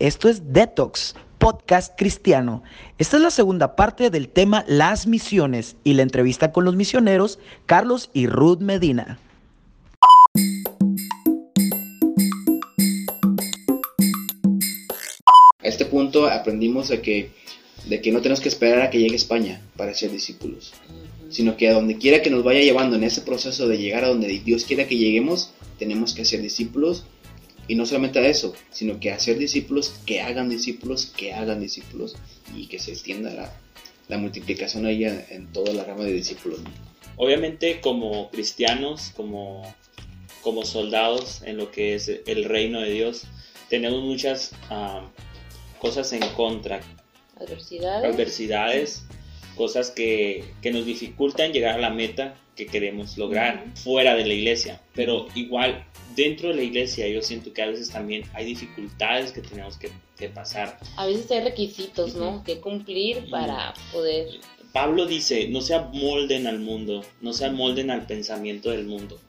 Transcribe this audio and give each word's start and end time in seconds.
Esto 0.00 0.28
es 0.28 0.52
Detox, 0.52 1.14
podcast 1.38 1.96
cristiano. 1.96 2.64
Esta 2.98 3.16
es 3.16 3.22
la 3.22 3.30
segunda 3.30 3.76
parte 3.76 4.10
del 4.10 4.28
tema 4.28 4.64
Las 4.66 5.06
misiones 5.06 5.76
y 5.84 5.94
la 5.94 6.02
entrevista 6.02 6.50
con 6.50 6.64
los 6.64 6.74
misioneros 6.74 7.38
Carlos 7.64 8.10
y 8.12 8.26
Ruth 8.26 8.58
Medina. 8.58 9.20
A 15.60 15.68
este 15.68 15.84
punto 15.84 16.26
aprendimos 16.26 16.88
de 16.88 17.00
que, 17.00 17.30
de 17.88 18.00
que 18.00 18.10
no 18.10 18.20
tenemos 18.20 18.40
que 18.40 18.48
esperar 18.48 18.82
a 18.82 18.90
que 18.90 18.98
llegue 18.98 19.14
España 19.14 19.62
para 19.76 19.94
ser 19.94 20.10
discípulos, 20.10 20.74
sino 21.30 21.56
que 21.56 21.68
a 21.68 21.74
donde 21.74 21.98
quiera 21.98 22.20
que 22.20 22.30
nos 22.30 22.42
vaya 22.42 22.62
llevando 22.62 22.96
en 22.96 23.04
ese 23.04 23.20
proceso 23.20 23.68
de 23.68 23.78
llegar 23.78 24.02
a 24.02 24.08
donde 24.08 24.40
Dios 24.40 24.64
quiera 24.64 24.88
que 24.88 24.98
lleguemos, 24.98 25.52
tenemos 25.78 26.14
que 26.14 26.24
ser 26.24 26.42
discípulos 26.42 27.04
y 27.66 27.74
no 27.74 27.86
solamente 27.86 28.18
a 28.18 28.26
eso, 28.26 28.54
sino 28.70 29.00
que 29.00 29.10
hacer 29.10 29.38
discípulos 29.38 29.94
que 30.06 30.20
hagan 30.20 30.48
discípulos, 30.48 31.06
que 31.16 31.32
hagan 31.32 31.60
discípulos 31.60 32.16
y 32.54 32.66
que 32.66 32.78
se 32.78 32.92
extienda 32.92 33.30
la, 33.30 33.52
la 34.08 34.18
multiplicación 34.18 34.86
ahí 34.86 35.04
en, 35.04 35.24
en, 35.30 35.52
toda 35.52 35.72
la 35.72 35.84
rama 35.84 36.04
de 36.04 36.12
discípulos. 36.12 36.60
Obviamente 37.16 37.80
como 37.80 38.30
cristianos, 38.30 39.12
como, 39.16 39.74
como 40.42 40.64
soldados 40.64 41.42
en 41.44 41.56
lo 41.56 41.70
que 41.70 41.94
es 41.94 42.08
el 42.26 42.44
reino 42.44 42.80
de 42.80 42.90
Dios, 42.90 43.24
tenemos 43.70 44.02
muchas 44.02 44.52
uh, 44.70 45.06
cosas 45.78 46.12
en 46.12 46.20
contra. 46.36 46.80
Adversidades. 47.36 48.12
Adversidades, 48.12 49.02
cosas 49.56 49.90
que, 49.90 50.44
que, 50.60 50.70
nos 50.70 50.84
dificultan 50.84 51.52
llegar 51.52 51.76
a 51.76 51.78
la 51.78 51.90
meta 51.90 52.36
que 52.56 52.66
queremos 52.66 53.16
lograr 53.16 53.56
uh 53.56 53.70
-huh. 53.70 53.76
fuera 53.76 54.14
de 54.14 54.26
la 54.26 54.34
iglesia. 54.34 54.80
Pero 54.94 55.26
igual 55.34 55.84
dentro 56.16 56.48
de 56.48 56.54
la 56.54 56.62
iglesia 56.62 57.08
yo 57.08 57.22
siento 57.22 57.52
que 57.52 57.62
a 57.62 57.66
veces 57.66 57.90
también 57.90 58.24
hay 58.34 58.46
dificultades 58.46 59.32
que 59.32 59.40
tenemos 59.40 59.76
que, 59.76 59.90
que 60.18 60.28
pasar. 60.28 60.78
A 60.96 61.06
veces 61.06 61.30
hay 61.30 61.40
requisitos, 61.40 62.14
¿no? 62.14 62.42
Que 62.44 62.60
cumplir 62.60 63.28
para 63.30 63.74
poder... 63.92 64.28
Pablo 64.72 65.06
dice, 65.06 65.48
no 65.48 65.60
se 65.60 65.74
amolden 65.74 66.46
al 66.48 66.58
mundo, 66.58 67.04
no 67.20 67.32
se 67.32 67.44
amolden 67.44 67.90
al 67.90 68.06
pensamiento 68.06 68.70
del 68.70 68.84
mundo. 68.86 69.20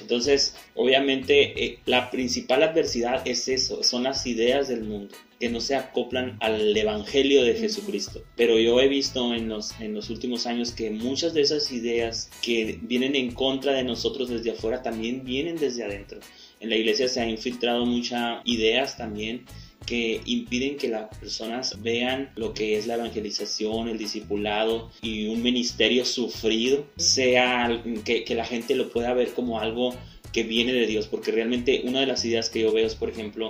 Entonces, 0.00 0.54
obviamente, 0.74 1.64
eh, 1.64 1.78
la 1.86 2.10
principal 2.10 2.62
adversidad 2.62 3.26
es 3.26 3.48
eso, 3.48 3.82
son 3.82 4.04
las 4.04 4.26
ideas 4.26 4.68
del 4.68 4.84
mundo, 4.84 5.14
que 5.42 5.50
no 5.50 5.60
se 5.60 5.74
acoplan 5.74 6.36
al 6.38 6.76
Evangelio 6.76 7.42
de 7.42 7.54
Jesucristo. 7.54 8.22
Pero 8.36 8.60
yo 8.60 8.80
he 8.80 8.86
visto 8.86 9.34
en 9.34 9.48
los, 9.48 9.72
en 9.80 9.92
los 9.92 10.08
últimos 10.08 10.46
años 10.46 10.70
que 10.70 10.90
muchas 10.90 11.34
de 11.34 11.40
esas 11.40 11.72
ideas 11.72 12.30
que 12.42 12.78
vienen 12.82 13.16
en 13.16 13.32
contra 13.32 13.72
de 13.72 13.82
nosotros 13.82 14.28
desde 14.28 14.52
afuera 14.52 14.84
también 14.84 15.24
vienen 15.24 15.56
desde 15.56 15.82
adentro. 15.82 16.20
En 16.60 16.70
la 16.70 16.76
iglesia 16.76 17.08
se 17.08 17.20
han 17.20 17.28
infiltrado 17.28 17.84
muchas 17.86 18.40
ideas 18.44 18.96
también 18.96 19.44
que 19.84 20.20
impiden 20.26 20.76
que 20.76 20.86
las 20.86 21.08
personas 21.18 21.82
vean 21.82 22.30
lo 22.36 22.54
que 22.54 22.78
es 22.78 22.86
la 22.86 22.94
evangelización, 22.94 23.88
el 23.88 23.98
discipulado 23.98 24.92
y 25.02 25.26
un 25.26 25.42
ministerio 25.42 26.04
sufrido, 26.04 26.86
sea 26.98 27.82
que, 28.04 28.22
que, 28.22 28.34
la 28.36 28.44
gente 28.44 28.76
lo 28.76 28.90
pueda 28.90 29.12
ver 29.12 29.32
como 29.32 29.58
algo 29.58 29.92
que 30.32 30.44
viene 30.44 30.72
de 30.72 30.86
Dios, 30.86 31.08
porque 31.08 31.32
realmente 31.32 31.82
una 31.84 31.98
de 31.98 32.06
las 32.06 32.24
ideas 32.24 32.48
que 32.48 32.60
yo 32.60 32.72
veo 32.72 32.86
es, 32.86 32.94
por 32.94 33.10
ejemplo, 33.10 33.48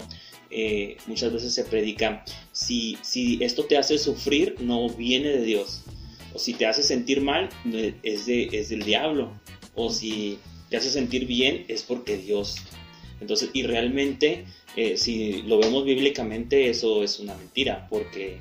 eh, 0.53 0.97
muchas 1.07 1.33
veces 1.33 1.55
se 1.55 1.65
predica, 1.65 2.25
si, 2.53 2.99
si 3.03 3.43
esto 3.43 3.65
te 3.65 3.77
hace 3.77 3.99
sufrir, 3.99 4.57
no 4.61 4.89
viene 4.91 5.29
de 5.31 5.43
Dios, 5.43 5.83
o 6.35 6.39
si 6.39 6.55
te 6.55 6.67
hace 6.67 6.83
sentir 6.83 7.21
mal, 7.21 7.49
es, 8.03 8.27
de, 8.27 8.49
es 8.53 8.69
del 8.69 8.83
diablo, 8.85 9.33
o 9.75 9.91
si 9.91 10.39
te 10.71 10.77
hace 10.77 10.91
sentir 10.91 11.27
bien, 11.27 11.65
es 11.69 11.83
porque 11.83 12.17
Dios. 12.17 12.57
Entonces, 13.21 13.51
y 13.53 13.63
realmente 13.63 14.45
eh, 14.77 14.97
si 14.97 15.43
lo 15.43 15.59
vemos 15.59 15.85
bíblicamente, 15.85 16.71
eso 16.71 17.03
es 17.03 17.19
una 17.19 17.35
mentira, 17.37 17.87
porque 17.91 18.39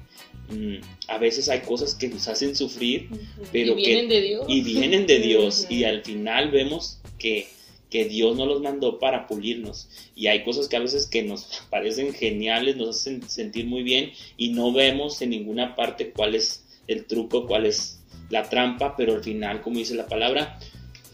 mm, 0.49 0.75
a 1.07 1.17
veces 1.17 1.49
hay 1.49 1.59
cosas 1.61 1.93
que 1.95 2.07
nos 2.07 2.27
hacen 2.27 2.55
sufrir, 2.55 3.09
uh 3.11 3.15
-huh. 3.15 3.47
pero 3.51 3.73
y 3.73 3.75
vienen 3.75 4.07
que, 4.07 4.15
de 4.15 4.21
Dios. 4.21 4.45
Y 4.47 4.61
vienen 4.61 5.07
de 5.07 5.19
Dios, 5.19 5.61
uh 5.61 5.63
-huh. 5.71 5.77
y 5.77 5.83
al 5.83 6.03
final 6.03 6.51
vemos 6.51 6.99
que, 7.19 7.47
que 7.91 8.05
Dios 8.05 8.35
no 8.35 8.47
los 8.47 8.61
mandó 8.61 8.97
para 8.97 9.27
pulirnos. 9.27 9.87
Y 10.15 10.25
hay 10.27 10.43
cosas 10.43 10.67
que 10.67 10.77
a 10.77 10.79
veces 10.79 11.05
que 11.05 11.21
nos 11.21 11.61
parecen 11.69 12.13
geniales, 12.13 12.77
nos 12.77 13.01
hacen 13.01 13.29
sentir 13.29 13.67
muy 13.67 13.83
bien, 13.83 14.11
y 14.37 14.49
no 14.49 14.73
vemos 14.73 15.21
en 15.21 15.29
ninguna 15.29 15.75
parte 15.75 16.11
cuál 16.11 16.33
es 16.33 16.63
el 16.87 17.05
truco, 17.05 17.45
cuál 17.45 17.67
es 17.67 17.99
la 18.31 18.49
trampa, 18.49 18.95
pero 18.95 19.13
al 19.13 19.23
final, 19.23 19.61
como 19.61 19.77
dice 19.77 19.93
la 19.93 20.07
palabra, 20.07 20.57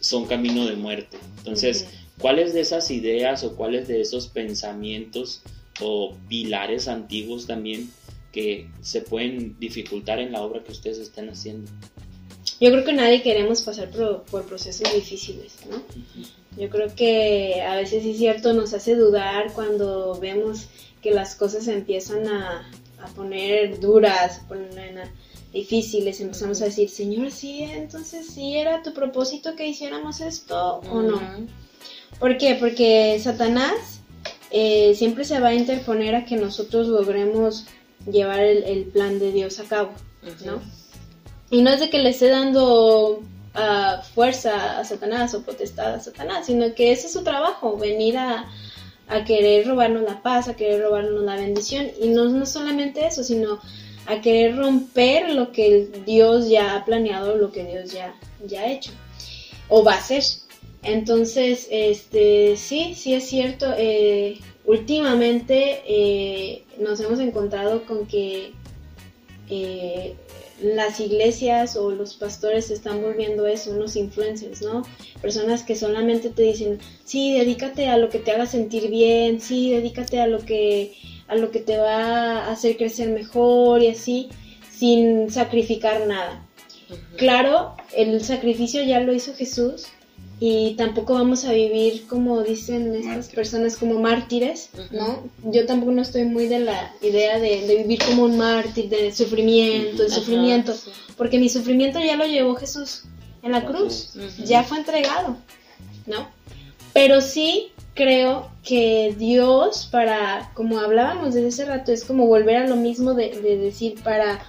son 0.00 0.24
camino 0.24 0.64
de 0.64 0.76
muerte. 0.76 1.18
Entonces, 1.38 1.86
¿Cuáles 2.18 2.52
de 2.52 2.60
esas 2.60 2.90
ideas 2.90 3.44
o 3.44 3.54
cuáles 3.54 3.86
de 3.86 4.00
esos 4.00 4.26
pensamientos 4.26 5.42
o 5.80 6.16
pilares 6.28 6.88
antiguos 6.88 7.46
también 7.46 7.90
que 8.32 8.68
se 8.82 9.02
pueden 9.02 9.58
dificultar 9.60 10.18
en 10.18 10.32
la 10.32 10.42
obra 10.42 10.64
que 10.64 10.72
ustedes 10.72 10.98
están 10.98 11.28
haciendo? 11.28 11.70
Yo 12.60 12.72
creo 12.72 12.84
que 12.84 12.92
nadie 12.92 13.22
queremos 13.22 13.62
pasar 13.62 13.90
por, 13.90 14.24
por 14.24 14.44
procesos 14.46 14.92
difíciles, 14.92 15.54
¿no? 15.70 15.80
Yo 16.56 16.70
creo 16.70 16.94
que 16.94 17.62
a 17.62 17.76
veces 17.76 18.04
es 18.04 18.16
cierto, 18.18 18.52
nos 18.52 18.74
hace 18.74 18.94
dudar 18.94 19.52
cuando 19.52 20.18
vemos 20.18 20.68
que 21.02 21.12
las 21.12 21.34
cosas 21.34 21.68
empiezan 21.68 22.26
a, 22.26 22.70
a 23.00 23.06
poner 23.14 23.78
duras, 23.78 24.40
a 24.40 24.48
poner 24.48 24.98
a, 24.98 25.10
difíciles, 25.52 26.20
empezamos 26.20 26.60
a 26.62 26.66
decir, 26.66 26.88
Señor, 26.88 27.30
sí, 27.30 27.62
entonces 27.62 28.26
sí 28.26 28.56
era 28.56 28.82
tu 28.82 28.92
propósito 28.92 29.56
que 29.56 29.66
hiciéramos 29.66 30.20
esto 30.20 30.80
uh 30.80 30.86
-huh. 30.86 30.92
o 30.92 31.02
no. 31.02 31.20
¿Por 32.18 32.36
qué? 32.36 32.56
Porque 32.58 33.18
Satanás 33.22 34.00
eh, 34.50 34.94
siempre 34.94 35.24
se 35.24 35.40
va 35.40 35.48
a 35.48 35.54
interponer 35.54 36.14
a 36.14 36.24
que 36.24 36.36
nosotros 36.36 36.88
logremos 36.88 37.66
llevar 38.10 38.40
el, 38.40 38.64
el 38.64 38.84
plan 38.84 39.18
de 39.18 39.32
Dios 39.32 39.58
a 39.60 39.64
cabo, 39.64 39.92
¿no? 40.44 40.56
Uh 40.56 40.58
-huh. 40.58 40.62
Y 41.50 41.62
no 41.62 41.70
es 41.70 41.80
de 41.80 41.88
que 41.88 41.98
le 41.98 42.10
esté 42.10 42.28
dando 42.28 43.22
uh, 43.54 44.02
fuerza 44.14 44.78
a 44.78 44.84
Satanás 44.84 45.34
o 45.34 45.42
potestad 45.42 45.94
a 45.94 46.00
Satanás, 46.00 46.46
sino 46.46 46.74
que 46.74 46.92
ese 46.92 47.06
es 47.06 47.12
su 47.12 47.22
trabajo, 47.22 47.76
venir 47.76 48.16
a, 48.18 48.46
a 49.08 49.24
querer 49.24 49.66
robarnos 49.66 50.02
la 50.02 50.22
paz, 50.22 50.48
a 50.48 50.56
querer 50.56 50.82
robarnos 50.82 51.22
la 51.22 51.36
bendición. 51.36 51.86
Y 52.00 52.08
no, 52.08 52.26
no 52.26 52.46
solamente 52.46 53.06
eso, 53.06 53.22
sino 53.24 53.60
a 54.06 54.20
querer 54.20 54.56
romper 54.56 55.34
lo 55.34 55.52
que 55.52 55.88
Dios 56.06 56.48
ya 56.48 56.76
ha 56.76 56.84
planeado, 56.84 57.36
lo 57.36 57.52
que 57.52 57.64
Dios 57.64 57.92
ya, 57.92 58.14
ya 58.46 58.62
ha 58.62 58.72
hecho 58.72 58.92
o 59.68 59.84
va 59.84 59.94
a 59.94 59.98
hacer. 59.98 60.22
Entonces, 60.82 61.68
este, 61.70 62.56
sí, 62.56 62.94
sí 62.94 63.14
es 63.14 63.28
cierto. 63.28 63.66
Eh, 63.76 64.38
últimamente 64.64 65.82
eh, 65.86 66.64
nos 66.78 67.00
hemos 67.00 67.18
encontrado 67.20 67.84
con 67.84 68.06
que 68.06 68.52
eh, 69.50 70.14
las 70.60 71.00
iglesias 71.00 71.76
o 71.76 71.90
los 71.90 72.14
pastores 72.14 72.66
se 72.66 72.74
están 72.74 73.02
volviendo 73.02 73.46
eso, 73.46 73.70
unos 73.70 73.96
influencers, 73.96 74.62
¿no? 74.62 74.82
Personas 75.22 75.62
que 75.62 75.76
solamente 75.76 76.30
te 76.30 76.42
dicen, 76.42 76.78
sí, 77.04 77.32
dedícate 77.32 77.88
a 77.88 77.96
lo 77.96 78.08
que 78.08 78.18
te 78.18 78.32
haga 78.32 78.46
sentir 78.46 78.90
bien, 78.90 79.40
sí, 79.40 79.70
dedícate 79.70 80.20
a 80.20 80.26
lo 80.26 80.38
que, 80.40 80.94
a 81.28 81.36
lo 81.36 81.50
que 81.50 81.60
te 81.60 81.78
va 81.78 82.44
a 82.44 82.52
hacer 82.52 82.76
crecer 82.76 83.10
mejor 83.10 83.82
y 83.82 83.88
así, 83.88 84.28
sin 84.70 85.30
sacrificar 85.30 86.06
nada. 86.06 86.44
Uh 86.90 86.94
-huh. 86.94 87.16
Claro, 87.16 87.76
el 87.94 88.24
sacrificio 88.24 88.82
ya 88.82 89.00
lo 89.00 89.12
hizo 89.12 89.34
Jesús, 89.34 89.86
y 90.40 90.74
tampoco 90.76 91.14
vamos 91.14 91.44
a 91.44 91.52
vivir 91.52 92.06
como 92.06 92.42
dicen 92.42 92.94
estas 92.94 93.16
Mártir. 93.16 93.34
personas 93.34 93.76
como 93.76 93.98
mártires, 93.98 94.70
¿no? 94.92 95.24
Yo 95.44 95.66
tampoco 95.66 95.90
no 95.92 96.02
estoy 96.02 96.24
muy 96.24 96.46
de 96.46 96.60
la 96.60 96.92
idea 97.02 97.38
de, 97.40 97.66
de 97.66 97.76
vivir 97.78 97.98
como 98.04 98.24
un 98.24 98.38
mártir, 98.38 98.88
de 98.88 99.12
sufrimiento, 99.12 100.04
de 100.04 100.10
sufrimiento, 100.10 100.72
Ajá, 100.72 100.80
sí. 100.84 100.90
porque 101.16 101.38
mi 101.38 101.48
sufrimiento 101.48 101.98
ya 101.98 102.16
lo 102.16 102.26
llevó 102.26 102.54
Jesús 102.54 103.02
en 103.42 103.52
la 103.52 103.64
cruz, 103.64 104.14
ya 104.44 104.62
fue 104.62 104.78
entregado, 104.78 105.36
¿no? 106.06 106.28
Pero 106.92 107.20
sí 107.20 107.72
creo 107.94 108.48
que 108.64 109.14
Dios, 109.18 109.88
para, 109.90 110.52
como 110.54 110.78
hablábamos 110.78 111.34
desde 111.34 111.48
ese 111.48 111.64
rato, 111.64 111.90
es 111.90 112.04
como 112.04 112.26
volver 112.26 112.56
a 112.56 112.68
lo 112.68 112.76
mismo 112.76 113.14
de, 113.14 113.30
de 113.40 113.56
decir, 113.56 114.00
para, 114.04 114.40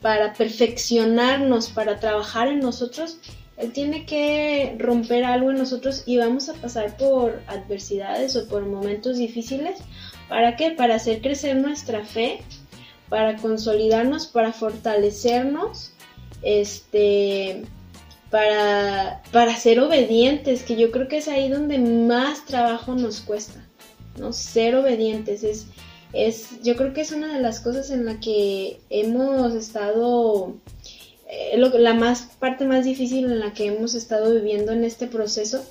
para 0.00 0.32
perfeccionarnos, 0.32 1.68
para 1.68 2.00
trabajar 2.00 2.48
en 2.48 2.60
nosotros, 2.60 3.18
él 3.56 3.72
tiene 3.72 4.04
que 4.04 4.74
romper 4.78 5.24
algo 5.24 5.50
en 5.50 5.58
nosotros 5.58 6.02
y 6.06 6.16
vamos 6.16 6.48
a 6.48 6.54
pasar 6.54 6.96
por 6.96 7.40
adversidades 7.46 8.34
o 8.36 8.48
por 8.48 8.66
momentos 8.66 9.16
difíciles. 9.16 9.78
¿Para 10.28 10.56
qué? 10.56 10.72
Para 10.72 10.96
hacer 10.96 11.20
crecer 11.20 11.56
nuestra 11.56 12.04
fe, 12.04 12.40
para 13.08 13.36
consolidarnos, 13.36 14.26
para 14.26 14.52
fortalecernos, 14.52 15.92
este, 16.42 17.62
para, 18.30 19.22
para 19.30 19.56
ser 19.56 19.78
obedientes, 19.78 20.64
que 20.64 20.76
yo 20.76 20.90
creo 20.90 21.06
que 21.06 21.18
es 21.18 21.28
ahí 21.28 21.48
donde 21.48 21.78
más 21.78 22.44
trabajo 22.46 22.96
nos 22.96 23.20
cuesta, 23.20 23.64
¿no? 24.18 24.32
Ser 24.32 24.74
obedientes 24.74 25.44
es, 25.44 25.66
es 26.12 26.60
yo 26.62 26.74
creo 26.74 26.92
que 26.92 27.02
es 27.02 27.12
una 27.12 27.32
de 27.32 27.40
las 27.40 27.60
cosas 27.60 27.90
en 27.90 28.04
la 28.04 28.18
que 28.18 28.80
hemos 28.90 29.54
estado 29.54 30.56
eh, 31.28 31.56
lo, 31.56 31.68
la 31.78 31.94
más 31.94 32.28
parte 32.38 32.64
más 32.64 32.84
difícil 32.84 33.24
en 33.24 33.40
la 33.40 33.52
que 33.52 33.66
hemos 33.66 33.94
estado 33.94 34.32
viviendo 34.34 34.72
en 34.72 34.84
este 34.84 35.06
proceso 35.06 35.64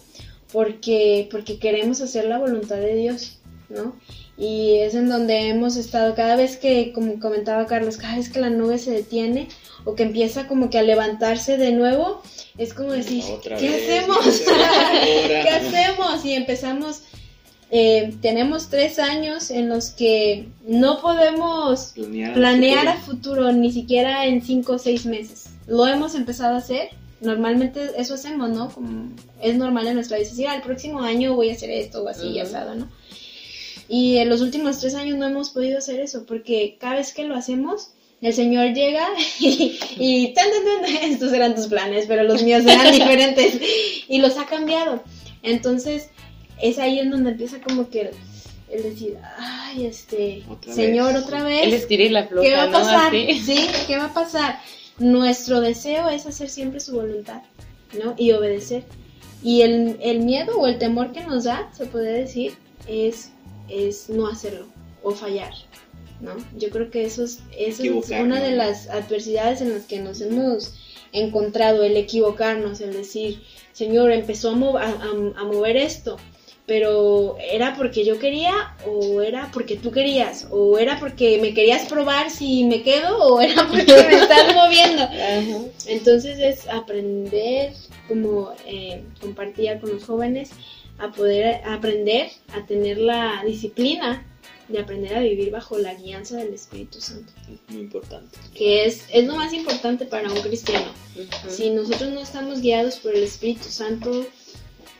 porque 0.52 1.28
porque 1.32 1.60
queremos 1.60 2.02
hacer 2.02 2.26
la 2.26 2.40
voluntad 2.40 2.78
de 2.78 2.96
Dios 2.96 3.40
no 3.70 3.96
Y 4.38 4.78
es 4.80 4.96
en 4.96 5.10
donde 5.10 5.50
hemos 5.50 5.76
estado, 5.76 6.16
cada 6.16 6.36
vez 6.36 6.58
que, 6.58 6.92
como 6.94 7.20
comentaba 7.20 7.68
Carlos, 7.68 7.98
cada 7.98 8.16
vez 8.16 8.30
que 8.30 8.40
la 8.40 8.50
nube 8.50 8.78
se 8.78 8.92
detiene 8.92 9.48
o 9.86 9.96
que 9.96 10.04
empieza 10.04 10.48
como 10.48 10.70
que 10.70 10.80
a 10.80 10.84
levantarse 10.84 11.58
de 11.58 11.72
nuevo, 11.72 12.22
es 12.58 12.74
como 12.74 12.92
decir, 12.92 13.24
Otra 13.32 13.58
¿qué 13.58 13.70
vez, 13.70 13.84
hacemos? 13.84 14.26
¿Qué 15.04 15.50
hacemos? 15.50 16.26
Y 16.26 16.34
empezamos, 16.34 17.02
eh, 17.71 18.13
tenemos 18.21 18.69
tres 18.69 19.00
años 19.00 19.50
en 19.50 19.69
los 19.69 19.89
que 19.92 20.48
no 20.68 21.01
podemos 21.01 21.92
Planear, 21.95 22.33
planear 22.33 22.88
a 22.88 22.98
futuro. 22.98 23.51
ni 23.51 23.71
siquiera 23.71 24.25
en 24.25 24.42
cinco 24.42 24.74
o 24.74 24.77
seis 24.80 25.06
meses. 25.06 25.50
Lo 25.68 25.88
hemos 25.88 26.13
empezado 26.15 26.56
a 26.56 26.60
hacer. 26.60 26.89
Normalmente 27.21 27.80
eso 27.98 28.15
hacemos, 28.15 28.50
¿no? 28.50 28.69
Como 28.69 29.10
es 29.42 29.56
normal 29.56 29.88
en 29.88 29.95
nuestra 29.95 30.18
vida. 30.18 30.30
Decir, 30.30 30.48
"Ah, 30.48 30.56
el 30.56 30.62
próximo 30.62 31.00
año 31.01 31.36
voy 31.36 31.50
a 31.50 31.54
hacer 31.54 31.69
esto 31.71 32.04
o 32.04 32.10
así, 32.10 32.27
Ujú. 32.31 32.42
asado, 32.42 32.75
¿no? 32.75 32.89
Y 33.89 34.18
en 34.18 34.30
los 34.30 34.42
últimos 34.42 34.80
tres 34.80 34.94
años 34.95 35.18
no 35.18 35.25
hemos 35.27 35.50
podido 35.50 35.77
hacer 35.77 36.00
eso, 36.00 36.25
porque 36.25 36.77
cada 36.80 36.95
vez 36.95 37.13
que 37.13 37.24
lo 37.24 37.36
hacemos, 37.36 37.89
el 38.21 38.33
Señor 38.33 38.74
llega 38.74 39.07
y, 39.39 39.77
y 39.98 40.33
tan, 40.33 40.45
tan, 40.50 40.81
tan, 40.86 40.95
estos 41.12 41.31
eran 41.33 41.56
tus 41.56 41.68
planes, 41.68 42.06
pero 42.07 42.24
los 42.24 42.44
míos 42.44 42.63
eran 42.66 42.92
diferentes 42.92 43.57
y 44.07 44.19
los 44.19 44.38
ha 44.38 44.45
cambiado. 44.45 45.04
Entonces, 45.44 46.09
es 46.62 46.80
ahí 46.80 47.00
en 47.00 47.10
donde 47.12 47.32
empieza 47.32 47.60
como 47.62 47.90
que 47.90 48.12
el 48.72 48.84
decir, 48.84 49.18
ay, 49.38 49.86
este, 49.86 50.44
Otra 50.50 50.74
Señor, 50.74 51.14
vez. 51.14 51.24
otra 51.24 51.44
vez. 51.44 51.64
El 51.88 52.14
la 52.14 52.28
¿Qué 52.28 52.54
va 52.56 52.64
a 52.64 52.72
pasar? 52.72 53.12
Sí, 53.12 53.68
¿qué 53.88 53.98
va 53.98 54.06
a 54.06 54.14
pasar? 54.14 54.60
Nuestro 55.00 55.62
deseo 55.62 56.10
es 56.10 56.26
hacer 56.26 56.50
siempre 56.50 56.80
su 56.80 56.94
voluntad, 56.94 57.42
¿no? 58.04 58.16
Y 58.18 58.32
obedecer. 58.32 58.84
Y 59.44 59.62
el, 59.62 59.98
el 60.02 60.20
miedo 60.22 60.58
o 60.58 60.68
el 60.68 60.78
temor 60.78 61.12
que 61.12 61.22
nos 61.22 61.44
da, 61.44 61.70
se 61.76 61.86
puede 61.86 62.12
decir, 62.14 62.54
es, 62.88 63.32
es 63.70 64.10
no 64.10 64.28
hacerlo 64.28 64.68
o 65.04 65.12
fallar, 65.12 65.54
¿no? 66.22 66.32
Yo 66.58 66.70
creo 66.70 66.90
que 66.90 67.04
eso 67.06 67.26
es, 67.26 67.40
eso 67.58 67.84
es 67.84 68.10
una 68.12 68.40
de 68.42 68.52
las 68.56 68.88
adversidades 68.90 69.62
en 69.62 69.74
las 69.74 69.84
que 69.86 70.00
nos 70.00 70.22
hemos 70.22 70.74
encontrado, 71.12 71.84
el 71.84 71.98
equivocarnos, 71.98 72.82
el 72.82 72.94
decir, 72.94 73.42
Señor, 73.74 74.12
empezó 74.12 74.52
a, 74.52 74.56
mo- 74.56 74.78
a- 74.78 74.84
a- 74.84 75.40
a 75.40 75.44
mover 75.44 75.76
esto, 75.78 76.18
pero 76.65 77.36
era 77.39 77.75
porque 77.75 78.06
yo 78.06 78.19
quería 78.19 78.75
o 78.86 79.21
era 79.21 79.50
porque 79.54 79.75
tú 79.75 79.92
querías 79.92 80.48
o 80.50 80.77
era 80.77 80.98
porque 81.00 81.38
me 81.42 81.54
querías 81.54 81.88
probar 81.88 82.30
si 82.31 82.63
me 82.63 82.83
quedo 82.83 83.18
o 83.18 83.42
era 83.42 83.68
porque 83.68 83.86
me 83.86 84.15
estás 84.15 84.56
moviendo. 84.56 85.04
Ajá. 85.04 85.65
Entonces 85.88 86.39
es 86.39 86.68
aprender, 86.68 87.74
como 88.07 88.54
eh, 88.65 89.04
compartía 89.19 89.80
con 89.80 89.92
los 89.92 90.06
jóvenes, 90.06 90.51
a 91.00 91.12
poder 91.12 91.62
aprender 91.65 92.30
a 92.54 92.66
tener 92.66 92.98
la 92.98 93.44
disciplina 93.45 94.25
de 94.69 94.80
aprender 94.80 95.16
a 95.16 95.19
vivir 95.19 95.51
bajo 95.51 95.77
la 95.77 95.94
guianza 95.95 96.38
del 96.38 96.54
Espíritu 96.54 97.01
Santo, 97.01 97.33
Es 97.51 97.74
muy 97.74 97.81
importante. 97.83 98.38
que 98.56 98.86
es, 98.86 99.04
es 99.12 99.25
lo 99.25 99.36
más 99.36 99.51
importante 99.54 100.06
para 100.06 100.31
un 100.31 100.39
cristiano. 100.39 100.86
Si 101.50 101.69
nosotros 101.71 102.12
no 102.13 102.21
estamos 102.21 102.62
guiados 102.62 102.95
por 102.98 103.13
el 103.13 103.24
Espíritu 103.24 103.68
Santo, 103.68 104.25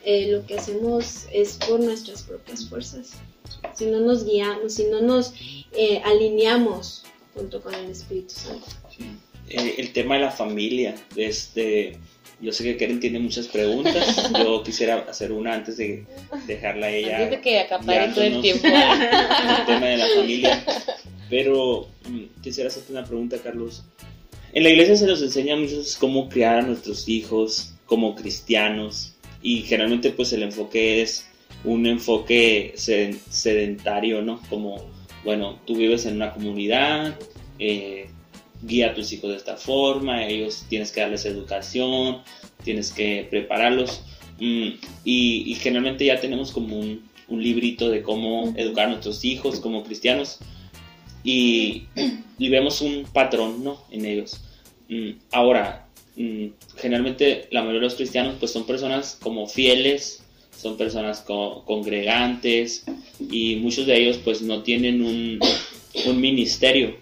eh, 0.06 0.28
lo 0.32 0.46
que 0.46 0.56
hacemos 0.56 1.28
es 1.32 1.58
por 1.68 1.80
nuestras 1.80 2.24
propias 2.24 2.68
fuerzas. 2.68 3.14
Si 3.74 3.86
no 3.86 4.02
nos 4.02 4.26
guiamos, 4.26 4.74
si 4.74 4.86
no 4.86 5.02
nos 5.02 5.34
eh, 5.78 6.02
alineamos 6.04 7.04
junto 7.34 7.62
con 7.62 7.74
el 7.74 7.90
Espíritu 7.90 8.34
Santo. 8.34 8.68
Eh, 9.50 9.76
el 9.78 9.94
tema 9.94 10.16
de 10.16 10.22
la 10.22 10.32
familia, 10.32 10.96
este, 11.16 11.98
yo 12.42 12.52
sé 12.52 12.64
que 12.64 12.78
Karen 12.78 13.00
tiene 13.00 13.20
muchas 13.20 13.48
preguntas, 13.48 14.30
yo 14.38 14.62
quisiera 14.64 15.06
hacer 15.10 15.32
una 15.32 15.54
antes 15.54 15.78
de 15.78 16.06
dejarla 16.48 16.88
a 16.88 16.92
ella 16.92 17.18
Antes 17.18 17.32
de 17.32 17.42
que 17.42 17.60
acapare 17.60 18.10
todo 18.10 18.24
el 18.24 18.42
tiempo. 18.42 18.68
el 18.68 19.66
tema 19.66 19.86
de 19.86 19.98
la 19.98 20.08
familia, 20.08 20.66
pero 21.30 21.88
mm, 22.10 22.42
quisiera 22.42 22.68
hacerte 22.68 22.92
una 22.92 23.06
pregunta, 23.06 23.38
Carlos. 23.42 23.84
En 24.52 24.64
la 24.64 24.70
iglesia 24.70 24.98
se 24.98 25.08
nos 25.08 25.22
enseña 25.22 25.56
mucho 25.56 25.82
cómo 26.00 26.30
criar 26.30 26.60
a 26.60 26.62
nuestros 26.62 27.08
hijos 27.08 27.74
como 27.86 28.16
cristianos 28.16 29.13
y 29.44 29.62
generalmente 29.64 30.12
pues 30.12 30.34
el 30.34 30.42
enfoque 30.44 31.02
es 31.02 31.28
un 31.64 31.86
enfoque 31.86 32.74
sed- 32.76 33.18
sedentario, 33.30 34.22
¿no? 34.22 34.42
Como, 34.50 34.90
bueno, 35.24 35.60
tú 35.66 35.76
vives 35.76 36.06
en 36.06 36.16
una 36.16 36.32
comunidad, 36.34 37.20
eh, 37.60 38.08
guía 38.64 38.92
a 38.92 38.94
tus 38.94 39.12
hijos 39.12 39.30
de 39.32 39.38
esta 39.38 39.58
forma, 39.58 40.26
ellos 40.26 40.66
tienes 40.70 40.92
que 40.92 41.02
darles 41.02 41.26
educación, 41.26 42.22
tienes 42.64 42.92
que 42.92 43.28
prepararlos 43.30 44.02
mm, 44.40 44.68
y, 45.06 45.44
y 45.52 45.56
generalmente 45.56 46.06
ya 46.06 46.20
tenemos 46.20 46.52
como 46.52 46.80
un, 46.80 47.04
un 47.28 47.44
librito 47.44 47.90
de 47.90 48.02
cómo 48.02 48.54
educar 48.58 48.86
a 48.88 48.90
nuestros 48.90 49.24
hijos 49.26 49.60
como 49.60 49.84
cristianos 49.84 50.40
y, 51.24 51.84
y 52.38 52.50
vemos 52.50 52.82
un 52.82 53.04
patrón 53.12 53.64
¿no? 53.64 53.82
en 53.92 54.06
ellos. 54.06 54.42
Mm, 54.90 55.12
ahora, 55.32 55.83
generalmente 56.16 57.48
la 57.52 57.62
mayoría 57.62 57.82
de 57.82 57.86
los 57.88 57.96
cristianos 57.96 58.36
pues 58.40 58.52
son 58.52 58.66
personas 58.66 59.18
como 59.22 59.48
fieles, 59.48 60.24
son 60.56 60.78
personas 60.78 61.22
co- 61.22 61.64
congregantes 61.66 62.86
y 63.20 63.56
muchos 63.58 63.86
de 63.88 63.98
ellos 63.98 64.20
pues 64.24 64.42
no 64.42 64.64
tienen 64.64 65.04
un, 65.04 65.40
ministerio. 66.20 66.96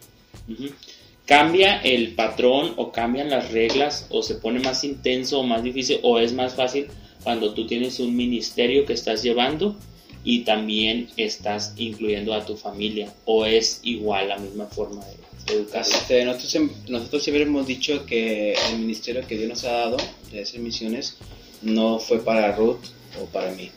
¿Cambia 1.25 1.79
el 1.81 2.13
patrón 2.15 2.73
o 2.75 2.91
cambian 2.91 3.29
las 3.29 3.51
reglas 3.51 4.07
o 4.09 4.21
se 4.21 4.35
pone 4.35 4.59
más 4.59 4.83
intenso 4.83 5.39
o 5.39 5.43
más 5.43 5.63
difícil 5.63 5.99
o 6.03 6.19
es 6.19 6.33
más 6.33 6.55
fácil 6.55 6.87
cuando 7.23 7.53
tú 7.53 7.67
tienes 7.67 7.99
un 7.99 8.15
ministerio 8.15 8.85
que 8.85 8.93
estás 8.93 9.23
llevando 9.23 9.77
y 10.23 10.39
también 10.39 11.09
estás 11.17 11.73
incluyendo 11.77 12.33
a 12.33 12.45
tu 12.45 12.57
familia 12.57 13.13
o 13.25 13.45
es 13.45 13.79
igual 13.83 14.29
la 14.29 14.37
misma 14.37 14.65
forma 14.65 15.05
de 15.05 15.15
Este, 15.73 16.23
nosotros, 16.23 16.57
nosotros 16.87 17.23
siempre 17.23 17.43
hemos 17.43 17.67
dicho 17.67 18.05
que 18.05 18.53
el 18.53 18.79
ministerio 18.79 19.25
que 19.27 19.37
Dios 19.37 19.49
nos 19.49 19.63
ha 19.65 19.71
dado 19.71 19.97
de 20.31 20.41
hacer 20.41 20.59
misiones 20.59 21.17
no 21.61 21.99
fue 21.99 22.23
para 22.23 22.55
Ruth 22.55 22.79
o 23.21 23.25
para 23.25 23.51
mí, 23.51 23.69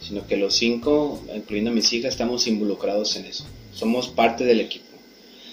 sino 0.00 0.26
que 0.26 0.36
los 0.36 0.54
cinco, 0.54 1.22
incluyendo 1.34 1.70
a 1.70 1.74
mis 1.74 1.92
hijas, 1.92 2.12
estamos 2.12 2.46
involucrados 2.46 3.16
en 3.16 3.26
eso. 3.26 3.44
Somos 3.74 4.08
parte 4.08 4.44
del 4.44 4.60
equipo. 4.60 4.86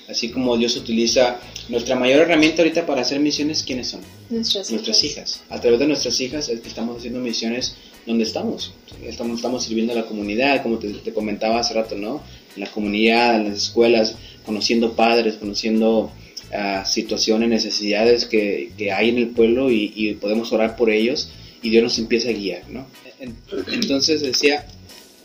Así 0.08 0.30
como 0.30 0.56
Dios 0.58 0.78
utiliza 0.78 1.40
nuestra 1.68 1.96
mayor 1.98 2.22
herramienta 2.22 2.62
ahorita 2.62 2.86
para 2.86 3.02
hacer 3.02 3.20
misiones, 3.20 3.64
¿quiénes 3.64 3.90
son? 3.90 4.02
Nuestras, 4.30 4.72
nuestras 4.72 5.04
hijas. 5.04 5.42
A 5.50 5.60
través 5.60 5.80
de 5.80 5.88
nuestras 5.88 6.20
hijas 6.22 6.48
es 6.48 6.62
que 6.62 6.70
estamos 6.70 6.98
haciendo 6.98 7.20
misiones 7.20 7.76
donde. 8.06 8.24
Estamos, 8.24 8.72
estamos 9.06 9.64
sirviendo 9.64 9.92
a 9.92 9.98
la 9.98 10.06
comunidad, 10.06 10.64
como 10.64 10.78
te, 10.80 10.90
te 10.94 11.14
comentaba 11.14 11.60
hace 11.60 11.74
rato, 11.74 11.96
¿no? 11.96 12.22
En 12.56 12.62
la 12.62 12.72
comunidad, 12.72 13.36
en 13.36 13.50
las 13.50 13.58
escuelas, 13.58 14.16
conociendo 14.48 14.94
padres, 14.94 15.36
conociendo 15.36 16.12
ah, 16.52 16.84
situaciones, 16.86 17.50
necesidades 17.50 18.26
que, 18.26 18.72
que 18.78 18.92
hay 18.92 19.10
en 19.10 19.18
el 19.20 19.28
pueblo 19.28 19.70
y, 19.70 20.18
podemos 20.20 20.52
orar 20.52 20.76
por 20.76 20.90
ellos 20.90 21.30
y 21.62 21.70
Dios 21.70 21.84
nos 21.84 22.00
empieza 22.00 22.30
a 22.30 22.34
guiar, 22.34 22.68
¿no? 22.70 22.88
En- 23.20 23.36
Entonces 23.74 24.22
decía 24.22 24.66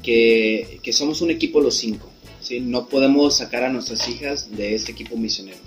que, 0.03 0.79
que 0.83 0.93
somos 0.93 1.23
un 1.23 1.31
equipo 1.31 1.61
los 1.61 1.77
cinco, 1.77 2.11
¿sí? 2.43 2.61
No 2.61 2.89
podemos 2.89 3.37
sacar 3.37 3.63
a 3.65 3.71
nuestras 3.71 4.07
hijas 4.09 4.55
de 4.57 4.75
este 4.75 4.93
equipo 4.93 5.17
misionero, 5.17 5.59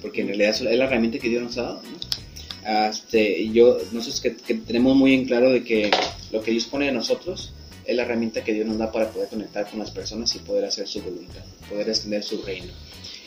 porque 0.00 0.20
en 0.22 0.28
realidad 0.28 0.50
es 0.50 0.60
la 0.62 0.84
herramienta 0.84 1.18
que 1.18 1.28
Dios 1.28 1.42
nos 1.42 1.58
ha 1.58 1.62
dado, 1.62 1.82
¿no? 1.82 2.88
Este, 2.88 3.50
yo, 3.52 3.76
nosotros 3.92 4.20
que, 4.22 4.36
que 4.36 4.54
tenemos 4.54 4.96
muy 4.96 5.12
en 5.12 5.26
claro 5.26 5.50
de 5.52 5.62
que 5.64 5.90
lo 6.32 6.40
que 6.42 6.50
Dios 6.52 6.64
pone 6.64 6.88
en 6.88 6.94
nosotros 6.94 7.52
es 7.84 7.96
la 7.96 8.02
herramienta 8.02 8.44
que 8.44 8.52
Dios 8.52 8.66
nos 8.66 8.78
da 8.78 8.92
para 8.92 9.10
poder 9.10 9.28
conectar 9.28 9.68
con 9.68 9.78
las 9.78 9.90
personas 9.90 10.34
y 10.34 10.38
poder 10.40 10.64
hacer 10.64 10.86
su 10.88 11.02
voluntad, 11.02 11.42
poder 11.68 11.88
extender 11.88 12.22
su 12.22 12.42
reino. 12.42 12.72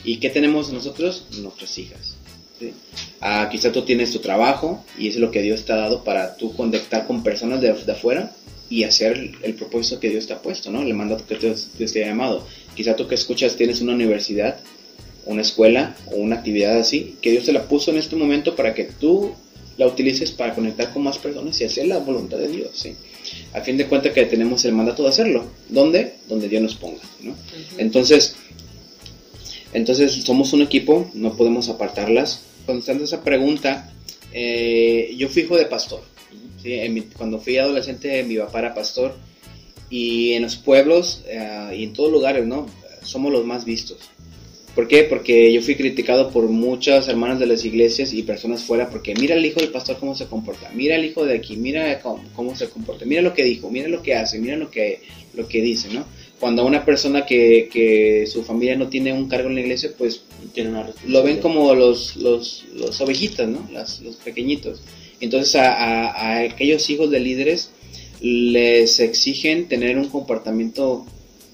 ¿Y 0.03 0.17
qué 0.17 0.29
tenemos 0.29 0.71
nosotros? 0.71 1.25
Nuestras 1.39 1.77
hijas. 1.77 2.15
¿sí? 2.59 2.73
Ah, 3.21 3.47
quizá 3.51 3.71
tú 3.71 3.83
tienes 3.83 4.11
tu 4.11 4.19
trabajo 4.19 4.83
y 4.97 5.07
es 5.07 5.17
lo 5.17 5.31
que 5.31 5.41
Dios 5.41 5.65
te 5.65 5.73
ha 5.73 5.77
dado 5.77 6.03
para 6.03 6.37
tú 6.37 6.55
conectar 6.55 7.07
con 7.07 7.23
personas 7.23 7.61
de, 7.61 7.73
de 7.73 7.91
afuera 7.91 8.31
y 8.69 8.83
hacer 8.83 9.13
el, 9.13 9.35
el 9.43 9.53
propósito 9.55 9.99
que 9.99 10.09
Dios 10.09 10.27
te 10.27 10.33
ha 10.33 10.41
puesto, 10.41 10.71
¿no? 10.71 10.81
El 10.81 10.93
mandato 10.93 11.25
que 11.25 11.37
Dios, 11.37 11.69
Dios 11.77 11.93
te 11.93 12.03
ha 12.03 12.07
llamado. 12.07 12.45
Quizá 12.75 12.95
tú 12.95 13.07
que 13.07 13.15
escuchas 13.15 13.55
tienes 13.55 13.81
una 13.81 13.93
universidad 13.93 14.59
una 15.27 15.41
escuela 15.41 15.95
o 16.07 16.15
una 16.15 16.37
actividad 16.37 16.77
así, 16.79 17.17
que 17.21 17.31
Dios 17.31 17.45
te 17.45 17.53
la 17.53 17.67
puso 17.67 17.91
en 17.91 17.97
este 17.97 18.15
momento 18.15 18.55
para 18.55 18.73
que 18.73 18.85
tú 18.85 19.33
la 19.77 19.85
utilices 19.85 20.31
para 20.31 20.55
conectar 20.55 20.91
con 20.91 21.03
más 21.03 21.17
personas 21.17 21.59
y 21.61 21.65
hacer 21.65 21.87
la 21.87 21.99
voluntad 21.99 22.37
de 22.37 22.47
Dios, 22.47 22.69
¿sí? 22.73 22.95
A 23.53 23.61
fin 23.61 23.77
de 23.77 23.85
cuentas 23.87 24.13
que 24.13 24.25
tenemos 24.25 24.63
el 24.65 24.73
mandato 24.73 25.03
de 25.03 25.09
hacerlo. 25.09 25.45
¿Dónde? 25.69 26.15
Donde 26.27 26.47
Dios 26.49 26.61
nos 26.61 26.75
ponga, 26.75 27.01
¿no? 27.21 27.35
Entonces, 27.77 28.35
entonces 29.73 30.13
somos 30.23 30.53
un 30.53 30.61
equipo, 30.61 31.09
no 31.13 31.35
podemos 31.35 31.69
apartarlas. 31.69 32.41
Contestando 32.65 33.03
esa 33.03 33.23
pregunta, 33.23 33.91
eh, 34.33 35.13
yo 35.17 35.29
fui 35.29 35.43
hijo 35.43 35.57
de 35.57 35.65
pastor. 35.65 36.01
¿sí? 36.61 36.73
En 36.73 36.93
mi- 36.93 37.01
cuando 37.01 37.39
fui 37.39 37.57
adolescente, 37.57 38.23
mi 38.23 38.37
papá 38.37 38.59
era 38.59 38.73
pastor. 38.73 39.15
Y 39.89 40.33
en 40.33 40.43
los 40.43 40.57
pueblos 40.57 41.23
eh, 41.27 41.75
y 41.77 41.83
en 41.83 41.93
todos 41.93 42.11
lugares, 42.11 42.45
¿no? 42.45 42.65
Somos 43.03 43.31
los 43.31 43.45
más 43.45 43.63
vistos. 43.63 43.97
¿Por 44.77 44.87
qué? 44.87 45.05
Porque 45.05 45.51
yo 45.51 45.59
fui 45.63 45.73
criticado 45.73 46.29
por 46.29 46.49
muchas 46.49 47.07
hermanas 47.07 47.39
de 47.39 47.47
las 47.47 47.65
iglesias 47.65 48.13
y 48.13 48.21
personas 48.21 48.61
fuera 48.63 48.91
porque 48.91 49.15
mira 49.15 49.33
el 49.33 49.43
hijo 49.43 49.59
del 49.59 49.69
pastor 49.71 49.97
cómo 49.99 50.13
se 50.13 50.27
comporta, 50.27 50.69
mira 50.75 50.95
el 50.95 51.03
hijo 51.03 51.25
de 51.25 51.35
aquí, 51.35 51.57
mira 51.57 51.99
cómo, 51.99 52.23
cómo 52.35 52.55
se 52.55 52.69
comporta, 52.69 53.03
mira 53.03 53.23
lo 53.23 53.33
que 53.33 53.43
dijo, 53.43 53.71
mira 53.71 53.87
lo 53.87 54.03
que 54.03 54.13
hace, 54.13 54.37
mira 54.37 54.55
lo 54.55 54.69
que, 54.69 55.01
lo 55.33 55.47
que 55.47 55.63
dice, 55.63 55.87
¿no? 55.91 56.05
Cuando 56.39 56.63
una 56.63 56.85
persona 56.85 57.25
que, 57.25 57.69
que 57.73 58.27
su 58.27 58.43
familia 58.43 58.75
no 58.75 58.87
tiene 58.87 59.11
un 59.13 59.27
cargo 59.27 59.49
en 59.49 59.55
la 59.55 59.61
iglesia, 59.61 59.89
pues 59.97 60.21
Tiene 60.53 60.69
una 60.69 60.87
lo 61.07 61.23
ven 61.23 61.37
como 61.39 61.73
los, 61.73 62.15
los, 62.15 62.65
los 62.75 63.01
ovejitas, 63.01 63.47
¿no? 63.49 63.67
Las- 63.73 63.99
los 64.01 64.17
pequeñitos. 64.17 64.81
Entonces 65.19 65.55
a, 65.55 65.73
a- 65.73 66.11
a 66.11 66.39
aquellos 66.41 66.87
hijos 66.91 67.09
de 67.09 67.19
líderes 67.19 67.71
les 68.21 68.99
exigen 68.99 69.67
tener 69.67 69.97
un 69.97 70.09
comportamiento 70.09 71.03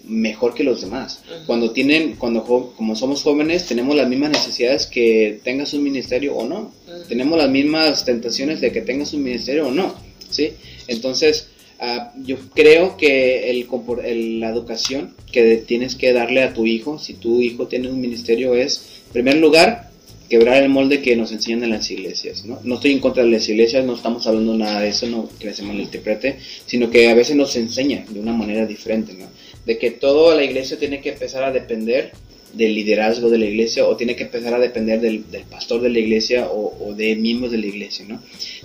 mejor 0.05 0.53
que 0.53 0.63
los 0.63 0.81
demás. 0.81 1.21
Cuando 1.45 1.71
tienen, 1.71 2.15
cuando 2.17 2.43
como 2.75 2.95
somos 2.95 3.21
jóvenes, 3.23 3.65
tenemos 3.67 3.95
las 3.95 4.07
mismas 4.09 4.31
necesidades 4.31 4.85
que 4.87 5.39
tengas 5.43 5.73
un 5.73 5.83
ministerio 5.83 6.35
o 6.35 6.47
no. 6.47 6.71
Tenemos 7.07 7.37
las 7.37 7.49
mismas 7.49 8.05
tentaciones 8.05 8.61
de 8.61 8.71
que 8.71 8.81
tengas 8.81 9.13
un 9.13 9.23
ministerio 9.23 9.67
o 9.67 9.71
no, 9.71 9.95
¿sí? 10.29 10.51
Entonces, 10.87 11.47
ah, 11.79 12.13
yo 12.23 12.37
creo 12.53 12.97
que 12.97 13.49
el, 13.49 13.67
el- 14.05 14.39
la 14.39 14.49
educación 14.49 15.13
que 15.31 15.57
tienes 15.57 15.95
que 15.95 16.13
darle 16.13 16.43
a 16.43 16.53
tu 16.53 16.65
hijo, 16.65 16.99
si 16.99 17.13
tu 17.13 17.41
hijo 17.41 17.67
tiene 17.67 17.89
un 17.89 17.99
ministerio, 18.01 18.53
es, 18.55 19.01
en 19.07 19.13
primer 19.13 19.37
lugar, 19.37 19.89
quebrar 20.29 20.63
el 20.63 20.69
molde 20.69 21.01
que 21.01 21.15
nos 21.15 21.31
enseñan 21.31 21.63
en 21.63 21.69
las 21.71 21.91
iglesias, 21.91 22.43
¿no? 22.45 22.59
No 22.63 22.75
estoy 22.75 22.91
en 22.91 22.99
contra 22.99 23.23
de 23.23 23.29
las 23.29 23.47
iglesias, 23.49 23.85
no 23.85 23.93
estamos 23.95 24.25
hablando 24.25 24.55
nada 24.57 24.81
de 24.81 24.89
eso, 24.89 25.05
no 25.07 25.29
que 25.39 25.53
se 25.53 25.61
malinterprete, 25.63 26.37
sino 26.65 26.89
que 26.89 27.09
a 27.09 27.13
veces 27.13 27.35
nos 27.35 27.55
enseña 27.55 28.05
de 28.09 28.19
una 28.19 28.33
manera 28.33 28.65
diferente, 28.65 29.13
¿no? 29.13 29.25
De 29.65 29.77
que 29.77 29.91
toda 29.91 30.35
la 30.35 30.43
iglesia 30.43 30.77
tiene 30.77 31.01
que 31.01 31.09
empezar 31.09 31.43
a 31.43 31.51
depender 31.51 32.11
del 32.53 32.75
liderazgo 32.75 33.29
de 33.29 33.39
la 33.39 33.45
iglesia 33.45 33.87
o 33.87 33.95
tiene 33.97 34.15
que 34.15 34.23
empezar 34.23 34.53
a 34.53 34.59
depender 34.59 35.01
del, 35.01 35.29
del 35.31 35.43
pastor 35.43 35.81
de 35.81 35.89
la 35.89 35.99
iglesia 35.99 36.47
o, 36.47 36.87
o 36.87 36.93
de 36.93 37.15
miembros 37.15 37.51
de 37.51 37.57
la 37.57 37.65
iglesia, 37.65 38.05
¿no? 38.07 38.21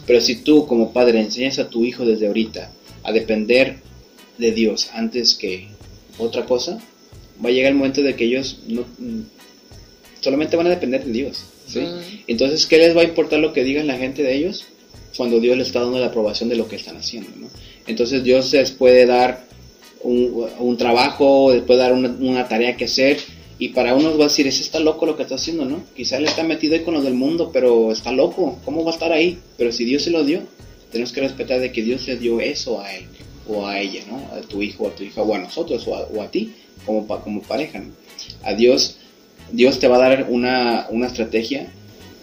Pero 0.07 0.21
si 0.21 0.37
tú 0.37 0.67
como 0.67 0.93
padre 0.93 1.21
enseñas 1.21 1.59
a 1.59 1.71
tu 1.71 1.85
hijo 1.85 2.05
desde 2.05 2.27
ahorita 2.27 2.71
a 3.03 3.13
depender 3.13 3.77
de 4.37 4.53
Dios 4.53 4.91
antes 4.93 5.35
que 5.35 5.69
otra 6.19 6.45
cosa, 6.45 6.79
va 7.43 7.49
a 7.49 7.53
llegar 7.53 7.73
el 7.73 7.79
momento 7.79 8.03
de 8.03 8.15
que 8.15 8.25
ellos 8.25 8.61
no, 8.67 8.85
solamente 10.21 10.57
van 10.57 10.67
a 10.67 10.71
depender 10.71 11.05
de 11.05 11.13
Dios, 11.13 11.45
¿sí? 11.67 11.81
Mm. 11.81 12.23
Entonces, 12.27 12.67
¿qué 12.67 12.79
les 12.79 12.97
va 12.97 13.03
a 13.03 13.05
importar 13.05 13.41
lo 13.41 13.53
que 13.53 13.65
digan 13.65 13.87
la 13.87 13.97
gente 13.97 14.23
de 14.23 14.35
ellos 14.35 14.67
cuando 15.17 15.41
Dios 15.41 15.57
les 15.57 15.69
está 15.69 15.81
dando 15.81 15.99
la 15.99 16.07
aprobación 16.07 16.49
de 16.49 16.57
lo 16.57 16.69
que 16.69 16.77
están 16.77 16.97
haciendo, 16.97 17.31
¿no? 17.37 17.49
Entonces 17.87 18.23
Dios 18.23 18.53
les 18.53 18.71
puede 18.71 19.07
dar 19.07 19.48
un, 20.03 20.77
trabajo, 20.77 21.53
les 21.53 21.63
puede 21.63 21.81
dar 21.81 21.93
una, 21.93 22.09
una 22.21 22.49
tarea 22.49 22.77
que 22.77 22.85
hacer 22.85 23.19
y 23.59 23.71
para 23.71 23.95
unos 23.95 24.15
va 24.19 24.25
a 24.25 24.29
decir, 24.29 24.47
ese 24.47 24.63
está 24.63 24.79
loco 24.79 25.05
lo 25.07 25.17
que 25.17 25.23
está 25.25 25.35
haciendo, 25.35 25.65
¿no? 25.65 25.83
Quizá 25.97 26.17
él 26.19 26.25
está 26.27 26.45
metido 26.45 26.75
ahí 26.75 26.83
con 26.83 26.95
los 26.95 27.03
del 27.05 27.15
mundo, 27.15 27.51
pero 27.53 27.91
está 27.91 28.13
loco, 28.13 28.59
¿cómo 28.65 28.85
va 28.85 28.91
a 28.93 28.95
estar 28.95 29.13
ahí? 29.13 29.39
Pero 29.57 29.73
si 29.73 29.85
Dios 29.85 30.03
se 30.03 30.11
lo 30.11 30.23
dio, 30.25 30.43
tenemos 30.93 31.13
que 31.13 31.21
respetar 31.21 31.61
de 31.61 31.73
que 31.73 31.83
Dios 31.83 32.07
le 32.07 32.17
dio 32.17 32.41
eso 32.41 32.81
a 32.81 32.95
él 32.95 33.07
o 33.49 33.67
a 33.67 33.81
ella, 33.81 34.03
¿no? 34.09 34.17
A 34.37 34.41
tu 34.43 34.63
hijo 34.63 34.87
a 34.87 34.91
tu 34.95 35.03
hija 35.03 35.23
o 35.23 35.35
a 35.35 35.39
nosotros 35.39 35.87
o 35.89 35.97
a, 35.97 36.03
o 36.03 36.23
a 36.23 36.31
ti 36.31 36.53
como, 36.87 37.07
pa- 37.07 37.21
como 37.21 37.43
pareja, 37.43 37.81
¿no? 37.81 37.91
A 38.45 38.55
Dios, 38.55 38.97
Dios 39.51 39.79
te 39.81 39.89
va 39.89 39.97
a 39.97 40.09
dar 40.09 40.27
una, 40.29 40.87
una 40.91 41.07
estrategia 41.09 41.67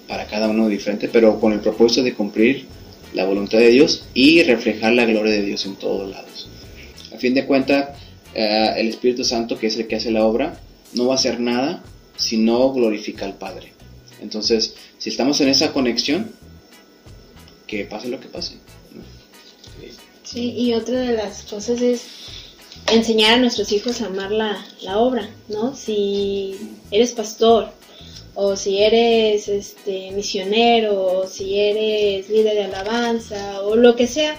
para 0.08 0.28
cada 0.28 0.48
uno 0.48 0.70
diferente, 0.70 1.10
pero 1.12 1.40
con 1.40 1.52
el 1.52 1.60
propósito 1.60 2.04
de 2.04 2.14
cumplir 2.14 2.66
la 3.14 3.26
voluntad 3.26 3.58
de 3.58 3.70
Dios 3.70 4.06
y 4.14 4.44
reflejar 4.44 4.94
la 4.94 5.06
gloria 5.06 5.34
de 5.34 5.42
Dios 5.42 5.66
en 5.66 5.76
todos 5.76 6.10
lados. 6.10 6.48
A 7.16 7.18
fin 7.18 7.34
de 7.34 7.46
cuentas, 7.46 7.98
eh, 8.34 8.74
el 8.76 8.90
Espíritu 8.90 9.24
Santo, 9.24 9.58
que 9.58 9.68
es 9.68 9.78
el 9.78 9.88
que 9.88 9.96
hace 9.96 10.12
la 10.12 10.26
obra, 10.26 10.60
no 10.94 11.08
va 11.08 11.14
a 11.14 11.16
hacer 11.16 11.40
nada 11.40 11.82
si 12.18 12.38
no 12.38 12.74
glorifica 12.74 13.24
al 13.24 13.38
Padre. 13.38 13.72
Entonces, 14.22 14.76
si 14.98 15.12
estamos 15.12 15.40
en 15.40 15.48
esa 15.48 15.72
conexión, 15.72 16.34
que 17.68 17.86
pase 17.86 18.10
lo 18.10 18.20
que 18.20 18.28
pase. 18.28 18.56
Sí, 20.24 20.54
y 20.58 20.74
otra 20.74 21.00
de 21.00 21.14
las 21.14 21.44
cosas 21.44 21.80
es 21.82 22.02
enseñar 22.92 23.36
a 23.36 23.38
nuestros 23.38 23.72
hijos 23.72 24.02
a 24.02 24.08
amar 24.08 24.32
la, 24.32 24.66
la 24.82 24.98
obra, 24.98 25.30
¿no? 25.48 25.74
Si 25.74 26.56
eres 26.92 27.14
pastor, 27.14 27.72
o 28.34 28.58
si 28.58 28.80
eres 28.80 29.48
este 29.48 30.12
misionero, 30.12 31.02
o 31.02 31.28
si 31.28 31.58
eres 31.58 32.30
líder 32.30 32.56
de 32.56 32.64
alabanza, 32.66 33.62
o 33.62 33.78
lo 33.78 33.96
que 33.96 34.08
sea, 34.08 34.38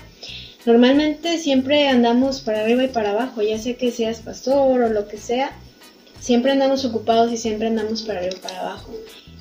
normalmente 0.66 1.38
siempre 1.38 1.88
andamos 1.88 2.40
para 2.40 2.62
arriba 2.62 2.84
y 2.84 2.88
para 2.88 3.10
abajo, 3.10 3.40
ya 3.40 3.56
sea 3.56 3.76
que 3.76 3.92
seas 3.92 4.20
pastor 4.20 4.82
o 4.82 4.88
lo 4.88 5.06
que 5.06 5.16
sea, 5.16 5.56
siempre 6.20 6.52
andamos 6.52 6.84
ocupados 6.84 7.32
y 7.32 7.36
siempre 7.36 7.68
andamos 7.68 8.02
para 8.02 8.18
arriba 8.18 8.34
y 8.36 8.40
para 8.40 8.60
abajo. 8.60 8.92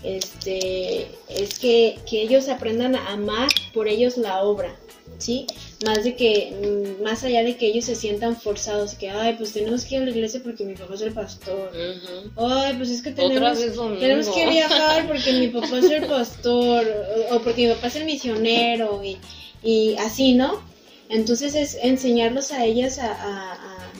Este, 0.04 1.08
es 1.28 1.58
que, 1.58 1.98
que 2.08 2.22
ellos 2.22 2.48
aprendan 2.48 2.96
a 2.96 3.14
amar 3.14 3.50
por 3.74 3.88
ellos 3.88 4.18
la 4.18 4.44
obra, 4.44 4.76
¿sí? 5.18 5.48
Más 5.84 6.04
de 6.04 6.16
que, 6.16 6.54
mm, 7.00 7.02
más 7.04 7.24
allá 7.24 7.42
de 7.42 7.58
que 7.58 7.66
ellos 7.66 7.86
se 7.86 7.96
sientan 7.96 8.40
forzados, 8.40 8.94
que, 8.94 9.10
ay, 9.10 9.34
pues 9.36 9.52
tenemos 9.52 9.84
que 9.84 9.96
ir 9.96 10.02
a 10.04 10.06
la 10.06 10.12
iglesia 10.12 10.42
porque 10.44 10.64
mi 10.64 10.76
papá 10.76 10.94
es 10.94 11.02
el 11.02 11.12
pastor. 11.12 11.72
Ay, 12.38 12.76
pues 12.78 12.92
es 12.92 13.02
que 13.02 13.14
tenemos, 13.14 13.58
tenemos 14.00 14.30
que 14.30 14.48
viajar 14.48 15.08
porque 15.08 15.34
mi 15.34 15.48
papá 15.48 15.80
es 15.80 15.90
el 15.90 16.06
pastor 16.06 16.86
o, 17.32 17.36
o 17.36 17.42
porque 17.42 17.68
mi 17.68 17.74
papá 17.74 17.88
es 17.88 17.96
el 17.96 18.06
misionero 18.06 19.02
y, 19.04 19.18
y 19.64 19.96
así, 19.96 20.36
¿no? 20.36 20.75
Entonces 21.10 21.56
es 21.56 21.78
enseñarlos 21.82 22.52
a 22.52 22.66
ellas 22.66 23.00
a, 23.00 23.58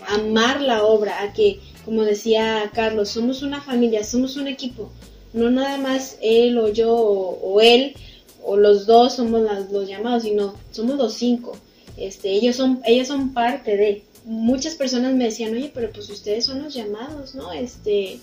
amar 0.08 0.62
la 0.62 0.84
obra, 0.86 1.24
a 1.24 1.34
que, 1.34 1.60
como 1.84 2.04
decía 2.04 2.70
Carlos, 2.74 3.10
somos 3.10 3.42
una 3.42 3.62
familia, 3.62 4.04
somos 4.04 4.38
un 4.38 4.48
equipo, 4.48 4.92
no 5.34 5.50
nada 5.50 5.78
más 5.78 6.18
él 6.22 6.58
o 6.60 6.70
yo 6.70 6.94
o, 6.94 7.40
o 7.42 7.60
él 7.62 7.96
o 8.44 8.56
los 8.58 8.86
dos 8.86 9.16
somos 9.16 9.42
las- 9.42 9.72
los 9.72 9.88
llamados, 9.88 10.24
sino 10.24 10.54
somos 10.72 10.98
los 10.98 11.14
cinco. 11.16 11.58
Este, 11.98 12.32
ellos 12.32 12.56
son, 12.56 12.82
ellas 12.86 13.08
son 13.08 13.34
parte 13.34 13.76
de. 13.78 14.04
Muchas 14.26 14.76
personas 14.76 15.14
me 15.14 15.26
decían, 15.26 15.54
oye, 15.54 15.72
pero 15.74 15.92
pues 15.92 16.10
ustedes 16.10 16.46
son 16.46 16.64
los 16.64 16.74
llamados, 16.74 17.36
¿no? 17.36 17.52
Este, 17.54 18.20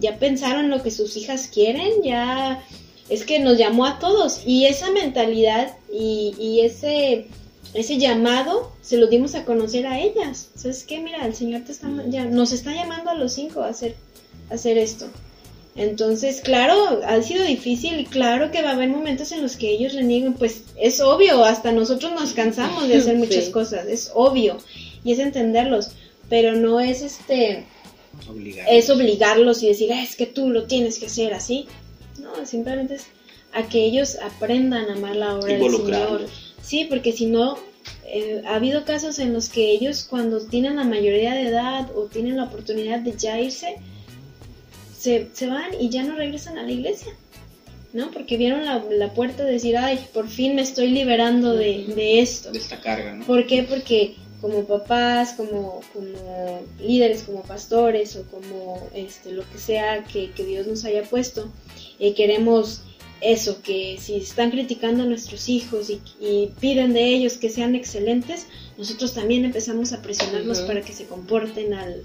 ya 0.00 0.18
pensaron 0.18 0.70
lo 0.70 0.82
que 0.82 0.90
sus 0.90 1.16
hijas 1.16 1.48
quieren, 1.52 2.02
ya 2.02 2.64
es 3.08 3.24
que 3.24 3.38
nos 3.38 3.58
llamó 3.58 3.84
a 3.86 3.98
todos 3.98 4.42
y 4.46 4.66
esa 4.66 4.90
mentalidad 4.90 5.76
y, 5.92 6.34
y 6.38 6.60
ese 6.60 7.26
ese 7.74 7.98
llamado 7.98 8.72
se 8.82 8.96
lo 8.96 9.08
dimos 9.08 9.34
a 9.34 9.44
conocer 9.44 9.86
a 9.86 10.00
ellas. 10.00 10.48
¿Sabes 10.54 10.84
qué? 10.84 11.00
Mira, 11.00 11.26
el 11.26 11.34
Señor 11.34 11.62
te 11.62 11.72
está, 11.72 11.88
ya, 12.08 12.24
nos 12.24 12.52
está 12.52 12.72
llamando 12.72 13.10
a 13.10 13.14
los 13.14 13.32
cinco 13.34 13.62
a 13.62 13.68
hacer, 13.68 13.96
a 14.50 14.54
hacer 14.54 14.78
esto. 14.78 15.06
Entonces, 15.76 16.40
claro, 16.40 17.00
ha 17.04 17.20
sido 17.22 17.44
difícil 17.44 17.98
y 17.98 18.04
claro 18.04 18.52
que 18.52 18.62
va 18.62 18.70
a 18.70 18.74
haber 18.74 18.88
momentos 18.90 19.32
en 19.32 19.42
los 19.42 19.56
que 19.56 19.70
ellos 19.70 19.92
reniegan, 19.94 20.34
pues 20.34 20.62
es 20.80 21.00
obvio, 21.00 21.44
hasta 21.44 21.72
nosotros 21.72 22.12
nos 22.12 22.32
cansamos 22.32 22.86
de 22.86 22.96
hacer 22.96 23.16
muchas 23.18 23.46
Sí. 23.46 23.50
cosas, 23.50 23.86
es 23.88 24.12
obvio, 24.14 24.58
y 25.02 25.12
es 25.12 25.18
entenderlos, 25.18 25.90
pero 26.30 26.54
no 26.54 26.78
es 26.78 27.02
este, 27.02 27.64
Obligar. 28.30 28.66
es 28.70 28.88
obligarlos 28.88 29.64
y 29.64 29.68
decir, 29.68 29.92
"Ah, 29.92 30.00
es 30.00 30.14
que 30.14 30.26
tú 30.26 30.48
lo 30.48 30.64
tienes 30.68 31.00
que 31.00 31.06
hacer 31.06 31.34
así. 31.34 31.66
No, 32.20 32.46
simplemente 32.46 32.94
es 32.94 33.06
a 33.54 33.68
que 33.68 33.84
ellos 33.84 34.18
aprendan 34.22 34.90
a 34.90 34.94
amar 34.94 35.16
la 35.16 35.36
obra 35.36 35.54
del 35.56 35.70
Señor. 35.70 36.26
Sí, 36.60 36.86
porque 36.88 37.12
si 37.12 37.26
no, 37.26 37.56
eh, 38.06 38.42
ha 38.46 38.56
habido 38.56 38.84
casos 38.84 39.18
en 39.18 39.32
los 39.32 39.48
que 39.48 39.70
ellos 39.70 40.06
cuando 40.08 40.40
tienen 40.40 40.76
la 40.76 40.84
mayoría 40.84 41.34
de 41.34 41.48
edad 41.48 41.90
o 41.94 42.04
tienen 42.04 42.36
la 42.36 42.44
oportunidad 42.44 43.00
de 43.00 43.16
ya 43.16 43.40
irse, 43.40 43.76
se, 44.96 45.28
se 45.32 45.46
van 45.46 45.70
y 45.78 45.88
ya 45.88 46.02
no 46.02 46.16
regresan 46.16 46.58
a 46.58 46.62
la 46.62 46.72
iglesia. 46.72 47.12
¿No? 47.92 48.10
Porque 48.10 48.36
vieron 48.36 48.64
la, 48.64 48.84
la 48.90 49.14
puerta 49.14 49.44
de 49.44 49.52
decir, 49.52 49.76
ay, 49.76 50.04
por 50.12 50.28
fin 50.28 50.56
me 50.56 50.62
estoy 50.62 50.88
liberando 50.88 51.54
de, 51.54 51.84
de 51.94 52.20
esto. 52.20 52.50
de 52.50 52.58
esta 52.58 52.80
carga, 52.80 53.14
¿no? 53.14 53.24
¿Por 53.24 53.46
qué? 53.46 53.62
Porque 53.62 54.16
como 54.40 54.64
papás, 54.64 55.34
como, 55.34 55.80
como 55.92 56.60
líderes, 56.80 57.22
como 57.22 57.42
pastores 57.42 58.16
o 58.16 58.24
como 58.24 58.90
este, 58.94 59.30
lo 59.30 59.48
que 59.48 59.58
sea 59.58 60.02
que, 60.04 60.32
que 60.32 60.44
Dios 60.44 60.66
nos 60.66 60.84
haya 60.84 61.04
puesto, 61.04 61.52
eh, 62.00 62.14
queremos 62.14 62.82
eso, 63.20 63.62
que 63.62 63.96
si 63.98 64.16
están 64.16 64.50
criticando 64.50 65.04
a 65.04 65.06
nuestros 65.06 65.48
hijos 65.48 65.88
y, 65.88 66.00
y 66.20 66.50
piden 66.60 66.92
de 66.92 67.14
ellos 67.14 67.38
que 67.38 67.48
sean 67.48 67.74
excelentes, 67.74 68.46
nosotros 68.76 69.14
también 69.14 69.44
empezamos 69.44 69.92
a 69.92 70.02
presionarlos 70.02 70.58
Ujú. 70.58 70.66
para 70.66 70.82
que 70.82 70.92
se 70.92 71.06
comporten 71.06 71.72
al, 71.74 72.04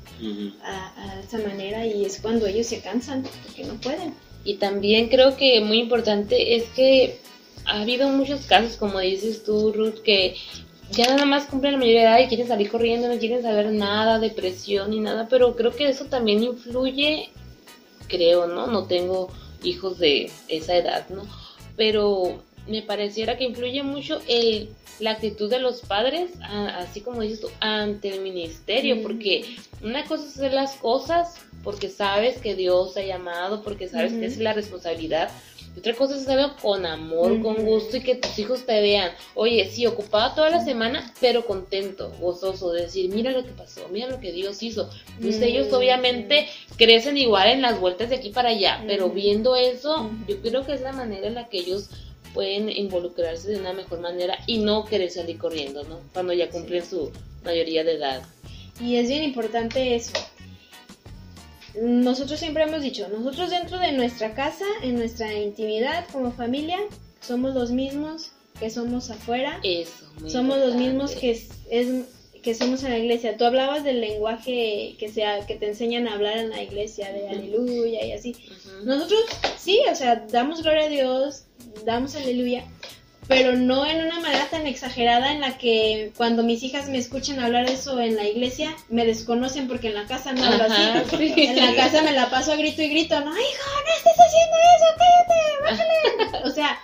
a, 0.64 0.94
a 1.02 1.20
esa 1.20 1.40
manera 1.40 1.86
y 1.86 2.06
es 2.06 2.20
cuando 2.22 2.48
ellos 2.48 2.68
se 2.68 2.80
cansan 2.82 3.24
porque 3.46 3.66
no 3.66 3.74
pueden. 3.76 4.14
Y 4.46 4.56
también 4.56 5.10
creo 5.10 5.36
que 5.36 5.60
muy 5.62 5.80
importante 5.80 6.56
es 6.56 6.64
que 6.76 7.20
ha 7.66 7.82
habido 7.82 8.10
muchos 8.10 8.46
casos, 8.46 8.78
como 8.78 9.00
dices 9.00 9.44
tú, 9.44 9.74
Ruth, 9.74 10.00
que 10.04 10.36
ya 10.92 11.06
nada 11.08 11.26
más 11.26 11.46
cumplen 11.46 11.74
la 11.74 11.80
mayoría 11.80 12.02
de 12.02 12.08
edad 12.08 12.20
y 12.20 12.28
quieren 12.28 12.48
salir 12.48 12.72
corriendo, 12.72 13.08
no 13.08 13.20
quieren 13.20 13.42
saber 13.42 13.72
nada, 13.72 14.20
depresión 14.20 14.92
ni 14.92 15.00
nada, 15.00 15.28
pero 15.30 15.56
creo 15.56 15.72
que 15.72 15.88
eso 15.90 16.06
también 16.06 16.44
influye, 16.44 17.30
creo, 18.08 18.48
¿no? 18.48 18.68
No 18.68 18.86
tengo 18.86 19.30
hijos 19.64 20.00
de 20.00 20.32
esa 20.48 20.76
edad, 20.76 21.08
¿no? 21.10 21.24
Pero 21.76 22.42
me 22.68 22.82
pareciera 22.82 23.38
que 23.38 23.46
influye 23.46 23.82
mucho 23.84 24.22
el, 24.28 24.70
la 25.00 25.12
actitud 25.12 25.50
de 25.50 25.60
los 25.60 25.82
padres, 25.82 26.32
a- 26.42 26.78
así 26.80 27.02
como 27.02 27.22
dices 27.22 27.42
tú, 27.42 27.48
ante 27.60 28.10
el 28.10 28.22
ministerio, 28.22 28.98
Mm. 28.98 29.02
porque 29.02 29.56
una 29.82 30.04
cosa 30.06 30.26
es 30.26 30.36
hacer 30.38 30.54
las 30.54 30.74
cosas 30.76 31.36
porque 31.64 31.90
sabes 31.90 32.38
que 32.38 32.56
Dios 32.56 32.94
te 32.94 33.02
ha 33.02 33.06
llamado, 33.06 33.64
porque 33.64 33.88
sabes 33.90 34.12
Ujú. 34.12 34.22
que 34.22 34.28
es 34.28 34.38
la 34.38 34.54
responsabilidad, 34.54 35.30
otra 35.80 35.94
cosa 35.94 36.16
es 36.16 36.22
hacerlo 36.22 36.56
con 36.62 36.86
amor, 36.86 37.42
con 37.42 37.66
gusto 37.66 37.98
y 37.98 38.02
que 38.02 38.16
tus 38.16 38.38
hijos 38.38 38.66
te 38.66 38.80
vean. 38.82 39.12
Oye, 39.34 39.70
sí, 39.70 39.86
ocupado 39.86 40.36
toda 40.36 40.50
la 40.50 40.64
semana, 40.64 41.14
pero 41.20 41.46
contento, 41.46 42.12
gozoso, 42.20 42.72
de 42.72 42.84
decir, 42.84 43.14
mira 43.14 43.32
lo 43.32 43.44
que 43.44 43.52
pasó, 43.52 43.88
mira 43.90 44.08
lo 44.08 44.20
que 44.20 44.32
Dios 44.32 44.62
hizo. 44.62 44.90
Entonces 45.16 45.42
ellos 45.42 45.72
obviamente 45.74 46.48
crecen 46.78 47.18
igual 47.18 47.50
en 47.50 47.62
las 47.62 47.80
vueltas 47.80 48.10
de 48.10 48.18
aquí 48.18 48.30
para 48.30 48.50
allá, 48.50 48.84
pero 48.88 49.10
viendo 49.10 49.56
eso, 49.56 50.12
yo 50.28 50.42
creo 50.42 50.66
que 50.66 50.74
es 50.74 50.82
la 50.82 50.92
manera 50.92 51.28
en 51.28 51.36
la 51.36 51.50
que 51.50 51.60
ellos 51.60 51.90
pueden 52.34 52.70
involucrarse 52.70 53.50
de 53.50 53.60
una 53.60 53.74
mejor 53.74 54.02
manera 54.02 54.38
y 54.46 54.60
no 54.60 54.86
querer 54.86 55.10
salir 55.10 55.38
corriendo, 55.38 55.84
¿no? 55.84 56.00
Cuando 56.14 56.34
ya 56.34 56.50
cumplen 56.50 56.86
su 56.86 57.12
mayoría 57.44 57.84
de 57.84 57.94
edad. 57.94 58.22
Y 58.80 58.96
es 58.96 59.10
bien 59.10 59.24
importante 59.24 59.96
eso. 59.96 60.14
Nosotros 61.82 62.40
siempre 62.40 62.64
hemos 62.64 62.82
dicho, 62.82 63.08
nosotros 63.10 63.50
dentro 63.50 63.78
de 63.80 63.92
nuestra 63.92 64.34
casa, 64.34 64.66
en 64.82 64.96
nuestra 64.96 65.34
intimidad 65.34 66.06
como 66.12 66.32
familia, 66.32 66.80
somos 67.22 67.54
los 67.54 67.72
mismos 67.72 68.32
que 68.60 68.70
somos 68.70 69.10
afuera. 69.10 69.60
Eso. 69.64 70.06
somos 70.28 70.58
los 70.58 70.76
mismos 70.76 71.12
que 71.12 71.32
es, 71.32 71.50
que 72.42 72.56
somos 72.56 72.84
en 72.84 72.92
la 72.92 72.98
iglesia. 72.98 73.38
Tú 73.38 73.46
hablabas 73.46 73.84
del 73.84 74.02
lenguaje 74.02 74.96
que 74.98 75.10
sea 75.10 75.46
que 75.46 75.56
te 75.56 75.68
enseñan 75.68 76.08
a 76.08 76.14
hablar 76.14 76.38
en 76.38 76.50
la 76.50 76.62
iglesia 76.62 77.12
de 77.12 77.30
aleluya 77.30 78.06
y 78.06 78.12
así. 78.12 78.36
Nosotros 78.84 79.20
sí, 79.58 79.80
o 79.92 79.96
sea, 79.96 80.26
damos 80.32 80.62
gloria 80.64 80.86
a 80.86 80.90
Dios, 80.90 81.44
damos 81.86 82.16
aleluya, 82.16 82.64
pero 83.30 83.56
no 83.56 83.86
en 83.86 84.04
una 84.04 84.20
manera 84.20 84.50
tan 84.50 84.66
exagerada 84.66 85.32
en 85.32 85.40
la 85.40 85.56
que 85.56 86.12
cuando 86.18 86.42
mis 86.42 86.64
hijas 86.64 86.90
me 86.90 86.98
escuchen 86.98 87.40
hablar 87.40 87.70
eso 87.70 88.00
en 88.00 88.16
la 88.16 88.28
iglesia, 88.28 88.76
me 88.90 89.06
desconocen 89.06 89.68
porque 89.68 89.90
en 89.90 89.94
la 89.94 90.08
casa 90.08 90.34
no 90.34 90.44
hablo 90.44 90.64
así. 90.64 91.14
En 91.38 91.56
la 91.56 91.76
casa 91.76 92.02
me 92.02 92.12
la 92.12 92.32
paso 92.32 92.52
a 92.52 92.56
grito 92.56 92.82
y 92.82 92.90
grito, 92.90 93.20
no, 93.22 93.32
hijo, 93.32 93.70
no 93.86 93.94
estés 93.98 94.16
haciendo 94.26 94.58
eso, 94.76 94.86
cállate, 94.98 96.32
bájale. 96.32 96.50
O 96.50 96.52
sea, 96.52 96.80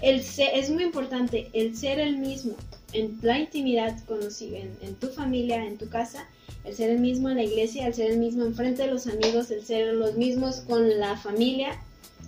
el 0.00 0.24
es 0.54 0.70
muy 0.70 0.84
importante 0.84 1.50
el 1.52 1.76
ser 1.76 2.00
el 2.00 2.16
mismo 2.16 2.56
en 2.94 3.18
la 3.20 3.38
intimidad 3.38 3.94
con 4.06 4.20
en, 4.22 4.78
en 4.80 4.94
tu 4.94 5.08
familia, 5.08 5.62
en 5.62 5.76
tu 5.76 5.90
casa, 5.90 6.26
el 6.64 6.74
ser 6.74 6.88
el 6.88 7.00
mismo 7.00 7.28
en 7.28 7.36
la 7.36 7.42
iglesia, 7.42 7.86
el 7.86 7.92
ser 7.92 8.10
el 8.10 8.18
mismo 8.18 8.46
enfrente 8.46 8.84
de 8.84 8.90
los 8.90 9.06
amigos, 9.06 9.50
el 9.50 9.66
ser 9.66 9.92
los 9.92 10.14
mismos 10.14 10.60
con 10.60 10.98
la 10.98 11.18
familia 11.18 11.78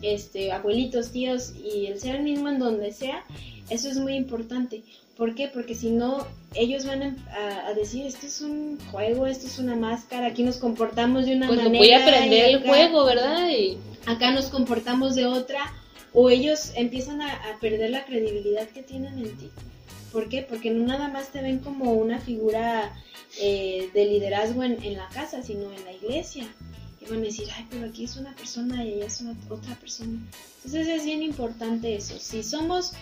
este, 0.02 0.52
abuelitos, 0.52 1.12
tíos 1.12 1.52
y 1.56 1.86
el 1.86 2.00
ser 2.00 2.16
el 2.16 2.22
mismo 2.22 2.48
en 2.48 2.58
donde 2.58 2.92
sea, 2.92 3.24
eso 3.68 3.88
es 3.88 3.96
muy 3.96 4.14
importante. 4.14 4.82
¿Por 5.16 5.34
qué? 5.34 5.48
Porque 5.48 5.74
si 5.74 5.90
no, 5.90 6.26
ellos 6.54 6.86
van 6.86 7.18
a, 7.30 7.74
decir, 7.74 8.06
esto 8.06 8.26
es 8.26 8.40
un 8.40 8.78
juego, 8.90 9.26
esto 9.26 9.46
es 9.46 9.58
una 9.58 9.76
máscara, 9.76 10.28
aquí 10.28 10.42
nos 10.42 10.56
comportamos 10.56 11.26
de 11.26 11.36
una 11.36 11.46
pues 11.46 11.58
manera. 11.58 11.78
voy 11.78 11.90
a 11.90 12.02
aprender 12.02 12.44
el 12.46 12.62
juego, 12.62 13.04
¿verdad? 13.04 13.48
Y... 13.50 13.76
Acá 14.06 14.30
nos 14.32 14.46
comportamos 14.46 15.14
de 15.14 15.26
otra, 15.26 15.74
o 16.14 16.30
ellos 16.30 16.72
empiezan 16.74 17.20
a, 17.20 17.38
perder 17.60 17.90
la 17.90 18.06
credibilidad 18.06 18.66
que 18.68 18.82
tienen 18.82 19.18
en 19.18 19.36
ti. 19.36 19.50
¿Por 20.10 20.28
qué? 20.28 20.42
Porque 20.42 20.70
no 20.70 20.86
nada 20.86 21.08
más 21.08 21.28
te 21.28 21.42
ven 21.42 21.58
como 21.58 21.92
una 21.92 22.18
figura 22.18 22.92
eh, 23.40 23.90
de 23.92 24.06
liderazgo 24.06 24.64
en, 24.64 24.82
en 24.82 24.96
la 24.96 25.08
casa, 25.10 25.42
sino 25.42 25.70
en 25.72 25.84
la 25.84 25.92
iglesia 25.92 26.48
y 27.00 27.06
van 27.06 27.20
a 27.20 27.22
decir, 27.22 27.48
ay, 27.56 27.66
pero 27.70 27.86
aquí 27.86 28.04
es 28.04 28.16
una 28.16 28.34
persona 28.34 28.84
y 28.84 28.94
allá 28.94 29.06
es 29.06 29.24
otra 29.48 29.74
persona. 29.76 30.18
Entonces 30.56 30.88
es 30.88 31.04
bien 31.04 31.22
importante 31.22 31.94
eso. 31.94 32.18
Si 32.18 32.42
somos 32.42 32.92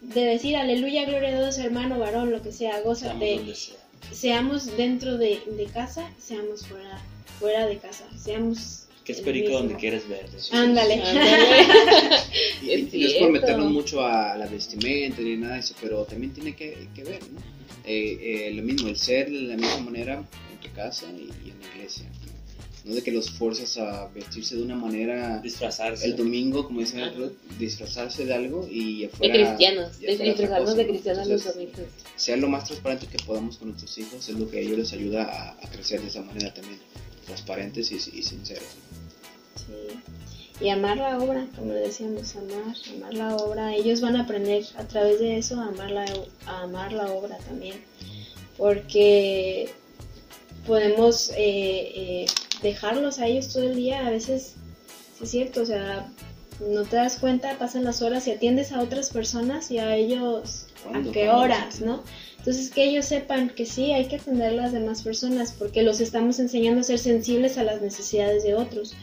de 0.00 0.22
decir 0.22 0.56
aleluya, 0.56 1.04
gloria 1.04 1.28
a 1.28 1.40
Dios, 1.40 1.58
hermano, 1.58 1.98
varón, 1.98 2.30
lo 2.30 2.42
que 2.42 2.52
sea, 2.52 2.80
gózate, 2.80 3.40
seamos 4.10 4.76
dentro 4.76 5.18
de, 5.18 5.40
casa, 5.72 6.10
seamos 6.18 6.66
fuera, 6.66 6.98
fuera 7.38 7.66
de 7.66 7.78
casa, 7.78 8.04
seamos 8.18 8.78
que 9.04 9.12
es 9.12 9.20
perico 9.20 9.52
donde 9.52 9.74
quieres 9.74 10.08
ver. 10.08 10.26
Ándale. 10.52 10.94
y, 12.62 12.98
no 13.00 13.06
es 13.06 13.14
por 13.14 13.32
meternos 13.32 13.72
mucho 13.72 14.06
a 14.06 14.36
la 14.36 14.46
vestimenta 14.46 15.20
ni 15.20 15.36
nada 15.36 15.54
de 15.54 15.60
eso, 15.60 15.74
pero 15.80 16.04
también 16.04 16.32
tiene 16.32 16.54
que, 16.54 16.88
ver, 16.98 17.20
¿no? 17.32 17.40
Eh, 17.84 18.46
eh, 18.46 18.52
lo 18.54 18.62
mismo, 18.62 18.88
el 18.88 18.96
ser 18.96 19.28
de 19.28 19.40
la 19.40 19.56
misma 19.56 19.78
manera 19.78 20.14
en 20.52 20.58
tu 20.60 20.72
casa 20.72 21.06
y, 21.10 21.32
y 21.44 21.50
en 21.50 21.58
la 21.60 21.66
iglesia 21.74 22.08
no 22.84 22.94
de 22.94 23.02
que 23.02 23.12
los 23.12 23.30
fuerzas 23.30 23.76
a 23.78 24.08
vestirse 24.08 24.56
de 24.56 24.62
una 24.62 24.74
manera 24.74 25.38
disfrazarse. 25.38 26.04
el 26.04 26.16
domingo 26.16 26.66
como 26.66 26.80
dice 26.80 26.98
disfrazarse 27.58 28.24
de 28.24 28.34
algo 28.34 28.66
y 28.68 29.04
afuera, 29.04 29.32
de 29.32 29.44
cristianos 29.44 29.98
disfrazarnos 29.98 30.76
de 30.76 30.86
cristianos 30.86 31.26
los 31.28 31.44
domingos. 31.44 31.80
sea 32.16 32.36
lo 32.36 32.48
más 32.48 32.64
transparente 32.64 33.06
que 33.06 33.18
podamos 33.24 33.58
con 33.58 33.68
nuestros 33.68 33.96
hijos 33.98 34.28
es 34.28 34.36
lo 34.36 34.50
que 34.50 34.58
a 34.58 34.60
ellos 34.60 34.78
les 34.78 34.92
ayuda 34.92 35.56
a, 35.60 35.68
crecer 35.70 36.00
de 36.00 36.08
esa 36.08 36.22
manera 36.22 36.52
también 36.52 36.78
transparentes 37.24 37.92
y, 37.92 37.98
sinceros. 38.22 38.64
Sí. 39.56 40.64
Y 40.64 40.68
amar 40.68 40.96
la 40.98 41.18
obra 41.18 41.46
como 41.56 41.72
decíamos 41.72 42.36
amar 42.36 42.76
amar 42.96 43.14
la 43.14 43.36
obra. 43.36 43.74
Ellos 43.74 44.00
van 44.00 44.16
a 44.16 44.22
aprender 44.22 44.64
a 44.76 44.86
través 44.86 45.18
de 45.18 45.38
eso 45.38 45.60
a 45.60 45.68
amar 45.68 45.90
la 45.90 46.04
a 46.46 46.62
amar 46.62 46.92
la 46.92 47.10
obra 47.12 47.38
también 47.38 47.76
porque 48.58 49.70
podemos 50.66 51.30
eh, 51.30 51.34
eh, 51.36 52.26
dejarlos 52.62 53.18
a 53.18 53.26
ellos 53.26 53.52
todo 53.52 53.64
el 53.64 53.76
día, 53.76 54.06
a 54.06 54.10
veces, 54.10 54.54
sí 55.18 55.24
es 55.24 55.30
cierto, 55.30 55.62
o 55.62 55.66
sea, 55.66 56.08
no 56.60 56.84
te 56.84 56.96
das 56.96 57.16
cuenta, 57.18 57.58
pasan 57.58 57.84
las 57.84 58.02
horas 58.02 58.26
y 58.26 58.32
atiendes 58.32 58.72
a 58.72 58.80
otras 58.80 59.10
personas 59.10 59.70
y 59.70 59.78
a 59.78 59.96
ellos 59.96 60.66
a 60.92 61.12
qué 61.12 61.30
horas, 61.30 61.80
¿no? 61.80 62.02
Entonces 62.38 62.70
que 62.70 62.84
ellos 62.84 63.06
sepan 63.06 63.50
que 63.50 63.66
sí, 63.66 63.92
hay 63.92 64.06
que 64.06 64.16
atender 64.16 64.50
a 64.50 64.62
las 64.62 64.72
demás 64.72 65.02
personas 65.02 65.54
porque 65.56 65.82
los 65.82 66.00
estamos 66.00 66.38
enseñando 66.38 66.80
a 66.80 66.84
ser 66.84 66.98
sensibles 66.98 67.56
a 67.56 67.64
las 67.64 67.80
necesidades 67.80 68.42
de 68.42 68.54
otros, 68.54 68.94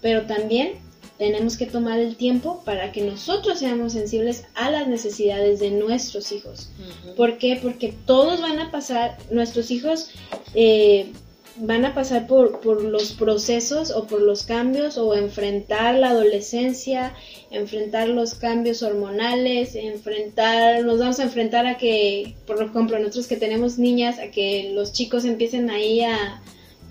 pero 0.00 0.26
también 0.26 0.74
tenemos 1.16 1.56
que 1.56 1.66
tomar 1.66 1.98
el 2.00 2.16
tiempo 2.16 2.62
para 2.64 2.92
que 2.92 3.02
nosotros 3.02 3.60
seamos 3.60 3.92
sensibles 3.92 4.44
a 4.54 4.70
las 4.70 4.88
necesidades 4.88 5.60
de 5.60 5.70
nuestros 5.70 6.32
hijos. 6.32 6.70
¿Por 7.16 7.38
qué? 7.38 7.58
Porque 7.62 7.94
todos 8.06 8.40
van 8.40 8.58
a 8.58 8.70
pasar, 8.70 9.16
nuestros 9.30 9.70
hijos 9.70 10.10
eh, 10.54 11.12
van 11.56 11.84
a 11.84 11.94
pasar 11.94 12.26
por, 12.26 12.60
por, 12.60 12.82
los 12.82 13.12
procesos 13.12 13.90
o 13.90 14.06
por 14.06 14.20
los 14.22 14.44
cambios 14.44 14.96
o 14.98 15.14
enfrentar 15.14 15.96
la 15.96 16.10
adolescencia, 16.10 17.14
enfrentar 17.50 18.08
los 18.08 18.34
cambios 18.34 18.82
hormonales, 18.82 19.74
enfrentar, 19.74 20.84
nos 20.84 20.98
vamos 20.98 21.20
a 21.20 21.24
enfrentar 21.24 21.66
a 21.66 21.76
que, 21.76 22.34
por 22.46 22.62
ejemplo, 22.62 22.98
nosotros 22.98 23.26
que 23.26 23.36
tenemos 23.36 23.78
niñas, 23.78 24.18
a 24.18 24.30
que 24.30 24.70
los 24.74 24.92
chicos 24.92 25.24
empiecen 25.24 25.70
ahí 25.70 26.00
a 26.00 26.42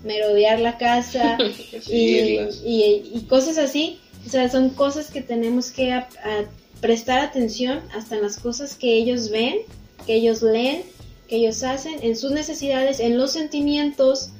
merodear 0.04 0.60
la 0.60 0.78
casa 0.78 1.38
y, 1.88 2.38
y, 2.64 3.26
cosas 3.28 3.58
así. 3.58 3.98
O 4.26 4.30
sea, 4.30 4.48
son 4.48 4.70
cosas 4.70 5.10
que 5.10 5.20
tenemos 5.20 5.70
que 5.72 6.00
prestar 6.80 7.20
atención 7.20 7.80
hasta 7.94 8.16
en 8.16 8.22
las 8.22 8.38
cosas 8.38 8.76
que 8.76 8.94
ellos 8.94 9.30
ven, 9.30 9.56
que 10.06 10.14
ellos 10.14 10.42
leen, 10.42 10.82
que 11.28 11.36
ellos 11.36 11.62
hacen, 11.64 11.94
en 12.02 12.16
sus 12.16 12.30
necesidades, 12.30 13.00
en 13.00 13.18
los 13.18 13.32
sentimientos, 13.32 14.30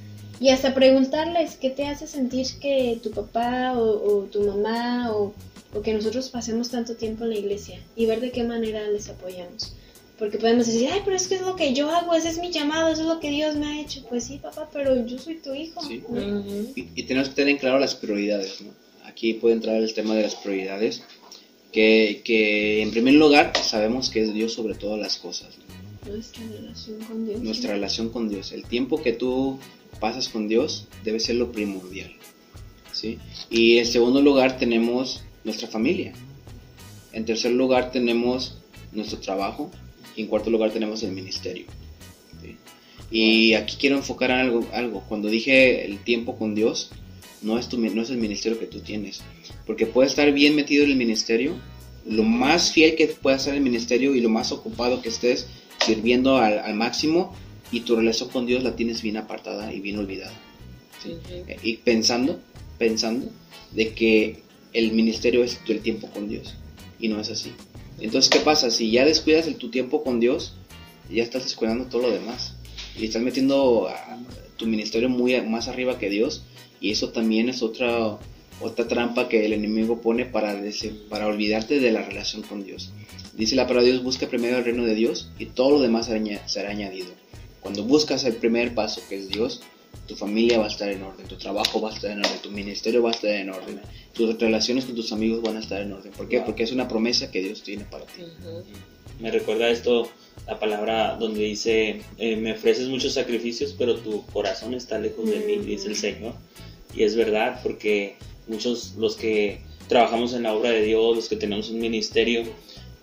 y 0.42 0.48
hasta 0.48 0.74
preguntarles 0.74 1.55
qué 1.55 1.70
te 1.70 1.87
hace 1.87 2.09
sentir 2.09 2.48
que 2.61 2.98
tu 3.00 3.12
papá 3.12 3.74
o, 3.78 4.24
tu 4.24 4.42
mamá 4.42 5.12
o, 5.12 5.33
que 5.85 5.94
nosotros 5.94 6.31
pasemos 6.31 6.68
tanto 6.68 6.96
tiempo 6.96 7.22
en 7.22 7.31
la 7.31 7.38
iglesia 7.38 7.81
y 7.94 8.07
ver 8.07 8.20
de 8.20 8.33
qué 8.33 8.42
manera 8.42 8.85
les 8.88 9.09
apoyamos. 9.09 9.72
Porque 10.18 10.38
podemos 10.38 10.66
decir, 10.66 10.88
ay, 10.92 11.00
pero 11.05 11.16
es 11.16 11.28
que 11.28 11.37
es 11.37 11.42
lo 11.42 11.55
que 11.55 11.72
yo 11.74 11.88
hago, 11.90 12.12
ese 12.14 12.28
es 12.31 12.38
mi 12.38 12.50
llamado, 12.50 12.88
eso 12.88 13.02
es 13.02 13.07
lo 13.07 13.20
que 13.20 13.31
Dios 13.31 13.55
me 13.55 13.66
ha 13.66 13.81
hecho. 13.81 14.05
Pues 14.09 14.24
sí, 14.24 14.38
papá, 14.38 14.68
pero 14.72 15.07
yo 15.07 15.16
soy 15.16 15.37
tu 15.37 15.55
hijo. 15.55 15.81
y, 15.88 17.02
tenemos 17.05 17.28
que 17.28 17.35
tener 17.37 17.55
en 17.55 17.59
claro 17.59 17.78
las 17.78 17.94
prioridades. 17.94 18.62
¿no? 18.62 18.70
Aquí 19.05 19.35
puede 19.35 19.55
entrar 19.55 19.76
el 19.76 19.94
tema 19.94 20.16
de 20.16 20.22
las 20.24 20.35
prioridades. 20.35 21.02
Que, 21.70 22.20
que 22.24 22.83
en 22.83 22.90
primer 22.90 23.14
lugar 23.14 23.52
sabemos 23.62 24.11
que 24.11 24.22
es 24.22 24.35
Dios 24.35 24.52
sobre 24.52 24.74
todas 24.74 24.98
las 24.98 25.18
cosas. 25.18 25.50
Nuestra 26.07 26.42
relación 26.48 26.98
con 26.98 27.26
Dios. 27.26 27.40
Nuestra 27.40 27.72
relación 27.72 28.09
con 28.11 28.28
Dios. 28.28 28.52
El 28.52 28.64
tiempo 28.64 29.00
que 29.00 29.12
tú 29.12 29.59
pasas 30.00 30.28
con 30.28 30.48
Dios 30.48 30.88
debe 31.05 31.20
ser 31.20 31.37
lo 31.37 31.52
primordial. 31.52 32.12
¿sí? 32.92 33.18
Y 33.50 33.78
en 33.78 33.87
segundo 33.87 34.20
lugar 34.20 34.59
tenemos 34.59 35.22
nuestra 35.44 35.68
familia. 35.68 36.12
En 37.12 37.24
tercer 37.24 37.52
lugar 37.52 37.90
tenemos 37.90 38.59
nuestro 38.92 39.18
trabajo. 39.18 39.70
Y 40.16 40.22
en 40.22 40.28
cuarto 40.28 40.50
lugar 40.50 40.70
tenemos 40.70 41.02
el 41.02 41.12
ministerio. 41.12 41.66
Y 43.11 43.52
aquí 43.55 43.76
quiero 43.78 43.96
enfocar 43.96 44.31
en 44.31 44.38
algo, 44.38 44.66
algo. 44.72 45.05
Cuando 45.09 45.28
dije 45.28 45.85
el 45.85 46.02
tiempo 46.02 46.37
con 46.37 46.55
Dios, 46.55 46.90
no 47.42 47.59
es, 47.59 47.68
tu, 47.68 47.78
no 47.78 48.02
es 48.02 48.09
el 48.09 48.16
ministerio 48.16 48.59
que 48.59 48.66
tú 48.66 48.81
tienes. 48.81 49.20
Porque 49.66 49.87
puedes 49.87 50.12
estar 50.12 50.33
bien 50.33 50.57
metido 50.57 50.85
en 50.85 50.90
el 50.90 50.96
ministerio, 50.96 51.55
lo 52.07 52.22
más 52.22 52.72
fiel 52.72 52.96
que 52.96 53.09
puedas 53.09 53.42
ser 53.42 53.55
el 53.55 53.61
ministerio 53.61 54.14
y 54.14 54.20
lo 54.20 54.31
más 54.31 54.50
ocupado 54.50 55.02
que 55.02 55.11
estés 55.11 55.46
sirviendo 55.85 56.38
al 56.38 56.74
máximo, 56.74 57.35
y 57.72 57.80
tu 57.80 57.96
relación 57.96 58.28
con 58.28 58.46
Dios 58.46 58.62
la 58.62 58.76
tienes 58.76 59.02
bien 59.02 59.16
apartada 59.16 59.72
y 59.72 59.80
bien 59.80 59.98
olvidada. 59.98 60.35
Y 61.62 61.78
pensando, 61.78 62.38
pensando 62.78 63.28
de 63.72 63.92
que 63.94 64.42
el 64.72 64.92
ministerio 64.92 65.42
es 65.42 65.58
el 65.66 65.80
tiempo 65.80 66.08
con 66.08 66.28
Dios 66.28 66.54
y 67.00 67.08
no 67.08 67.18
es 67.18 67.30
así. 67.30 67.52
Entonces, 67.98 68.30
¿qué 68.30 68.38
pasa? 68.40 68.70
Si 68.70 68.90
ya 68.90 69.04
descuidas 69.04 69.46
el, 69.46 69.56
tu 69.56 69.70
tiempo 69.70 70.04
con 70.04 70.20
Dios, 70.20 70.54
ya 71.11 71.22
estás 71.22 71.44
descuidando 71.44 71.87
todo 71.87 72.02
lo 72.02 72.11
demás 72.11 72.54
y 72.96 73.06
estás 73.06 73.22
metiendo 73.22 73.88
tu 74.56 74.66
ministerio 74.66 75.08
muy 75.08 75.40
más 75.40 75.66
arriba 75.68 75.98
que 75.98 76.11
Dios 76.11 76.44
y 76.80 76.90
eso 76.90 77.08
también 77.08 77.48
es 77.48 77.62
otra 77.62 78.18
otra 78.61 78.87
trampa 78.87 79.28
que 79.28 79.44
el 79.44 79.54
enemigo 79.54 80.00
pone 80.00 80.24
para, 80.24 80.61
para 81.08 81.26
olvidarte 81.26 81.80
de 81.80 81.90
la 81.90 82.02
relación 82.02 82.42
con 82.42 82.64
Dios. 82.64 82.92
Dice 83.35 83.56
la 83.56 83.66
palabra 83.66 83.88
Dios, 83.88 84.04
busca 84.04 84.28
primero 84.28 84.58
el 84.58 84.64
reino 84.64 84.85
de 84.85 84.94
Dios 84.94 85.32
y 85.38 85.46
todo 85.46 85.70
lo 85.72 85.80
demás 85.80 86.06
será 86.46 86.70
añadido. 86.70 87.08
Cuando 87.62 87.85
buscas 87.85 88.25
el 88.25 88.35
primer 88.35 88.75
paso, 88.75 89.01
que 89.09 89.16
es 89.16 89.29
Dios, 89.29 89.62
tu 90.07 90.16
familia 90.16 90.59
va 90.59 90.64
a 90.64 90.68
estar 90.68 90.90
en 90.90 91.03
orden, 91.03 91.27
tu 91.29 91.37
trabajo 91.37 91.81
va 91.81 91.90
a 91.90 91.94
estar 91.94 92.11
en 92.11 92.18
orden, 92.18 92.38
tu 92.42 92.51
ministerio 92.51 93.03
va 93.03 93.11
a 93.11 93.12
estar 93.12 93.31
en 93.31 93.51
orden, 93.51 93.81
tus 94.12 94.38
relaciones 94.38 94.85
con 94.85 94.96
tus 94.96 95.12
amigos 95.12 95.42
van 95.42 95.57
a 95.57 95.61
estar 95.61 95.81
en 95.81 95.92
orden. 95.92 96.12
¿Por 96.12 96.29
qué? 96.29 96.40
Porque 96.40 96.64
es 96.64 96.72
una 96.72 96.88
promesa 96.88 97.31
que 97.31 97.40
Dios 97.40 97.62
tiene 97.62 97.85
para 97.85 98.05
ti. 98.07 98.22
Me 99.20 99.31
recuerda 99.31 99.68
esto, 99.68 100.11
la 100.48 100.59
palabra 100.59 101.16
donde 101.16 101.44
dice, 101.44 102.03
eh, 102.18 102.37
me 102.37 102.53
ofreces 102.53 102.88
muchos 102.88 103.14
sacrificios, 103.14 103.75
pero 103.79 103.96
tu 103.96 104.27
corazón 104.27 104.75
está 104.75 104.98
lejos 104.98 105.31
de 105.31 105.38
mí, 105.38 105.59
dice 105.59 105.88
el 105.88 105.96
Señor. 105.96 106.35
Y 106.94 107.05
es 107.05 107.14
verdad, 107.14 107.61
porque 107.62 108.16
muchos 108.48 108.94
los 108.96 109.14
que 109.16 109.61
trabajamos 109.87 110.35
en 110.35 110.42
la 110.42 110.53
obra 110.53 110.70
de 110.70 110.83
Dios, 110.83 111.14
los 111.14 111.29
que 111.29 111.37
tenemos 111.37 111.70
un 111.70 111.79
ministerio, 111.79 112.42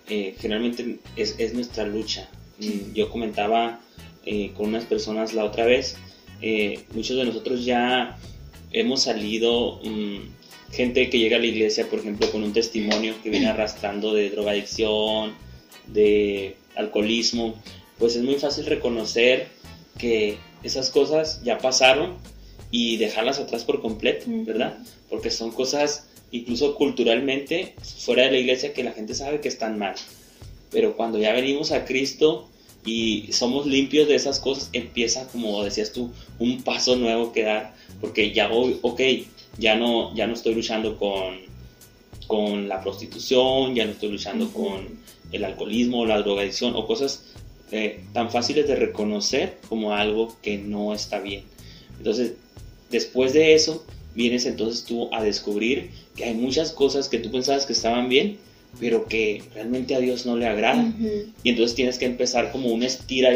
eh, 0.08 0.34
generalmente 0.38 0.98
es, 1.16 1.36
es, 1.38 1.54
nuestra 1.54 1.86
lucha. 1.86 2.28
Mm, 2.58 2.92
yo 2.92 3.08
comentaba 3.10 3.80
eh, 4.24 4.52
con 4.56 4.66
unas 4.66 4.84
personas 4.84 5.34
la 5.34 5.44
otra 5.44 5.64
vez, 5.64 5.96
eh, 6.42 6.84
muchos 6.94 7.16
de 7.16 7.24
nosotros 7.24 7.64
ya 7.64 8.18
hemos 8.72 9.02
salido, 9.02 9.80
mm, 9.84 10.72
gente 10.72 11.10
que 11.10 11.18
llega 11.18 11.36
a 11.36 11.40
la 11.40 11.46
iglesia, 11.46 11.88
por 11.88 11.98
ejemplo, 11.98 12.30
con 12.30 12.42
un 12.42 12.52
testimonio 12.52 13.14
que 13.22 13.30
viene 13.30 13.48
arrastrando 13.48 14.14
de 14.14 14.30
drogadicción, 14.30 15.34
de 15.86 16.56
alcoholismo, 16.76 17.54
pues 17.98 18.16
es 18.16 18.22
muy 18.22 18.36
fácil 18.36 18.66
reconocer 18.66 19.48
que 19.98 20.38
esas 20.62 20.90
cosas 20.90 21.42
ya 21.42 21.58
pasaron 21.58 22.16
y 22.70 22.96
dejarlas 22.96 23.38
atrás 23.38 23.64
por 23.64 23.80
completo, 23.80 24.26
¿verdad? 24.28 24.78
Porque 25.08 25.30
son 25.30 25.50
cosas 25.50 26.06
incluso 26.30 26.76
culturalmente 26.76 27.74
fuera 27.98 28.24
de 28.24 28.30
la 28.30 28.38
iglesia 28.38 28.72
que 28.72 28.84
la 28.84 28.92
gente 28.92 29.14
sabe 29.14 29.40
que 29.40 29.48
están 29.48 29.78
mal. 29.78 29.94
Pero 30.70 30.96
cuando 30.96 31.18
ya 31.18 31.32
venimos 31.32 31.72
a 31.72 31.84
Cristo 31.84 32.48
y 32.84 33.32
somos 33.32 33.66
limpios 33.66 34.08
de 34.08 34.14
esas 34.14 34.40
cosas, 34.40 34.70
empieza, 34.72 35.26
como 35.28 35.62
decías 35.62 35.92
tú, 35.92 36.10
un 36.38 36.62
paso 36.62 36.96
nuevo 36.96 37.32
que 37.32 37.42
dar, 37.42 37.74
porque 38.00 38.32
ya, 38.32 38.50
ok, 38.50 39.00
ya 39.58 39.76
no, 39.76 40.14
ya 40.14 40.26
no 40.26 40.34
estoy 40.34 40.54
luchando 40.54 40.96
con, 40.96 41.40
con 42.26 42.68
la 42.68 42.80
prostitución, 42.80 43.74
ya 43.74 43.84
no 43.84 43.92
estoy 43.92 44.10
luchando 44.10 44.50
con 44.52 45.00
el 45.32 45.44
alcoholismo, 45.44 46.06
la 46.06 46.18
drogadicción 46.18 46.74
o 46.74 46.86
cosas 46.86 47.24
eh, 47.70 48.00
tan 48.12 48.30
fáciles 48.30 48.66
de 48.66 48.76
reconocer 48.76 49.58
como 49.68 49.92
algo 49.92 50.34
que 50.42 50.58
no 50.58 50.94
está 50.94 51.20
bien. 51.20 51.44
Entonces, 51.98 52.34
después 52.90 53.32
de 53.32 53.54
eso, 53.54 53.84
vienes 54.14 54.46
entonces 54.46 54.84
tú 54.84 55.08
a 55.12 55.22
descubrir 55.22 55.90
que 56.16 56.24
hay 56.24 56.34
muchas 56.34 56.72
cosas 56.72 57.08
que 57.08 57.18
tú 57.18 57.30
pensabas 57.30 57.66
que 57.66 57.72
estaban 57.72 58.08
bien, 58.08 58.38
pero 58.78 59.06
que 59.06 59.42
realmente 59.54 59.94
a 59.94 60.00
Dios 60.00 60.26
no 60.26 60.36
le 60.36 60.46
agrada. 60.46 60.92
Y 61.42 61.50
entonces 61.50 61.74
tienes 61.74 61.98
que 61.98 62.06
empezar 62.06 62.52
como 62.52 62.68
una 62.68 62.86
estira 62.86 63.30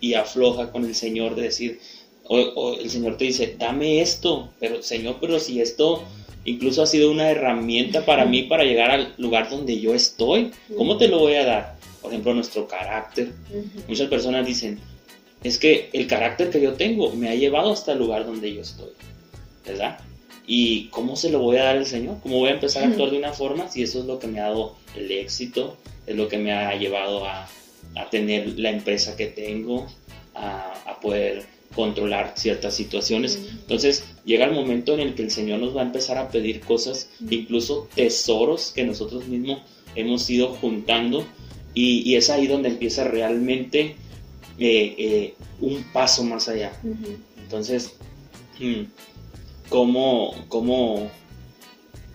y 0.00 0.14
afloja 0.14 0.72
con 0.72 0.84
el 0.84 0.94
Señor 0.94 1.34
de 1.34 1.42
decir, 1.42 1.80
o, 2.28 2.74
el 2.78 2.90
Señor 2.90 3.16
te 3.16 3.24
dice, 3.24 3.56
dame 3.58 4.00
esto, 4.00 4.50
pero 4.60 4.82
Señor, 4.82 5.16
pero 5.20 5.38
si 5.38 5.60
esto 5.60 6.04
incluso 6.44 6.82
ha 6.82 6.86
sido 6.86 7.10
una 7.10 7.30
herramienta 7.30 8.04
para 8.04 8.24
mí 8.24 8.44
para 8.44 8.64
llegar 8.64 8.90
al 8.90 9.14
lugar 9.18 9.50
donde 9.50 9.80
yo 9.80 9.94
estoy, 9.94 10.50
¿cómo 10.76 10.96
te 10.96 11.08
lo 11.08 11.18
voy 11.18 11.34
a 11.34 11.44
dar? 11.44 11.76
Por 12.00 12.12
ejemplo, 12.12 12.34
nuestro 12.34 12.66
carácter. 12.66 13.32
Muchas 13.88 14.08
personas 14.08 14.46
dicen, 14.46 14.78
es 15.42 15.58
que 15.58 15.90
el 15.92 16.06
carácter 16.06 16.50
que 16.50 16.60
yo 16.60 16.74
tengo 16.74 17.12
me 17.12 17.28
ha 17.28 17.34
llevado 17.34 17.72
hasta 17.72 17.92
el 17.92 17.98
lugar 17.98 18.26
donde 18.26 18.52
yo 18.54 18.62
estoy, 18.62 18.90
¿verdad? 19.66 19.98
¿Y 20.46 20.86
cómo 20.86 21.16
se 21.16 21.30
lo 21.30 21.40
voy 21.40 21.58
a 21.58 21.64
dar 21.64 21.76
al 21.76 21.86
Señor? 21.86 22.18
¿Cómo 22.22 22.38
voy 22.38 22.48
a 22.48 22.54
empezar 22.54 22.84
a 22.84 22.88
actuar 22.88 23.10
de 23.10 23.18
una 23.18 23.32
forma 23.32 23.68
si 23.68 23.82
eso 23.82 24.00
es 24.00 24.06
lo 24.06 24.18
que 24.18 24.26
me 24.26 24.40
ha 24.40 24.44
dado 24.44 24.76
el 24.96 25.10
éxito, 25.10 25.76
es 26.06 26.16
lo 26.16 26.28
que 26.28 26.38
me 26.38 26.52
ha 26.52 26.74
llevado 26.76 27.26
a, 27.26 27.48
a 27.96 28.10
tener 28.10 28.58
la 28.58 28.70
empresa 28.70 29.16
que 29.16 29.26
tengo, 29.26 29.86
a, 30.34 30.72
a, 30.86 31.00
poder 31.00 31.44
controlar 31.74 32.34
ciertas 32.36 32.74
situaciones? 32.74 33.38
Entonces 33.50 34.04
llega 34.24 34.46
el 34.46 34.52
momento 34.52 34.94
en 34.94 35.00
el 35.00 35.14
que 35.14 35.22
el 35.22 35.30
Señor 35.30 35.60
nos 35.60 35.76
va 35.76 35.82
a 35.82 35.84
empezar 35.84 36.18
a 36.18 36.30
pedir 36.30 36.60
cosas, 36.60 37.10
incluso 37.30 37.88
tesoros 37.94 38.72
que 38.74 38.84
nosotros 38.84 39.26
mismos 39.26 39.62
hemos 39.94 40.28
ido 40.30 40.48
juntando 40.48 41.26
y, 41.74 42.02
y 42.10 42.16
es 42.16 42.30
ahí 42.30 42.46
donde 42.46 42.68
empieza 42.68 43.04
realmente 43.04 43.96
eh, 44.58 44.94
eh, 44.98 45.34
un 45.60 45.84
paso 45.92 46.24
más 46.24 46.48
allá. 46.48 46.72
Entonces, 47.36 47.92
mm, 48.58 48.82
cómo, 49.68 50.34
cómo, 50.48 51.10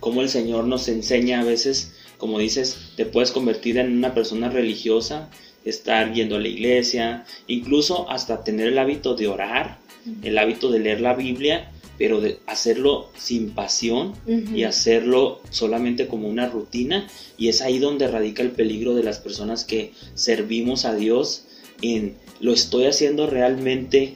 cómo 0.01 0.21
el 0.21 0.29
Señor 0.29 0.65
nos 0.65 0.89
enseña 0.89 1.39
a 1.39 1.43
veces, 1.45 1.92
como 2.23 2.39
dices, 2.39 2.77
te 2.95 3.05
puedes 3.05 3.31
convertir 3.31 3.77
en 3.77 3.97
una 3.97 4.13
persona 4.13 4.49
religiosa, 4.49 5.29
estar 5.65 6.13
yendo 6.13 6.37
a 6.37 6.39
la 6.39 6.47
iglesia, 6.47 7.25
incluso 7.47 8.09
hasta 8.09 8.45
tener 8.45 8.69
el 8.69 8.77
hábito 8.77 9.13
de 9.13 9.27
orar, 9.27 9.77
el 10.21 10.37
hábito 10.37 10.71
de 10.71 10.79
leer 10.79 11.01
la 11.01 11.15
Biblia, 11.15 11.69
pero 11.97 12.21
de 12.21 12.39
hacerlo 12.47 13.09
sin 13.17 13.49
pasión 13.49 14.13
y 14.55 14.63
hacerlo 14.63 15.41
solamente 15.49 16.07
como 16.07 16.29
una 16.29 16.47
rutina. 16.47 17.09
Y 17.37 17.49
es 17.49 17.61
ahí 17.61 17.77
donde 17.77 18.07
radica 18.07 18.41
el 18.41 18.51
peligro 18.51 18.95
de 18.95 19.03
las 19.03 19.19
personas 19.19 19.65
que 19.65 19.91
servimos 20.13 20.85
a 20.85 20.95
Dios 20.95 21.43
en 21.81 22.15
lo 22.39 22.53
estoy 22.53 22.85
haciendo 22.85 23.27
realmente 23.27 24.15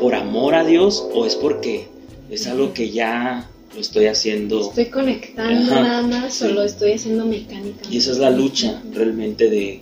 por 0.00 0.16
amor 0.16 0.56
a 0.56 0.64
Dios 0.64 1.08
o 1.14 1.26
es 1.26 1.36
porque 1.36 1.86
es 2.28 2.48
algo 2.48 2.74
que 2.74 2.90
ya 2.90 3.48
lo 3.74 3.80
estoy 3.80 4.06
haciendo. 4.06 4.68
Estoy 4.68 4.86
conectando 4.86 5.74
nada 5.74 6.02
más 6.02 6.40
o 6.42 6.48
lo 6.48 6.62
estoy 6.62 6.92
haciendo 6.92 7.24
mecánicamente. 7.26 7.88
Y 7.90 7.98
esa 7.98 8.12
es 8.12 8.18
la 8.18 8.30
lucha 8.30 8.82
realmente 8.92 9.50
de, 9.50 9.80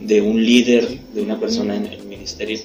de 0.00 0.20
un 0.20 0.44
líder, 0.44 1.00
de 1.14 1.22
una 1.22 1.38
persona 1.38 1.76
en 1.76 1.86
el 1.86 2.02
ministerio. 2.04 2.58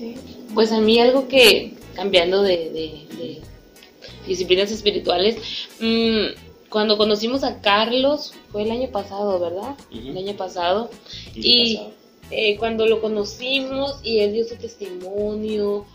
Pues 0.54 0.72
a 0.72 0.80
mí 0.80 1.00
algo 1.00 1.28
que, 1.28 1.74
cambiando 1.96 2.42
de, 2.42 3.40
disciplinas 4.28 4.72
espirituales, 4.72 5.36
mmm, 5.80 6.70
cuando 6.70 6.98
conocimos 6.98 7.44
a 7.44 7.62
Carlos, 7.62 8.34
fue 8.52 8.64
el 8.64 8.72
año 8.72 8.90
pasado, 8.90 9.40
¿verdad? 9.40 9.76
El 9.92 10.18
año 10.18 10.36
pasado. 10.36 10.90
y 11.36 11.80
eh, 12.32 12.58
cuando 12.58 12.88
lo 12.88 13.00
conocimos 13.00 14.00
y 14.04 14.20
él 14.20 14.34
dio 14.34 14.48
su 14.48 14.56
testimonio, 14.56 15.86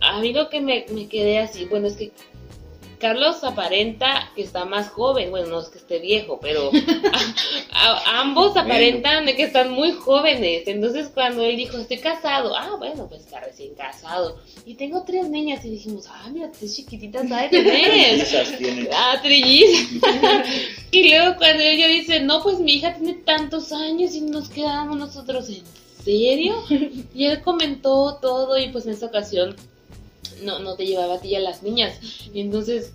a 0.00 0.20
mí 0.20 0.32
lo 0.32 0.48
que 0.48 0.60
me, 0.60 0.86
me 0.92 1.06
quedé 1.06 1.38
así, 1.38 1.66
bueno, 1.66 1.88
es 1.88 1.96
que 1.96 2.12
Carlos 2.98 3.44
aparenta 3.44 4.30
que 4.34 4.42
está 4.42 4.64
más 4.64 4.88
joven, 4.88 5.30
bueno, 5.30 5.48
no 5.48 5.60
es 5.60 5.68
que 5.68 5.78
esté 5.78 5.98
viejo, 5.98 6.38
pero 6.40 6.70
ambos 8.06 8.56
aparentan 8.56 9.26
de 9.26 9.36
que 9.36 9.44
están 9.44 9.70
muy 9.72 9.92
jóvenes. 9.92 10.62
Entonces 10.66 11.10
cuando 11.12 11.42
él 11.42 11.56
dijo, 11.56 11.76
estoy 11.76 11.98
casado, 11.98 12.56
ah, 12.56 12.76
bueno, 12.78 13.06
pues 13.08 13.22
está 13.22 13.40
recién 13.40 13.74
casado. 13.74 14.38
Y 14.64 14.74
tengo 14.74 15.04
tres 15.04 15.28
niñas 15.28 15.64
y 15.64 15.70
dijimos, 15.70 16.06
ah, 16.08 16.28
mira, 16.32 16.50
tres 16.50 16.74
chiquititas 16.74 17.28
sabe 17.28 17.48
tener. 17.48 18.26
ah, 18.92 19.20
trillizas. 19.22 19.92
y 20.90 21.10
luego 21.10 21.36
cuando 21.36 21.62
ella 21.62 21.88
dice, 21.88 22.20
no, 22.20 22.42
pues 22.42 22.58
mi 22.58 22.74
hija 22.74 22.94
tiene 22.94 23.14
tantos 23.14 23.72
años 23.72 24.14
y 24.14 24.22
nos 24.22 24.48
quedamos 24.48 24.96
nosotros 24.96 25.48
en 25.48 25.64
serio. 26.04 26.62
Y 27.14 27.26
él 27.26 27.42
comentó 27.42 28.18
todo 28.20 28.58
y 28.58 28.68
pues 28.68 28.86
en 28.86 28.92
esta 28.92 29.06
ocasión 29.06 29.56
no, 30.42 30.58
no 30.58 30.76
te 30.76 30.86
llevaba 30.86 31.14
a 31.14 31.20
ti 31.20 31.34
a 31.34 31.40
las 31.40 31.62
niñas. 31.62 31.98
Y 32.32 32.40
entonces, 32.40 32.92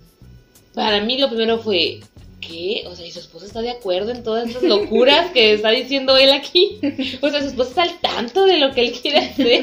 para 0.74 1.00
mí 1.00 1.18
lo 1.18 1.28
primero 1.28 1.58
fue, 1.58 2.00
¿qué? 2.40 2.84
O 2.86 2.94
sea, 2.94 3.06
¿y 3.06 3.10
su 3.10 3.20
esposa 3.20 3.46
está 3.46 3.62
de 3.62 3.70
acuerdo 3.70 4.10
en 4.10 4.22
todas 4.22 4.48
estas 4.48 4.62
locuras 4.64 5.30
que 5.32 5.54
está 5.54 5.70
diciendo 5.70 6.16
él 6.16 6.32
aquí? 6.32 6.78
O 7.22 7.30
sea, 7.30 7.40
su 7.40 7.48
esposa 7.48 7.70
está 7.70 7.82
al 7.82 8.00
tanto 8.00 8.44
de 8.44 8.58
lo 8.58 8.72
que 8.72 8.82
él 8.82 8.92
quiere 8.92 9.18
hacer. 9.18 9.62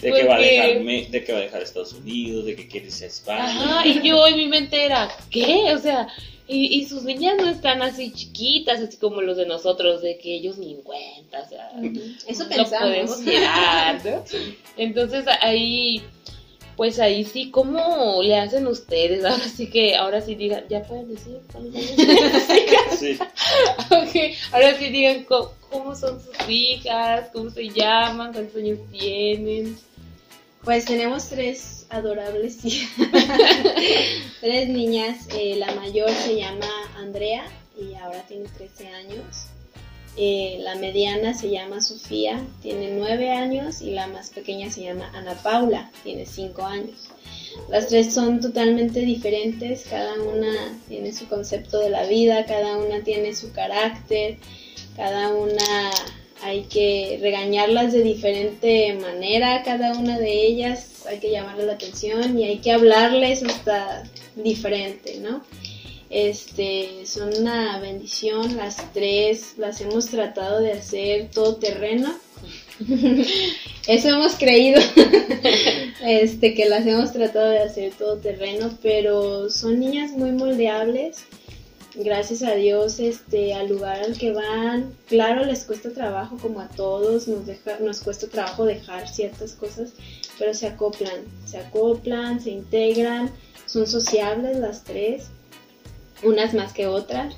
De 0.00 0.12
que, 0.12 0.24
va 0.24 0.36
a 0.36 0.40
dejar, 0.40 1.10
de 1.10 1.24
que 1.24 1.32
va 1.32 1.38
a 1.38 1.42
dejar 1.42 1.62
Estados 1.62 1.92
Unidos, 1.92 2.46
de 2.46 2.56
que 2.56 2.66
quiere 2.66 2.86
irse 2.86 3.04
a 3.04 3.08
España. 3.08 3.44
Ajá, 3.44 3.86
y 3.86 4.02
yo 4.02 4.26
en 4.26 4.36
mi 4.36 4.48
mente 4.48 4.84
era, 4.84 5.08
¿qué? 5.30 5.72
O 5.74 5.78
sea, 5.78 6.08
y, 6.50 6.78
y, 6.78 6.86
sus 6.86 7.02
niñas 7.02 7.36
no 7.36 7.50
están 7.50 7.82
así 7.82 8.10
chiquitas, 8.10 8.80
así 8.80 8.96
como 8.96 9.20
los 9.20 9.36
de 9.36 9.44
nosotros, 9.44 10.00
de 10.00 10.16
que 10.16 10.34
ellos 10.34 10.56
ni 10.56 10.72
en 10.72 10.80
cuenta, 10.80 11.42
o 11.42 11.48
sea, 11.48 11.70
eso 12.26 12.48
pensamos. 12.48 12.88
podemos 12.88 13.20
¿no? 13.20 14.24
Entonces 14.78 15.26
ahí 15.42 16.02
pues 16.78 17.00
ahí 17.00 17.24
sí, 17.24 17.50
¿cómo 17.50 18.22
le 18.22 18.38
hacen 18.38 18.68
ustedes? 18.68 19.24
Ahora 19.24 19.48
sí 19.48 19.68
que, 19.68 19.96
ahora 19.96 20.20
sí 20.20 20.36
digan, 20.36 20.62
ya 20.68 20.84
pueden 20.84 21.08
decir 21.08 21.40
sí. 22.96 23.18
okay. 23.90 24.34
ahora 24.52 24.78
sí 24.78 24.88
digan 24.88 25.24
cómo, 25.24 25.96
son 25.96 26.20
sus 26.22 26.48
hijas, 26.48 27.30
cómo 27.32 27.50
se 27.50 27.68
llaman, 27.70 28.32
cuántos 28.32 28.54
años 28.54 28.78
tienen. 28.92 29.76
Pues 30.62 30.84
tenemos 30.84 31.28
tres 31.28 31.86
adorables 31.90 32.64
hijas, 32.64 32.90
tres 34.40 34.68
niñas. 34.68 35.26
Eh, 35.34 35.56
la 35.56 35.74
mayor 35.74 36.10
se 36.10 36.36
llama 36.36 36.68
Andrea 36.96 37.44
y 37.76 37.94
ahora 37.96 38.22
tiene 38.28 38.48
13 38.56 38.86
años. 38.86 39.48
Eh, 40.20 40.58
la 40.62 40.74
mediana 40.74 41.32
se 41.32 41.48
llama 41.48 41.80
Sofía, 41.80 42.44
tiene 42.60 42.90
nueve 42.90 43.30
años 43.30 43.80
y 43.80 43.92
la 43.92 44.08
más 44.08 44.30
pequeña 44.30 44.68
se 44.68 44.82
llama 44.82 45.08
Ana 45.14 45.34
Paula, 45.44 45.92
tiene 46.02 46.26
cinco 46.26 46.64
años. 46.64 47.08
Las 47.68 47.86
tres 47.86 48.14
son 48.14 48.40
totalmente 48.40 48.98
diferentes, 49.00 49.86
cada 49.88 50.14
una 50.14 50.76
tiene 50.88 51.12
su 51.12 51.28
concepto 51.28 51.78
de 51.78 51.90
la 51.90 52.04
vida, 52.04 52.46
cada 52.46 52.78
una 52.78 53.04
tiene 53.04 53.32
su 53.32 53.52
carácter, 53.52 54.38
cada 54.96 55.32
una 55.32 55.92
hay 56.42 56.62
que 56.64 57.20
regañarlas 57.22 57.92
de 57.92 58.02
diferente 58.02 58.94
manera, 58.94 59.62
cada 59.62 59.92
una 59.92 60.18
de 60.18 60.46
ellas 60.46 61.06
hay 61.08 61.20
que 61.20 61.30
llamarle 61.30 61.66
la 61.66 61.74
atención 61.74 62.36
y 62.36 62.44
hay 62.44 62.58
que 62.58 62.72
hablarles 62.72 63.44
hasta 63.44 64.02
diferente, 64.34 65.20
¿no? 65.20 65.44
Este, 66.10 67.04
son 67.04 67.36
una 67.38 67.78
bendición, 67.80 68.56
las 68.56 68.92
tres 68.94 69.54
las 69.58 69.80
hemos 69.82 70.06
tratado 70.06 70.60
de 70.60 70.72
hacer 70.72 71.30
todo 71.30 71.56
terreno. 71.56 72.14
Eso 73.86 74.08
hemos 74.08 74.34
creído, 74.36 74.80
este, 76.02 76.54
que 76.54 76.66
las 76.66 76.86
hemos 76.86 77.12
tratado 77.12 77.50
de 77.50 77.58
hacer 77.58 77.92
todo 77.92 78.16
terreno, 78.16 78.70
pero 78.82 79.50
son 79.50 79.80
niñas 79.80 80.12
muy 80.12 80.32
moldeables. 80.32 81.24
Gracias 81.94 82.42
a 82.42 82.54
Dios, 82.54 83.00
este, 83.00 83.54
al 83.54 83.68
lugar 83.68 84.00
al 84.00 84.16
que 84.16 84.32
van, 84.32 84.94
claro, 85.08 85.44
les 85.44 85.64
cuesta 85.64 85.90
trabajo 85.90 86.38
como 86.38 86.60
a 86.60 86.68
todos, 86.68 87.26
nos, 87.26 87.44
deja, 87.44 87.80
nos 87.80 88.00
cuesta 88.00 88.28
trabajo 88.28 88.64
dejar 88.64 89.08
ciertas 89.08 89.52
cosas, 89.54 89.90
pero 90.38 90.54
se 90.54 90.68
acoplan, 90.68 91.24
se 91.44 91.58
acoplan, 91.58 92.40
se 92.40 92.50
integran, 92.50 93.32
son 93.66 93.86
sociables 93.86 94.58
las 94.58 94.84
tres 94.84 95.30
unas 96.22 96.54
más 96.54 96.72
que 96.72 96.86
otras. 96.86 97.34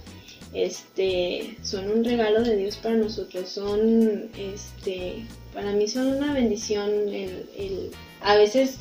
Este, 0.52 1.56
son 1.62 1.90
un 1.90 2.04
regalo 2.04 2.42
de 2.42 2.56
Dios 2.56 2.76
para 2.76 2.96
nosotros, 2.96 3.48
son, 3.48 4.30
este, 4.36 5.24
para 5.54 5.72
mí 5.72 5.86
son 5.86 6.08
una 6.08 6.34
bendición. 6.34 6.90
El, 7.08 7.90
a 8.20 8.36
veces 8.36 8.78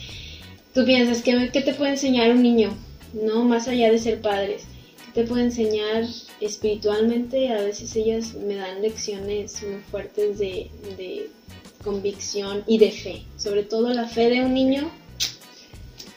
tú 0.74 0.84
piensas, 0.86 1.22
que 1.22 1.50
¿qué 1.54 1.62
te 1.62 1.74
puede 1.74 1.92
enseñar 1.92 2.32
un 2.32 2.42
niño? 2.42 2.76
No, 3.14 3.44
más 3.44 3.68
allá 3.68 3.92
de 3.92 4.00
ser 4.00 4.22
padres, 4.22 4.64
¿qué 5.06 5.22
te 5.22 5.28
puede 5.28 5.44
enseñar 5.44 6.06
espiritualmente? 6.42 7.50
A 7.50 7.62
veces 7.62 7.96
ellas 7.96 8.34
me 8.34 8.56
dan 8.56 8.82
lecciones 8.82 9.62
muy 9.62 9.82
fuertes 9.92 10.40
de, 10.40 10.72
de 10.98 11.30
convicción 11.84 12.64
y 12.66 12.80
de 12.80 12.92
fe, 12.92 13.24
sobre 13.38 13.64
todo 13.64 13.94
la 13.94 14.08
fe 14.08 14.30
de 14.30 14.42
un 14.42 14.54
niño 14.56 14.92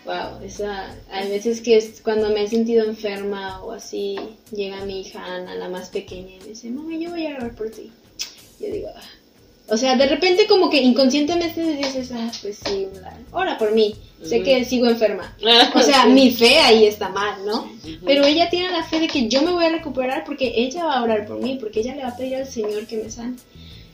wow, 0.05 0.43
esa, 0.45 0.95
hay 1.11 1.29
veces 1.31 1.61
que 1.61 1.77
es 1.77 2.01
cuando 2.03 2.31
me 2.31 2.45
he 2.45 2.49
sentido 2.49 2.85
enferma 2.85 3.63
o 3.63 3.73
así, 3.73 4.17
llega 4.51 4.85
mi 4.85 5.01
hija 5.01 5.25
Ana, 5.25 5.55
la 5.55 5.69
más 5.69 5.89
pequeña, 5.91 6.37
y 6.37 6.41
me 6.41 6.47
dice, 6.47 6.71
mamá, 6.71 6.97
yo 6.97 7.11
voy 7.11 7.27
a 7.27 7.37
orar 7.37 7.55
por 7.55 7.71
ti. 7.71 7.91
Yo 8.61 8.69
digo, 8.69 8.89
ah. 8.95 9.03
O 9.69 9.77
sea, 9.77 9.97
de 9.97 10.07
repente 10.07 10.47
como 10.47 10.69
que 10.69 10.83
inconscientemente 10.83 11.63
dices, 11.77 12.11
ah, 12.13 12.31
pues 12.43 12.59
sí, 12.67 12.89
ora 13.31 13.57
por 13.57 13.73
mí, 13.73 13.95
sé 14.23 14.43
que 14.43 14.65
sigo 14.65 14.87
enferma. 14.87 15.35
O 15.75 15.81
sea, 15.81 16.05
mi 16.07 16.31
fe 16.31 16.59
ahí 16.59 16.85
está 16.85 17.09
mal, 17.09 17.47
¿no? 17.47 17.71
Pero 18.05 18.25
ella 18.25 18.51
tiene 18.51 18.71
la 18.71 18.85
fe 18.85 19.01
de 19.01 19.09
que 19.09 19.29
yo 19.29 19.43
me 19.43 19.53
voy 19.53 19.65
a 19.65 19.71
recuperar 19.71 20.25
porque 20.25 20.53
ella 20.57 20.85
va 20.85 20.99
a 20.99 21.03
orar 21.03 21.27
por 21.27 21.41
mí, 21.41 21.59
porque 21.61 21.81
ella 21.81 21.95
le 21.95 22.03
va 22.03 22.09
a 22.09 22.17
pedir 22.17 22.37
al 22.37 22.47
Señor 22.47 22.87
que 22.87 22.97
me 22.97 23.11
sane. 23.11 23.37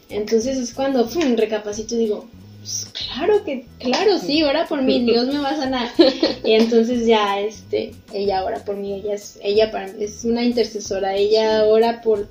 Entonces 0.09 0.57
es 0.57 0.73
cuando 0.73 1.07
pum, 1.07 1.37
recapacito 1.37 1.95
y 1.95 1.99
digo, 1.99 2.27
pues, 2.69 2.87
claro 2.93 3.43
que, 3.45 3.65
claro, 3.79 4.19
sí, 4.19 4.43
ora 4.43 4.67
por 4.67 4.83
mí, 4.83 5.03
Dios 5.03 5.27
me 5.27 5.39
va 5.39 5.51
a 5.51 5.57
sanar. 5.57 5.91
Y 6.45 6.53
entonces 6.53 7.07
ya, 7.07 7.41
este, 7.41 7.95
ella 8.13 8.45
ora 8.45 8.63
por 8.63 8.77
mí, 8.77 8.93
ella 8.93 9.15
es, 9.15 9.39
ella 9.43 9.71
para 9.71 9.89
mí 9.89 10.05
es 10.05 10.23
una 10.25 10.45
intercesora, 10.45 11.17
ella 11.17 11.65
ora 11.65 12.03
por 12.03 12.29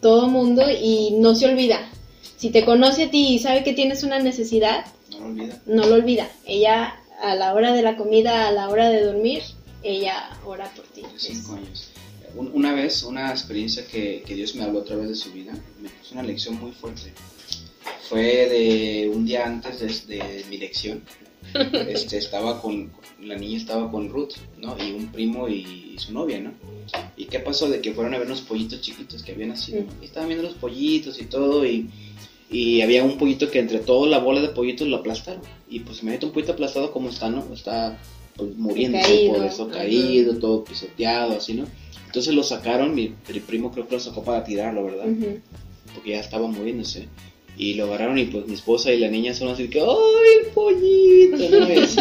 todo 0.00 0.28
mundo 0.28 0.62
y 0.70 1.10
no 1.18 1.34
se 1.34 1.46
olvida. 1.46 1.86
Si 2.38 2.48
te 2.48 2.64
conoce 2.64 3.04
a 3.04 3.10
ti 3.10 3.34
y 3.34 3.38
sabe 3.40 3.62
que 3.62 3.74
tienes 3.74 4.02
una 4.04 4.18
necesidad, 4.20 4.86
no 5.10 5.18
lo 5.18 5.26
olvida. 5.26 5.62
No 5.66 5.86
lo 5.86 5.94
olvida. 5.96 6.28
Ella, 6.46 6.94
a 7.22 7.34
la 7.34 7.52
hora 7.52 7.74
de 7.74 7.82
la 7.82 7.98
comida, 7.98 8.48
a 8.48 8.52
la 8.52 8.70
hora 8.70 8.88
de 8.88 9.04
dormir, 9.04 9.42
ella 9.82 10.30
ora 10.46 10.70
por 10.74 10.86
ti. 10.86 11.02
Cinco 11.18 11.56
años. 11.56 11.90
Una 12.34 12.72
vez, 12.72 13.02
una 13.02 13.30
experiencia 13.30 13.86
que, 13.86 14.22
que 14.26 14.34
Dios 14.34 14.54
me 14.54 14.64
habló 14.64 14.80
a 14.80 14.84
través 14.84 15.10
de 15.10 15.14
su 15.14 15.30
vida, 15.30 15.52
me 15.82 15.90
puso 15.90 16.14
una 16.14 16.22
lección 16.22 16.58
muy 16.58 16.72
fuerte 16.72 17.12
fue 18.08 18.48
de 18.48 19.10
un 19.12 19.24
día 19.24 19.46
antes 19.46 20.06
de, 20.06 20.44
mi 20.48 20.58
lección. 20.58 21.02
Este, 21.88 22.16
estaba 22.16 22.60
con, 22.60 22.90
la 23.22 23.36
niña 23.36 23.58
estaba 23.58 23.90
con 23.90 24.08
Ruth, 24.08 24.32
¿no? 24.58 24.76
Y 24.82 24.92
un 24.92 25.12
primo 25.12 25.48
y, 25.48 25.94
su 25.98 26.12
novia, 26.12 26.40
¿no? 26.40 26.52
¿Y 27.16 27.26
qué 27.26 27.38
pasó? 27.38 27.68
De 27.68 27.80
que 27.80 27.92
fueron 27.92 28.14
a 28.14 28.18
ver 28.18 28.26
unos 28.26 28.40
pollitos 28.40 28.80
chiquitos 28.80 29.22
que 29.22 29.32
habían 29.32 29.50
nacido. 29.50 29.84
Y 30.02 30.06
estaban 30.06 30.28
viendo 30.28 30.42
los 30.42 30.56
pollitos 30.56 31.20
y 31.20 31.26
todo, 31.26 31.64
y, 31.64 31.88
y 32.50 32.80
había 32.80 33.04
un 33.04 33.18
pollito 33.18 33.50
que 33.50 33.60
entre 33.60 33.78
toda 33.78 34.08
la 34.08 34.18
bola 34.18 34.40
de 34.40 34.48
pollitos 34.48 34.88
lo 34.88 34.96
aplastaron. 34.96 35.42
Y 35.68 35.80
pues 35.80 36.02
me 36.02 36.12
mete 36.12 36.26
un 36.26 36.32
pollito 36.32 36.52
aplastado 36.52 36.90
como 36.90 37.10
está, 37.10 37.30
¿no? 37.30 37.46
Está 37.52 37.98
pues, 38.36 38.56
muriendo 38.56 38.98
por 39.28 39.44
eso, 39.44 39.68
caído, 39.68 40.38
todo 40.38 40.64
pisoteado, 40.64 41.36
así, 41.36 41.54
¿no? 41.54 41.66
Entonces 42.06 42.34
lo 42.34 42.42
sacaron, 42.42 42.94
mi, 42.94 43.14
primo 43.46 43.70
creo 43.70 43.86
que 43.86 43.94
lo 43.94 44.00
sacó 44.00 44.24
para 44.24 44.44
tirarlo, 44.44 44.84
¿verdad? 44.84 45.06
Porque 45.94 46.10
ya 46.10 46.20
estaba 46.20 46.48
muriéndose. 46.48 47.08
Y 47.56 47.74
lo 47.74 47.84
agarraron 47.84 48.18
y 48.18 48.24
pues 48.24 48.46
mi 48.46 48.54
esposa 48.54 48.92
y 48.92 48.98
la 48.98 49.08
niña 49.08 49.32
son 49.32 49.48
así 49.48 49.68
que, 49.68 49.80
¡ay, 49.80 50.50
pollito! 50.54 51.36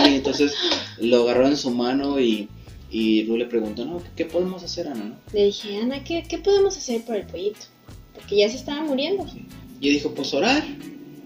entonces 0.06 0.56
lo 1.00 1.24
agarró 1.24 1.48
en 1.48 1.58
su 1.58 1.70
mano 1.70 2.20
y, 2.20 2.50
y 2.92 3.24
le 3.24 3.46
preguntó, 3.46 3.86
¿no? 3.86 4.02
¿Qué 4.16 4.26
podemos 4.26 4.64
hacer, 4.64 4.88
Ana? 4.88 5.18
Le 5.32 5.46
dije, 5.46 5.78
Ana, 5.78 6.04
¿qué, 6.04 6.24
¿qué 6.28 6.40
podemos 6.40 6.76
hacer 6.78 7.04
por 7.04 7.16
el 7.16 7.26
pollito? 7.28 7.62
Porque 8.14 8.38
ya 8.38 8.50
se 8.50 8.58
estaba 8.58 8.84
muriendo. 8.84 9.26
Y 9.80 9.90
dijo, 9.90 10.12
pues 10.12 10.34
orar. 10.34 10.64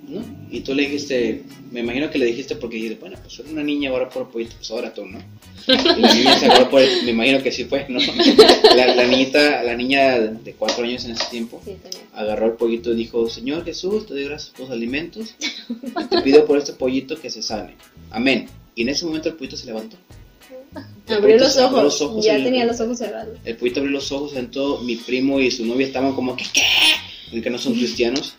¿No? 0.08 0.24
Y 0.50 0.62
tú 0.62 0.74
le 0.74 0.84
dijiste, 0.84 1.44
me 1.72 1.82
imagino 1.82 2.10
que 2.10 2.18
le 2.18 2.26
dijiste 2.26 2.56
porque 2.56 2.78
dijiste, 2.78 2.98
bueno, 3.00 3.18
pues 3.22 3.40
era 3.40 3.50
una 3.50 3.64
niña 3.64 3.90
ahora 3.90 4.10
por 4.10 4.30
pollito, 4.30 4.56
pues 4.58 4.72
ahora 4.72 4.94
tú, 4.94 5.06
¿no? 5.06 5.20
Y 5.68 6.02
la 6.02 6.14
niña 6.14 6.40
se 6.40 6.50
por 6.66 6.82
me 6.82 7.12
imagino 7.12 7.44
que 7.44 7.52
sí 7.52 7.66
fue, 7.66 7.86
¿no? 7.90 8.00
La, 8.76 8.96
la, 8.96 9.06
niñita, 9.06 9.64
la 9.64 9.76
niña 9.76 10.20
de 10.20 10.54
cuatro 10.54 10.84
años 10.84 11.04
en 11.06 11.12
ese 11.12 11.26
tiempo, 11.30 11.62
agarró 12.14 12.46
el 12.46 12.54
pollito 12.54 12.94
y 12.94 12.96
dijo, 12.96 13.30
Señor 13.30 13.66
Jesús, 13.66 14.06
te 14.06 14.14
doy 14.14 14.26
gracias 14.26 14.52
por 14.52 14.62
los 14.62 14.72
alimentos, 14.72 15.36
y 15.70 16.06
te 16.06 16.22
pido 16.22 16.46
por 16.46 16.58
este 16.58 16.74
pollito 16.74 17.20
que 17.20 17.30
se 17.30 17.42
sane. 17.42 17.76
Amén. 18.12 18.48
Y 18.76 18.84
en 18.84 18.90
ese 18.90 19.06
momento 19.06 19.30
el 19.30 19.36
pollito 19.36 19.58
se 19.58 19.66
levantó. 19.66 19.98
Abrió 21.08 21.38
los, 21.38 21.58
ojos, 21.58 22.24
ya 22.24 22.36
tenía 22.36 22.66
los 22.66 22.80
ojos 22.80 23.00
cerrados. 23.00 23.38
El 23.44 23.58
pollito 23.58 23.80
abrió 23.80 23.94
los 23.94 24.12
ojos, 24.12 24.36
entonces 24.36 24.86
mi 24.86 24.96
primo 24.96 25.40
y 25.40 25.50
su 25.50 25.66
novia 25.66 25.88
estaban 25.88 26.14
como 26.14 26.36
que, 26.36 26.46
¿qué? 26.54 27.42
que 27.42 27.50
no 27.50 27.58
son 27.58 27.74
cristianos, 27.76 28.36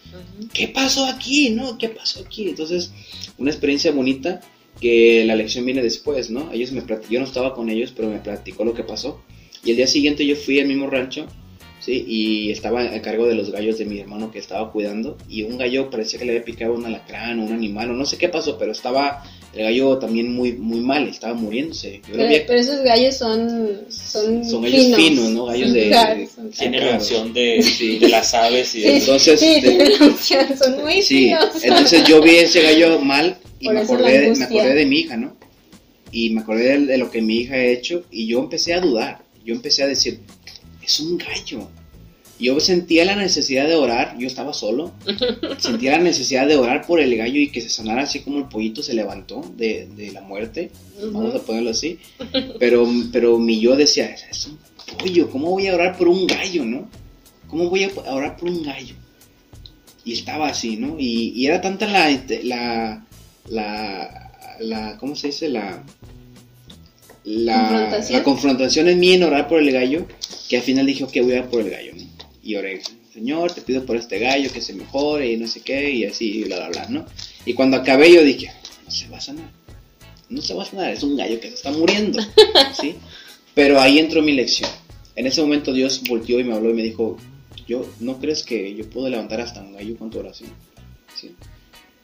¿qué 0.53 0.69
pasó 0.69 1.07
aquí? 1.07 1.51
¿No? 1.51 1.79
¿Qué 1.79 1.89
pasó 1.89 2.21
aquí? 2.21 2.49
Entonces, 2.49 2.93
una 3.39 3.51
experiencia 3.51 3.93
bonita 3.93 4.41
que 4.81 5.25
la 5.25 5.37
lección 5.37 5.65
viene 5.65 5.83
después, 5.83 6.31
¿no? 6.31 6.53
Ellos 6.53 6.73
me 6.73 6.83
yo 7.11 7.21
no 7.21 7.27
estaba 7.27 7.55
con 7.55 7.69
ellos, 7.69 7.93
pero 7.95 8.09
me 8.09 8.19
platicó 8.19 8.65
lo 8.65 8.75
que 8.75 8.85
pasó. 8.85 9.23
Y 9.65 9.71
el 9.71 9.77
día 9.77 9.87
siguiente 9.87 10.27
yo 10.27 10.37
fui 10.37 10.61
al 10.61 10.69
mismo 10.69 10.87
rancho, 10.89 11.27
¿sí? 11.81 12.05
Y 12.07 12.51
estaba 12.51 12.83
a 12.83 13.03
cargo 13.03 13.27
de 13.27 13.35
los 13.35 13.51
gallos 13.51 13.79
de 13.79 13.87
mi 13.87 13.99
hermano 13.99 14.31
que 14.31 14.39
estaba 14.39 14.71
cuidando. 14.71 15.17
Y 15.29 15.43
un 15.43 15.59
gallo 15.59 15.91
parecía 15.91 16.19
que 16.19 16.25
le 16.25 16.33
había 16.33 16.45
picado 16.45 16.75
un 16.75 16.87
alacrán 16.87 17.41
o 17.41 17.45
un 17.45 17.53
animal, 17.53 17.91
o 17.91 17.95
no 17.95 18.07
sé 18.07 18.19
qué 18.19 18.29
pasó, 18.29 18.57
pero 18.59 18.73
estaba 18.73 19.25
el 19.55 19.63
gallo 19.65 19.99
también 19.99 20.33
muy 20.33 20.53
muy 20.53 20.81
mal, 20.81 21.09
estaba 21.09 21.35
muriéndose. 21.35 22.01
Pero, 22.07 22.59
esos 22.59 22.81
gallos 22.83 23.17
son 23.17 23.81
son, 23.89 24.45
son 24.45 24.63
gallos 24.63 24.97
finos, 24.97 25.31
¿no? 25.31 25.47
Gallos 25.47 25.73
de, 25.73 26.29
tiene 26.57 26.81
de, 26.81 27.99
de, 28.01 28.09
las 28.09 28.35
aves 28.35 28.75
y 28.75 28.85
entonces 28.85 29.41
son 30.59 30.83
muy 30.83 31.03
finos. 31.03 31.63
Entonces 31.63 32.05
yo 32.05 32.21
vi 32.21 32.37
ese 32.37 32.63
gallo 32.63 32.99
mal 33.01 33.39
y 33.61 33.69
me 33.69 33.81
acordé, 33.81 34.33
me 34.37 34.45
acordé 34.45 34.75
de 34.75 34.87
mi 34.87 35.01
hija, 35.01 35.17
¿no? 35.17 35.37
Y 36.13 36.31
me 36.31 36.41
acordé 36.41 36.79
de 36.79 36.99
lo 36.99 37.11
que 37.11 37.21
mi 37.21 37.39
hija 37.39 37.55
ha 37.55 37.65
hecho 37.65 38.05
y 38.11 38.27
yo 38.27 38.41
empecé 38.41 38.75
a 38.75 38.81
dudar. 38.81 39.23
Yo 39.45 39.55
empecé 39.55 39.83
a 39.83 39.87
decir, 39.87 40.21
es 40.83 41.01
un 41.01 41.17
gallo 41.17 41.69
yo 42.39 42.61
sentía 42.61 43.05
la 43.05 43.17
necesidad 43.17 43.67
de 43.67 43.75
orar, 43.75 44.17
yo 44.19 44.27
estaba 44.27 44.53
solo, 44.53 44.93
sentía 45.59 45.93
la 45.93 46.05
necesidad 46.05 46.47
de 46.47 46.57
orar 46.57 46.87
por 46.87 47.01
el 47.01 47.17
gallo 47.17 47.41
y 47.41 47.51
que 47.51 47.61
se 47.61 47.69
sanara 47.69 48.03
así 48.03 48.21
como 48.21 48.39
el 48.39 48.45
pollito 48.45 48.83
se 48.83 48.95
levantó 48.95 49.43
de, 49.57 50.11
la 50.13 50.21
muerte, 50.21 50.71
vamos 51.13 51.35
a 51.35 51.41
ponerlo 51.41 51.71
así, 51.71 51.99
pero, 52.59 52.89
pero 53.13 53.39
mi 53.39 53.61
yo 53.61 53.77
decía, 53.77 54.07
es 54.07 54.47
un 54.47 54.59
pollo, 54.99 55.31
¿cómo 55.31 55.51
voy 55.51 55.67
a 55.67 55.75
orar 55.75 55.97
por 55.97 56.09
un 56.09 56.27
gallo, 56.27 56.65
no? 56.65 56.89
¿Cómo 57.49 57.69
voy 57.71 57.85
a 57.85 58.15
orar 58.15 58.37
por 58.37 58.49
un 58.49 58.63
gallo? 58.63 58.95
Y 60.05 60.13
estaba 60.13 60.49
así, 60.49 60.77
¿no? 60.77 60.97
Y, 60.99 61.47
era 61.47 61.61
tanta 61.61 61.87
la, 61.87 62.09
la, 62.43 63.05
la, 63.49 64.33
la, 64.61 64.97
¿cómo 64.99 65.17
se 65.17 65.29
dice? 65.29 65.49
La, 65.49 65.83
la 67.25 67.59
confrontación. 67.59 68.19
la 68.19 68.25
confrontación 68.25 68.89
en 68.89 69.01
mí 69.01 69.13
en 69.13 69.25
orar 69.25 69.49
por 69.49 69.61
el 69.61 69.71
gallo, 69.73 70.07
que 70.49 70.59
al 70.59 70.63
final 70.63 70.87
dije, 70.87 71.05
ok, 71.05 71.13
voy 71.23 71.33
a 71.33 71.39
orar 71.41 71.51
por 71.51 71.61
el 71.63 71.71
gallo, 71.71 71.93
¿no? 71.97 72.08
Y 72.49 72.57
oré, 72.57 72.81
Señor, 73.13 73.53
te 73.53 73.61
pido 73.61 73.85
por 73.85 73.95
este 73.95 74.19
gallo 74.19 74.51
que 74.51 74.63
se 74.63 74.73
mejore 74.73 75.31
y 75.31 75.37
no 75.37 75.47
sé 75.47 75.61
qué, 75.61 75.91
y 75.91 76.07
así, 76.07 76.39
y 76.39 76.45
bla, 76.45 76.57
bla, 76.57 76.69
bla, 76.69 76.87
¿no? 76.89 77.07
Y 77.45 77.53
cuando 77.53 77.77
acabé 77.77 78.11
yo 78.11 78.25
dije, 78.25 78.51
no 78.87 78.91
se 78.91 79.07
va 79.09 79.19
a 79.19 79.21
sanar, 79.21 79.51
no 80.31 80.41
se 80.41 80.55
va 80.55 80.63
a 80.63 80.67
sanar, 80.67 80.91
es 80.91 81.03
un 81.03 81.19
gallo 81.19 81.39
que 81.41 81.49
se 81.49 81.57
está 81.57 81.71
muriendo, 81.73 82.19
¿sí? 82.81 82.95
Pero 83.55 83.79
ahí 83.79 83.99
entró 83.99 84.23
mi 84.23 84.33
lección. 84.33 84.71
En 85.15 85.27
ese 85.27 85.43
momento 85.43 85.75
Dios 85.75 86.01
volteó 86.09 86.41
y 86.41 86.45
me 86.45 86.55
habló 86.55 86.71
y 86.71 86.73
me 86.73 86.85
dijo, 86.85 87.19
yo, 87.67 87.87
¿no 88.01 88.19
crees 88.19 88.43
que 88.45 88.75
yo 88.75 88.89
puedo 88.89 89.11
levantar 89.11 89.43
hasta 89.43 89.61
un 89.61 89.75
gallo 89.75 89.99
con 89.99 90.09
tu 90.09 90.19
oración? 90.19 90.49
¿Sí? 91.15 91.35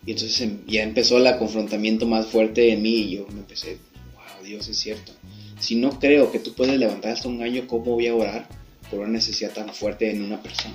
Y 0.05 0.11
entonces 0.11 0.39
em- 0.43 0.59
ya 0.67 0.83
empezó 0.83 1.17
el 1.17 1.39
confrontamiento 1.39 2.05
más 2.05 2.27
fuerte 2.27 2.71
en 2.71 2.83
mí 2.83 2.97
y 2.97 3.11
yo 3.17 3.27
me 3.29 3.39
empecé, 3.41 3.79
wow, 4.13 4.45
Dios 4.45 4.69
es 4.69 4.77
cierto. 4.77 5.13
Si 5.59 5.77
no 5.77 5.99
creo 5.99 6.31
que 6.31 6.39
tú 6.39 6.53
puedes 6.53 6.79
levantar 6.79 7.13
hasta 7.13 7.29
un 7.29 7.39
gallo, 7.39 7.67
¿cómo 7.67 7.93
voy 7.93 8.09
a 8.09 8.15
orar 8.15 8.64
por 8.91 9.01
una 9.01 9.09
necesidad 9.11 9.53
tan 9.53 9.73
fuerte 9.75 10.11
en 10.11 10.23
una 10.23 10.43
persona? 10.43 10.75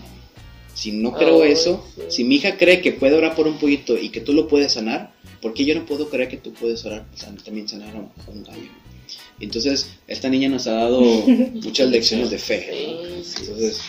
Si 0.74 0.92
no 0.92 1.14
creo 1.14 1.44
Ay, 1.44 1.52
eso, 1.52 1.86
sí. 1.96 2.02
si 2.10 2.24
mi 2.24 2.36
hija 2.36 2.58
cree 2.58 2.82
que 2.82 2.94
puede 2.94 3.16
orar 3.16 3.36
por 3.36 3.48
un 3.48 3.58
pollito 3.58 3.98
y 3.98 4.10
que 4.10 4.22
tú 4.22 4.34
lo 4.34 4.48
puedes 4.48 4.74
sanar, 4.74 5.12
¿por 5.42 5.54
qué 5.54 5.66
yo 5.66 5.76
no 5.76 5.86
puedo 5.86 6.10
creer 6.10 6.30
que 6.30 6.38
tú 6.38 6.54
puedes 6.54 6.86
orar 6.86 7.06
también 7.44 7.68
sanar 7.68 7.96
a 7.96 8.32
un 8.32 8.44
gallo? 8.44 8.70
Entonces, 9.40 9.92
esta 10.08 10.30
niña 10.30 10.50
nos 10.50 10.68
ha 10.68 10.74
dado 10.74 11.02
muchas 11.54 11.90
lecciones 11.90 12.30
de 12.30 12.38
fe. 12.38 12.68
¿no? 12.72 13.16
Entonces, 13.16 13.82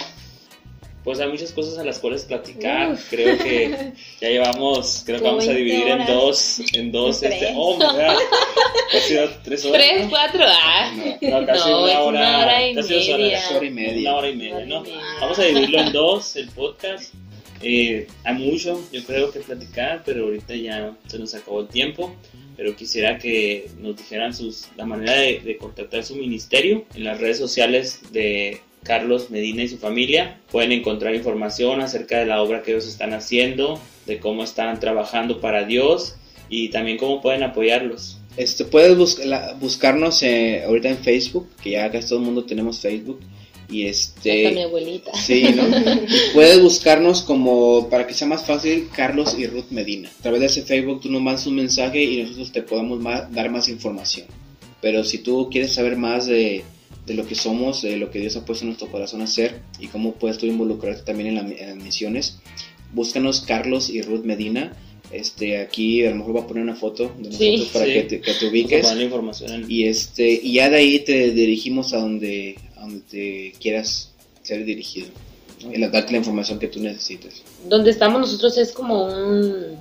Pues 1.04 1.18
hay 1.18 1.28
muchas 1.28 1.52
cosas 1.52 1.78
a 1.78 1.84
las 1.84 1.98
cuales 1.98 2.24
platicar. 2.24 2.92
Uf. 2.92 3.08
Creo 3.08 3.38
que 3.38 3.92
ya 4.20 4.28
llevamos, 4.28 5.02
creo 5.06 5.18
que 5.18 5.24
vamos 5.24 5.44
a 5.48 5.52
20 5.52 5.62
dividir 5.64 5.86
en 5.88 5.92
horas. 6.02 6.08
dos, 6.08 6.60
en 6.74 6.92
dos, 6.92 7.20
Tres. 7.20 7.32
este, 7.32 7.52
oh 7.56 7.74
my 7.78 7.84
god, 7.84 8.16
ha 8.94 9.00
sido 9.00 9.30
tres 9.42 9.64
horas. 9.64 9.82
Tres, 9.82 10.02
¿no? 10.04 10.10
cuatro, 10.10 10.44
ah. 10.46 10.92
No, 11.22 11.46
casi 11.46 11.68
No, 11.70 11.82
una 11.82 11.92
es 11.92 11.98
hora, 11.98 12.08
una 12.08 12.38
hora 12.40 12.68
y 12.68 12.74
casi 12.74 12.94
dos 12.94 13.08
horas. 13.08 13.18
media. 13.20 13.40
Una 13.50 13.56
hora 13.56 13.66
y 13.66 13.70
media. 13.70 14.00
Una 14.00 14.16
hora 14.18 14.28
y 14.30 14.36
media, 14.36 14.66
¿no? 14.66 14.80
media. 14.82 15.00
Vamos 15.20 15.38
a 15.38 15.42
dividirlo 15.44 15.80
en 15.80 15.92
dos, 15.92 16.36
el 16.36 16.48
podcast. 16.50 17.14
Eh, 17.62 18.06
hay 18.24 18.34
mucho, 18.34 18.80
yo 18.92 19.04
creo 19.04 19.30
que 19.32 19.40
platicar, 19.40 20.02
pero 20.04 20.24
ahorita 20.24 20.54
ya 20.54 20.92
se 21.06 21.18
nos 21.18 21.34
acabó 21.34 21.60
el 21.60 21.68
tiempo. 21.68 22.14
Pero 22.56 22.76
quisiera 22.76 23.16
que 23.16 23.70
nos 23.78 23.96
dijeran 23.96 24.34
sus, 24.34 24.66
la 24.76 24.84
manera 24.84 25.14
de, 25.14 25.40
de 25.40 25.56
contactar 25.56 26.04
su 26.04 26.14
ministerio 26.14 26.84
en 26.94 27.04
las 27.04 27.18
redes 27.18 27.38
sociales 27.38 28.00
de 28.12 28.60
Carlos 28.82 29.30
Medina 29.30 29.62
y 29.62 29.68
su 29.68 29.78
familia. 29.78 30.40
Pueden 30.50 30.72
encontrar 30.72 31.14
información 31.14 31.80
acerca 31.80 32.18
de 32.18 32.26
la 32.26 32.42
obra 32.42 32.62
que 32.62 32.72
ellos 32.72 32.86
están 32.86 33.12
haciendo, 33.14 33.80
de 34.06 34.18
cómo 34.18 34.42
están 34.44 34.78
trabajando 34.80 35.40
para 35.40 35.64
Dios 35.64 36.16
y 36.48 36.68
también 36.70 36.96
cómo 36.98 37.20
pueden 37.22 37.42
apoyarlos. 37.42 38.18
Este, 38.36 38.64
puedes 38.64 38.96
bus- 38.96 39.24
la- 39.24 39.54
buscarnos 39.60 40.22
eh, 40.22 40.62
ahorita 40.64 40.88
en 40.88 40.98
Facebook, 40.98 41.48
que 41.62 41.70
ya 41.70 41.90
casi 41.90 42.08
todo 42.08 42.18
el 42.20 42.24
mundo 42.24 42.44
tenemos 42.44 42.80
Facebook. 42.80 43.20
Y 43.68 43.86
Hasta 43.88 44.20
mi 44.24 44.30
este. 44.46 44.62
abuelita. 44.64 45.12
Sí, 45.14 45.44
¿no? 45.54 45.62
puedes 46.34 46.60
buscarnos 46.60 47.22
como, 47.22 47.88
para 47.88 48.04
que 48.06 48.14
sea 48.14 48.26
más 48.26 48.44
fácil, 48.44 48.88
Carlos 48.92 49.36
y 49.38 49.46
Ruth 49.46 49.70
Medina. 49.70 50.10
A 50.18 50.22
través 50.22 50.40
de 50.40 50.46
ese 50.46 50.62
Facebook 50.62 51.02
tú 51.02 51.08
nos 51.10 51.22
mandas 51.22 51.46
un 51.46 51.54
mensaje 51.54 52.02
y 52.02 52.22
nosotros 52.22 52.50
te 52.50 52.62
podemos 52.62 52.98
ma- 52.98 53.28
dar 53.30 53.48
más 53.48 53.68
información. 53.68 54.26
Pero 54.80 55.04
si 55.04 55.18
tú 55.18 55.48
quieres 55.52 55.72
saber 55.72 55.96
más 55.96 56.26
de, 56.26 56.64
de 57.06 57.14
lo 57.14 57.26
que 57.26 57.34
somos, 57.34 57.82
de 57.82 57.96
lo 57.96 58.10
que 58.10 58.18
Dios 58.20 58.36
ha 58.36 58.44
puesto 58.44 58.64
en 58.64 58.68
nuestro 58.70 58.88
corazón 58.88 59.20
a 59.20 59.24
hacer 59.24 59.60
y 59.78 59.86
cómo 59.88 60.12
puedes 60.14 60.38
tú 60.38 60.46
involucrarte 60.46 61.02
también 61.02 61.28
en, 61.28 61.34
la- 61.36 61.40
en 61.62 61.68
las 61.76 61.84
misiones, 61.84 62.38
búscanos 62.92 63.40
Carlos 63.40 63.88
y 63.90 64.02
Ruth 64.02 64.24
Medina. 64.24 64.72
Este, 65.12 65.58
aquí 65.58 66.04
a 66.06 66.10
lo 66.10 66.16
mejor 66.16 66.32
voy 66.34 66.42
a 66.42 66.46
poner 66.46 66.62
una 66.62 66.76
foto 66.76 67.12
de 67.18 67.30
nosotros 67.30 67.38
Sí, 67.38 67.70
para 67.72 67.84
sí. 67.86 67.92
que 67.94 68.02
te, 68.04 68.20
que 68.20 68.32
te 68.34 68.46
ubiques. 68.46 68.82
poner 68.82 68.98
la 68.98 69.04
información 69.04 69.66
Y 69.68 69.84
este 69.88 70.30
y 70.30 70.52
ya 70.52 70.70
de 70.70 70.76
ahí 70.76 71.00
te 71.00 71.32
dirigimos 71.32 71.92
a 71.94 71.98
donde, 71.98 72.56
a 72.76 72.82
donde 72.82 73.00
te 73.10 73.52
quieras 73.58 74.12
ser 74.42 74.64
dirigido. 74.64 75.08
¿no? 75.64 75.74
Y 75.74 75.78
la- 75.78 75.88
darte 75.88 76.12
la 76.12 76.18
información 76.18 76.60
que 76.60 76.68
tú 76.68 76.78
necesites. 76.80 77.42
Donde 77.68 77.90
estamos 77.90 78.20
nosotros 78.20 78.56
es 78.58 78.70
como 78.70 79.06
un, 79.06 79.76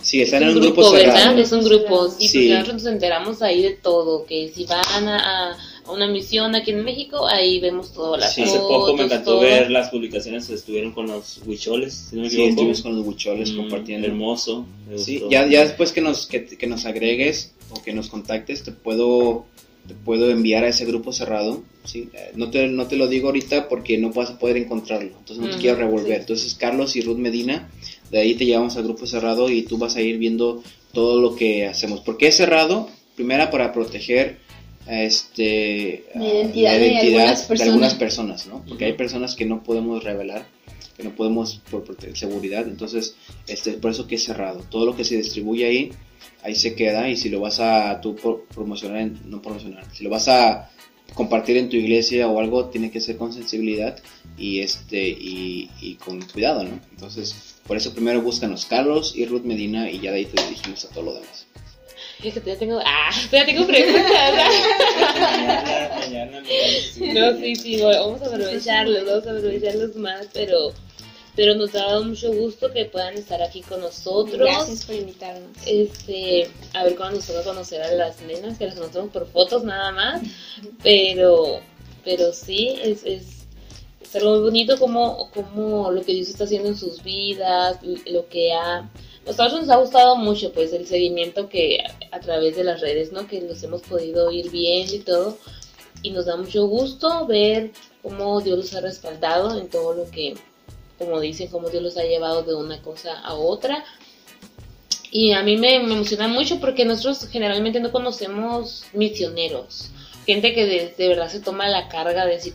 Sí, 0.00 0.22
están 0.22 0.44
es 0.44 0.50
en 0.50 0.56
un 0.56 0.62
grupo, 0.62 0.84
cerrado. 0.96 1.18
¿verdad? 1.18 1.38
Es 1.40 1.50
un 1.50 1.64
grupo, 1.64 2.08
sí, 2.08 2.28
Sí. 2.28 2.38
porque 2.38 2.48
nosotros 2.50 2.74
nos 2.84 2.92
enteramos 2.92 3.42
ahí 3.42 3.62
de 3.62 3.70
todo, 3.72 4.24
que 4.24 4.52
si 4.54 4.64
van 4.66 5.08
a, 5.08 5.50
a 5.50 5.58
una 5.92 6.06
misión 6.06 6.54
aquí 6.54 6.70
en 6.70 6.84
México, 6.84 7.26
ahí 7.26 7.60
vemos 7.60 7.92
todas 7.92 8.20
las 8.20 8.34
Sí. 8.34 8.42
Hace 8.42 8.58
poco 8.58 8.94
me 8.96 9.04
encantó 9.04 9.32
todo. 9.32 9.40
ver 9.40 9.70
las 9.70 9.88
publicaciones 9.90 10.46
que 10.46 10.54
estuvieron 10.54 10.92
con 10.92 11.06
los 11.06 11.40
huicholes, 11.46 11.94
si 12.10 12.16
no 12.16 12.22
me 12.22 12.30
Sí, 12.30 12.42
estuvimos 12.42 12.82
con 12.82 12.94
los 12.96 13.04
bucholes 13.04 13.52
Mm, 13.52 13.56
compartiendo. 13.56 14.06
Hermoso. 14.06 14.66
Sí, 14.96 15.22
ya, 15.30 15.46
ya 15.46 15.62
después 15.64 15.92
que 15.92 16.00
nos, 16.00 16.26
que, 16.26 16.44
que 16.46 16.66
nos 16.66 16.84
agregues 16.86 17.52
o 17.70 17.82
que 17.82 17.92
nos 17.92 18.08
contactes, 18.08 18.62
te 18.64 18.72
puedo, 18.72 19.44
te 19.86 19.94
puedo 19.94 20.30
enviar 20.30 20.64
a 20.64 20.68
ese 20.68 20.84
grupo 20.84 21.12
cerrado. 21.12 21.62
¿sí? 21.84 22.10
Eh, 22.12 22.32
No, 22.34 22.50
te, 22.50 22.66
no 22.68 22.86
te 22.86 22.96
lo 22.96 23.08
digo 23.08 23.28
ahorita 23.28 23.68
porque 23.68 23.96
no 23.98 24.10
vas 24.12 24.30
a 24.30 24.38
poder 24.38 24.56
encontrarlo, 24.58 25.12
entonces 25.18 25.38
no 25.38 25.50
te 25.50 25.58
quiero 25.60 25.76
revolver. 25.78 26.16
sí. 26.16 26.20
Entonces 26.20 26.54
Carlos 26.54 26.96
y 26.96 27.00
Ruth 27.00 27.16
Medina, 27.18 27.70
de 28.10 28.18
ahí 28.18 28.34
te 28.34 28.44
llevamos 28.44 28.76
al 28.76 28.84
grupo 28.84 29.06
cerrado 29.06 29.48
y 29.50 29.62
tú 29.62 29.78
vas 29.78 29.96
a 29.96 30.02
ir 30.02 30.18
viendo 30.18 30.62
todo 30.92 31.20
lo 31.20 31.34
que 31.34 31.66
hacemos. 31.66 32.00
¿Por 32.00 32.16
qué 32.18 32.28
es 32.28 32.36
cerrado? 32.36 32.88
Primera 33.16 33.50
para 33.50 33.72
proteger 33.72 34.38
este, 34.86 36.04
La 36.14 36.24
identidad 36.26 36.72
la 36.72 36.78
de 36.78 36.98
algunas 36.98 37.40
de 37.42 37.46
personas. 37.48 37.68
algunas 37.68 37.94
personas, 37.94 38.46
¿no? 38.46 38.64
Porque 38.66 38.84
hay 38.86 38.92
personas 38.94 39.34
que 39.34 39.44
no 39.44 39.62
podemos 39.62 40.02
revelar, 40.04 40.46
que 40.96 41.04
no 41.04 41.14
podemos 41.14 41.60
por 41.70 41.84
seguridad, 42.14 42.66
entonces 42.66 43.14
este, 43.46 43.72
por 43.74 43.90
eso 43.90 44.06
que 44.06 44.16
es 44.16 44.24
cerrado. 44.24 44.64
Todo 44.70 44.86
lo 44.86 44.96
que 44.96 45.04
se 45.04 45.16
distribuye 45.16 45.66
ahí, 45.66 45.90
ahí 46.42 46.54
se 46.54 46.74
queda 46.74 47.08
y 47.08 47.16
si 47.16 47.28
lo 47.28 47.40
vas 47.40 47.60
a 47.60 48.00
tú 48.00 48.16
pro- 48.16 48.44
promocionar, 48.54 48.98
en- 48.98 49.20
no 49.26 49.40
promocionar, 49.42 49.84
si 49.94 50.04
lo 50.04 50.10
vas 50.10 50.28
a 50.28 50.70
compartir 51.14 51.56
en 51.56 51.68
tu 51.68 51.76
iglesia 51.76 52.28
o 52.28 52.38
algo, 52.38 52.66
tiene 52.66 52.90
que 52.90 53.00
ser 53.00 53.16
con 53.16 53.32
sensibilidad 53.32 53.98
y 54.36 54.60
este 54.60 55.08
y, 55.08 55.70
y 55.80 55.94
con 55.94 56.20
cuidado, 56.22 56.62
¿no? 56.64 56.78
Entonces, 56.90 57.56
por 57.66 57.76
eso 57.76 57.92
primero 57.92 58.20
búscanos 58.22 58.66
Carlos 58.66 59.14
y 59.16 59.24
Ruth 59.26 59.42
Medina 59.42 59.90
y 59.90 60.00
ya 60.00 60.10
de 60.12 60.18
ahí 60.18 60.24
te 60.26 60.42
dirigimos 60.44 60.84
a 60.84 60.88
todo 60.90 61.04
lo 61.04 61.14
demás. 61.14 61.46
Es 62.22 62.34
que 62.34 62.40
todavía 62.40 62.58
tengo, 62.58 62.80
ah, 62.84 63.10
todavía 63.30 63.54
tengo 63.54 63.66
preguntas. 63.66 64.34
No, 66.98 67.36
sí, 67.38 67.54
sí, 67.54 67.80
vamos 67.80 68.20
a 68.22 68.26
aprovecharlos, 68.26 69.06
vamos 69.06 69.26
a 69.26 69.30
aprovecharlos 69.30 69.94
más, 69.94 70.26
pero, 70.32 70.72
pero 71.36 71.54
nos 71.54 71.72
ha 71.76 71.86
dado 71.86 72.04
mucho 72.04 72.32
gusto 72.32 72.72
que 72.72 72.86
puedan 72.86 73.14
estar 73.14 73.40
aquí 73.40 73.62
con 73.62 73.80
nosotros. 73.80 74.36
Gracias 74.36 74.84
por 74.84 74.96
invitarnos. 74.96 75.50
Este, 75.64 76.50
a 76.72 76.82
ver 76.84 76.96
cuándo 76.96 77.16
nos 77.16 77.26
toca 77.26 77.44
conocer 77.44 77.82
a 77.82 77.92
las 77.92 78.20
nenas, 78.22 78.58
que 78.58 78.66
las 78.66 78.74
conocemos 78.74 79.10
por 79.10 79.28
fotos 79.28 79.62
nada 79.62 79.92
más, 79.92 80.22
pero, 80.82 81.60
pero 82.04 82.32
sí, 82.32 82.80
es, 82.82 83.04
es, 83.04 83.22
es 84.00 84.16
algo 84.16 84.32
muy 84.32 84.40
bonito 84.40 84.76
como, 84.76 85.30
como 85.30 85.92
lo 85.92 86.02
que 86.02 86.14
Dios 86.14 86.28
está 86.30 86.44
haciendo 86.44 86.68
en 86.70 86.76
sus 86.76 87.04
vidas, 87.04 87.78
lo 88.06 88.28
que 88.28 88.52
ha... 88.52 88.90
Nosotros 89.28 89.60
nos 89.60 89.70
ha 89.70 89.76
gustado 89.76 90.16
mucho 90.16 90.52
pues 90.52 90.72
el 90.72 90.86
seguimiento 90.86 91.50
que 91.50 91.80
a, 92.10 92.16
a 92.16 92.20
través 92.20 92.56
de 92.56 92.64
las 92.64 92.80
redes, 92.80 93.12
¿no? 93.12 93.28
Que 93.28 93.42
los 93.42 93.62
hemos 93.62 93.82
podido 93.82 94.32
ir 94.32 94.50
viendo 94.50 94.94
y 94.94 95.00
todo, 95.00 95.36
y 96.02 96.10
nos 96.10 96.24
da 96.24 96.36
mucho 96.36 96.66
gusto 96.66 97.26
ver 97.26 97.72
cómo 98.02 98.40
Dios 98.40 98.56
los 98.58 98.74
ha 98.74 98.80
respaldado 98.80 99.58
en 99.58 99.68
todo 99.68 99.92
lo 99.92 100.10
que, 100.10 100.34
como 100.98 101.20
dicen, 101.20 101.48
cómo 101.48 101.68
Dios 101.68 101.82
los 101.82 101.98
ha 101.98 102.04
llevado 102.04 102.42
de 102.42 102.54
una 102.54 102.80
cosa 102.80 103.20
a 103.20 103.34
otra. 103.34 103.84
Y 105.10 105.32
a 105.32 105.42
mí 105.42 105.58
me, 105.58 105.78
me 105.80 105.94
emociona 105.94 106.26
mucho 106.26 106.58
porque 106.58 106.86
nosotros 106.86 107.28
generalmente 107.30 107.80
no 107.80 107.92
conocemos 107.92 108.84
misioneros, 108.94 109.90
gente 110.24 110.54
que 110.54 110.64
de, 110.64 110.94
de 110.96 111.08
verdad 111.08 111.28
se 111.28 111.40
toma 111.40 111.68
la 111.68 111.88
carga 111.88 112.24
de 112.24 112.32
decir, 112.32 112.54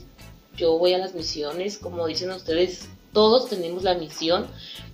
yo 0.57 0.77
voy 0.77 0.93
a 0.93 0.97
las 0.97 1.13
misiones, 1.13 1.77
como 1.77 2.07
dicen 2.07 2.31
ustedes, 2.31 2.87
todos 3.11 3.49
tenemos 3.49 3.83
la 3.83 3.93
misión, 3.93 4.47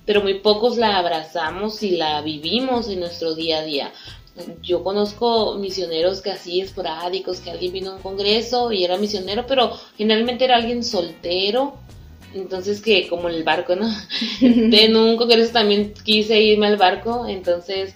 pero 0.09 0.23
muy 0.23 0.39
pocos 0.39 0.77
la 0.77 0.97
abrazamos 0.97 1.83
y 1.83 1.91
la 1.91 2.19
vivimos 2.21 2.89
en 2.89 3.01
nuestro 3.01 3.35
día 3.35 3.59
a 3.59 3.61
día. 3.61 3.93
Yo 4.63 4.83
conozco 4.83 5.53
misioneros 5.59 6.21
que 6.21 6.31
así 6.31 6.61
esporádicos, 6.61 7.41
que 7.41 7.51
alguien 7.51 7.73
vino 7.73 7.91
a 7.91 7.95
un 7.97 8.01
congreso 8.01 8.71
y 8.71 8.83
era 8.83 8.97
misionero, 8.97 9.45
pero 9.45 9.71
generalmente 9.99 10.45
era 10.45 10.55
alguien 10.55 10.83
soltero, 10.83 11.75
entonces 12.33 12.81
que 12.81 13.07
como 13.07 13.29
en 13.29 13.35
el 13.35 13.43
barco, 13.43 13.75
¿no? 13.75 13.87
en 14.41 14.97
un 14.97 15.15
congreso 15.15 15.51
también 15.53 15.93
quise 16.03 16.41
irme 16.41 16.65
al 16.65 16.77
barco, 16.77 17.27
entonces, 17.27 17.93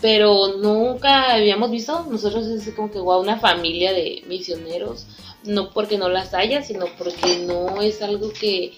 pero 0.00 0.58
nunca 0.58 1.34
habíamos 1.34 1.68
visto, 1.72 2.06
nosotros 2.08 2.46
es 2.46 2.72
como 2.74 2.92
que 2.92 3.00
wow, 3.00 3.20
una 3.20 3.40
familia 3.40 3.92
de 3.92 4.22
misioneros, 4.28 5.08
no 5.42 5.70
porque 5.70 5.98
no 5.98 6.08
las 6.08 6.32
haya, 6.32 6.62
sino 6.62 6.86
porque 6.96 7.38
no 7.44 7.82
es 7.82 8.02
algo 8.02 8.32
que, 8.32 8.74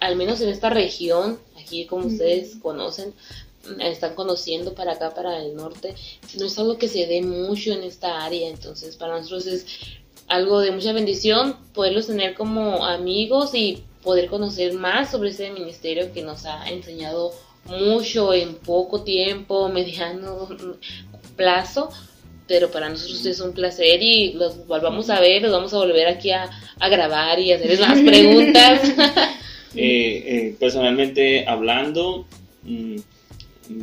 al 0.00 0.16
menos 0.16 0.40
en 0.40 0.48
esta 0.48 0.70
región, 0.70 1.38
aquí 1.64 1.86
como 1.86 2.06
ustedes 2.06 2.56
conocen, 2.62 3.14
están 3.80 4.14
conociendo 4.14 4.74
para 4.74 4.92
acá, 4.92 5.14
para 5.14 5.42
el 5.42 5.54
norte, 5.54 5.94
no 6.38 6.46
es 6.46 6.58
algo 6.58 6.78
que 6.78 6.88
se 6.88 7.06
dé 7.06 7.22
mucho 7.22 7.72
en 7.72 7.82
esta 7.82 8.24
área, 8.24 8.48
entonces 8.48 8.96
para 8.96 9.16
nosotros 9.16 9.46
es 9.46 9.66
algo 10.28 10.60
de 10.60 10.70
mucha 10.70 10.92
bendición 10.92 11.56
poderlos 11.72 12.06
tener 12.06 12.34
como 12.34 12.84
amigos 12.84 13.54
y 13.54 13.84
poder 14.02 14.28
conocer 14.28 14.74
más 14.74 15.10
sobre 15.10 15.30
ese 15.30 15.50
ministerio 15.50 16.12
que 16.12 16.22
nos 16.22 16.44
ha 16.46 16.68
enseñado 16.68 17.32
mucho 17.66 18.32
en 18.34 18.54
poco 18.54 19.02
tiempo, 19.02 19.68
mediano 19.72 20.48
plazo, 21.36 21.90
pero 22.46 22.70
para 22.70 22.90
nosotros 22.90 23.24
es 23.24 23.40
un 23.40 23.52
placer 23.52 24.02
y 24.02 24.34
los 24.34 24.66
volvamos 24.66 25.08
a 25.08 25.20
ver, 25.20 25.42
los 25.42 25.52
vamos 25.52 25.72
a 25.72 25.78
volver 25.78 26.06
aquí 26.06 26.30
a, 26.30 26.50
a 26.78 26.88
grabar 26.88 27.38
y 27.38 27.52
hacerles 27.52 27.80
más 27.80 27.98
preguntas. 28.00 28.80
Eh, 29.76 30.22
eh, 30.26 30.56
personalmente 30.58 31.46
hablando, 31.46 32.26
mm, 32.62 32.96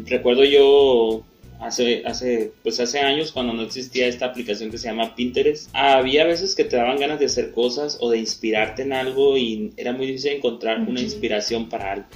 recuerdo 0.05 0.43
yo 0.45 1.23
hace, 1.59 2.03
hace, 2.05 2.51
pues 2.63 2.79
hace 2.79 2.99
años 2.99 3.31
cuando 3.31 3.53
no 3.53 3.61
existía 3.61 4.07
esta 4.07 4.25
aplicación 4.25 4.71
que 4.71 4.77
se 4.77 4.87
llama 4.87 5.15
Pinterest, 5.15 5.69
había 5.73 6.25
veces 6.25 6.55
que 6.55 6.63
te 6.63 6.75
daban 6.75 6.97
ganas 6.97 7.19
de 7.19 7.25
hacer 7.25 7.51
cosas 7.51 7.97
o 8.01 8.09
de 8.09 8.17
inspirarte 8.17 8.81
en 8.81 8.93
algo 8.93 9.37
y 9.37 9.71
era 9.77 9.93
muy 9.93 10.07
difícil 10.07 10.33
encontrar 10.33 10.81
una 10.81 11.01
inspiración 11.01 11.69
para 11.69 11.93
algo. 11.93 12.07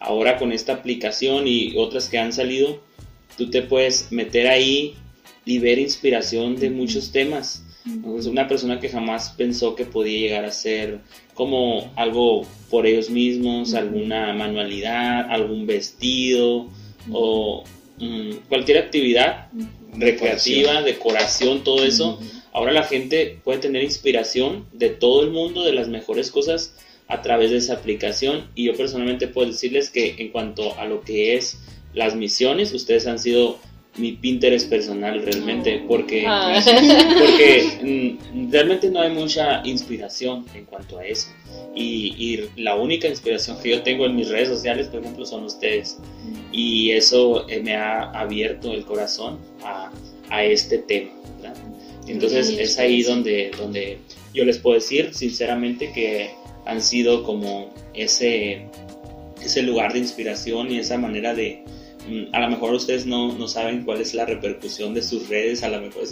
Ahora 0.00 0.38
con 0.38 0.52
esta 0.52 0.74
aplicación 0.74 1.46
y 1.46 1.76
otras 1.76 2.08
que 2.08 2.18
han 2.18 2.32
salido, 2.32 2.80
tú 3.36 3.50
te 3.50 3.62
puedes 3.62 4.10
meter 4.10 4.46
ahí 4.46 4.94
y 5.44 5.58
ver 5.58 5.78
inspiración 5.78 6.56
de 6.56 6.70
muchos 6.70 7.12
temas. 7.12 7.64
Una 8.04 8.48
persona 8.48 8.80
que 8.80 8.88
jamás 8.88 9.30
pensó 9.30 9.74
que 9.74 9.84
podía 9.84 10.18
llegar 10.18 10.44
a 10.44 10.50
ser 10.50 11.00
como 11.34 11.90
algo 11.96 12.46
por 12.70 12.86
ellos 12.86 13.08
mismos, 13.10 13.74
alguna 13.74 14.32
manualidad, 14.34 15.30
algún 15.30 15.66
vestido 15.66 16.68
o 17.10 17.64
mm, 17.98 18.30
cualquier 18.48 18.78
actividad 18.78 19.48
recreativa, 19.94 20.82
decoración, 20.82 21.64
todo 21.64 21.84
eso. 21.84 22.20
Ahora 22.52 22.72
la 22.72 22.82
gente 22.82 23.38
puede 23.44 23.58
tener 23.58 23.82
inspiración 23.82 24.66
de 24.72 24.90
todo 24.90 25.22
el 25.22 25.30
mundo, 25.30 25.64
de 25.64 25.72
las 25.72 25.88
mejores 25.88 26.30
cosas 26.30 26.74
a 27.06 27.22
través 27.22 27.50
de 27.50 27.58
esa 27.58 27.74
aplicación. 27.74 28.50
Y 28.54 28.64
yo 28.64 28.76
personalmente 28.76 29.28
puedo 29.28 29.48
decirles 29.48 29.90
que 29.90 30.16
en 30.18 30.30
cuanto 30.30 30.78
a 30.78 30.84
lo 30.84 31.00
que 31.02 31.36
es 31.36 31.58
las 31.94 32.14
misiones, 32.14 32.72
ustedes 32.72 33.06
han 33.06 33.18
sido 33.18 33.58
mi 33.98 34.12
Pinterest 34.12 34.68
personal 34.68 35.22
realmente, 35.22 35.82
porque, 35.86 36.24
Ah. 36.26 36.60
porque 37.18 38.18
mm, 38.32 38.50
realmente 38.50 38.90
no 38.90 39.00
hay 39.00 39.10
mucha 39.12 39.62
inspiración 39.64 40.44
en 40.54 40.64
cuanto 40.64 40.98
a 40.98 41.06
eso. 41.06 41.28
Y, 41.74 42.14
y 42.18 42.62
la 42.62 42.74
única 42.76 43.08
inspiración 43.08 43.58
que 43.62 43.70
yo 43.70 43.82
tengo 43.82 44.06
en 44.06 44.16
mis 44.16 44.28
redes 44.28 44.48
sociales, 44.48 44.88
por 44.88 45.00
ejemplo, 45.00 45.24
son 45.26 45.44
ustedes. 45.44 45.98
Y 46.52 46.90
eso 46.92 47.48
eh, 47.48 47.60
me 47.62 47.74
ha 47.76 48.10
abierto 48.10 48.72
el 48.72 48.84
corazón 48.84 49.38
a, 49.62 49.90
a 50.30 50.44
este 50.44 50.78
tema. 50.78 51.10
¿verdad? 51.40 51.54
Entonces 52.06 52.48
es 52.50 52.78
ahí 52.78 53.02
donde, 53.02 53.50
donde 53.56 53.98
yo 54.34 54.44
les 54.44 54.58
puedo 54.58 54.74
decir 54.74 55.10
sinceramente 55.12 55.92
que 55.92 56.30
han 56.64 56.80
sido 56.82 57.22
como 57.22 57.72
ese, 57.94 58.66
ese 59.42 59.62
lugar 59.62 59.92
de 59.92 59.98
inspiración 60.00 60.70
y 60.70 60.78
esa 60.78 60.96
manera 60.98 61.34
de, 61.34 61.62
a 62.32 62.40
lo 62.40 62.48
mejor 62.50 62.74
ustedes 62.74 63.06
no, 63.06 63.32
no 63.32 63.48
saben 63.48 63.84
cuál 63.84 64.00
es 64.00 64.14
la 64.14 64.24
repercusión 64.26 64.94
de 64.94 65.02
sus 65.02 65.28
redes, 65.28 65.62
a 65.62 65.68
lo 65.68 65.80
mejor 65.80 66.04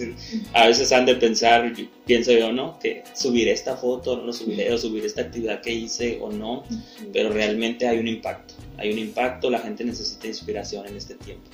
a 0.52 0.66
veces 0.66 0.92
han 0.92 1.06
de 1.06 1.14
pensar, 1.16 1.72
yo- 1.74 1.84
pienso 2.06 2.32
yo, 2.32 2.52
¿no? 2.52 2.78
Que 2.78 3.02
subiré 3.14 3.52
esta 3.52 3.76
foto, 3.76 4.16
no 4.24 4.32
subiré, 4.32 4.72
o 4.72 4.78
subiré 4.78 5.06
esta 5.06 5.22
actividad 5.22 5.60
que 5.60 5.72
hice 5.72 6.18
o 6.20 6.30
no, 6.32 6.64
pero 7.12 7.30
realmente 7.30 7.86
hay 7.88 7.98
un 7.98 8.08
impacto, 8.08 8.54
hay 8.78 8.92
un 8.92 8.98
impacto, 8.98 9.50
la 9.50 9.58
gente 9.58 9.84
necesita 9.84 10.26
inspiración 10.26 10.86
en 10.86 10.96
este 10.96 11.14
tiempo. 11.14 11.48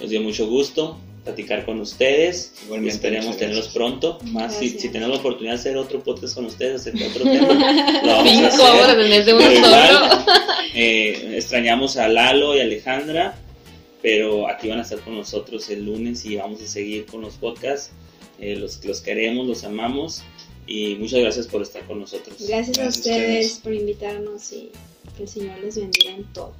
Nos 0.00 0.10
dio 0.10 0.20
mucho 0.22 0.46
gusto 0.48 0.98
platicar 1.22 1.64
con 1.64 1.80
ustedes, 1.80 2.52
Igualmente, 2.66 2.96
esperemos 2.96 3.38
tenerlos 3.38 3.68
pronto, 3.68 4.18
más 4.24 4.54
si, 4.58 4.68
si 4.68 4.90
tenemos 4.90 5.14
la 5.14 5.20
oportunidad 5.20 5.54
de 5.54 5.60
hacer 5.60 5.76
otro 5.78 6.02
podcast 6.02 6.34
con 6.34 6.44
ustedes 6.44 6.82
acerca 6.82 6.98
de 6.98 7.06
otro 7.06 7.22
tema, 7.24 7.48
lo 8.02 8.12
vamos 8.12 8.32
a 8.42 8.46
hacer. 8.48 8.60
horas 8.60 8.90
en 8.98 9.08
vez 9.10 9.24
de 9.24 9.32
uno 9.32 9.42
Pero 9.48 9.54
igual, 9.54 9.88
solo. 9.88 10.24
eh, 10.74 11.34
extrañamos 11.36 11.96
a 11.96 12.08
Lalo 12.08 12.54
y 12.54 12.60
Alejandra, 12.60 13.38
pero 14.04 14.46
aquí 14.46 14.68
van 14.68 14.80
a 14.80 14.82
estar 14.82 15.00
con 15.00 15.16
nosotros 15.16 15.70
el 15.70 15.86
lunes 15.86 16.26
y 16.26 16.36
vamos 16.36 16.60
a 16.60 16.66
seguir 16.66 17.06
con 17.06 17.22
los 17.22 17.36
podcasts. 17.36 17.90
Eh, 18.38 18.54
los, 18.54 18.84
los 18.84 19.00
queremos, 19.00 19.46
los 19.46 19.64
amamos 19.64 20.22
y 20.66 20.96
muchas 20.96 21.20
gracias 21.20 21.46
por 21.46 21.62
estar 21.62 21.86
con 21.86 22.00
nosotros. 22.00 22.36
Gracias, 22.46 22.76
a 22.78 22.82
Gracias 22.82 22.84
a 22.84 22.88
ustedes 22.88 23.46
ustedes. 23.46 23.60
por 23.60 23.72
invitarnos 23.72 24.52
y 24.52 24.70
que 25.16 25.22
el 25.22 25.28
Señor 25.30 25.58
les 25.60 25.76
bendiga 25.78 26.10
en 26.10 26.24
todo. 26.34 26.52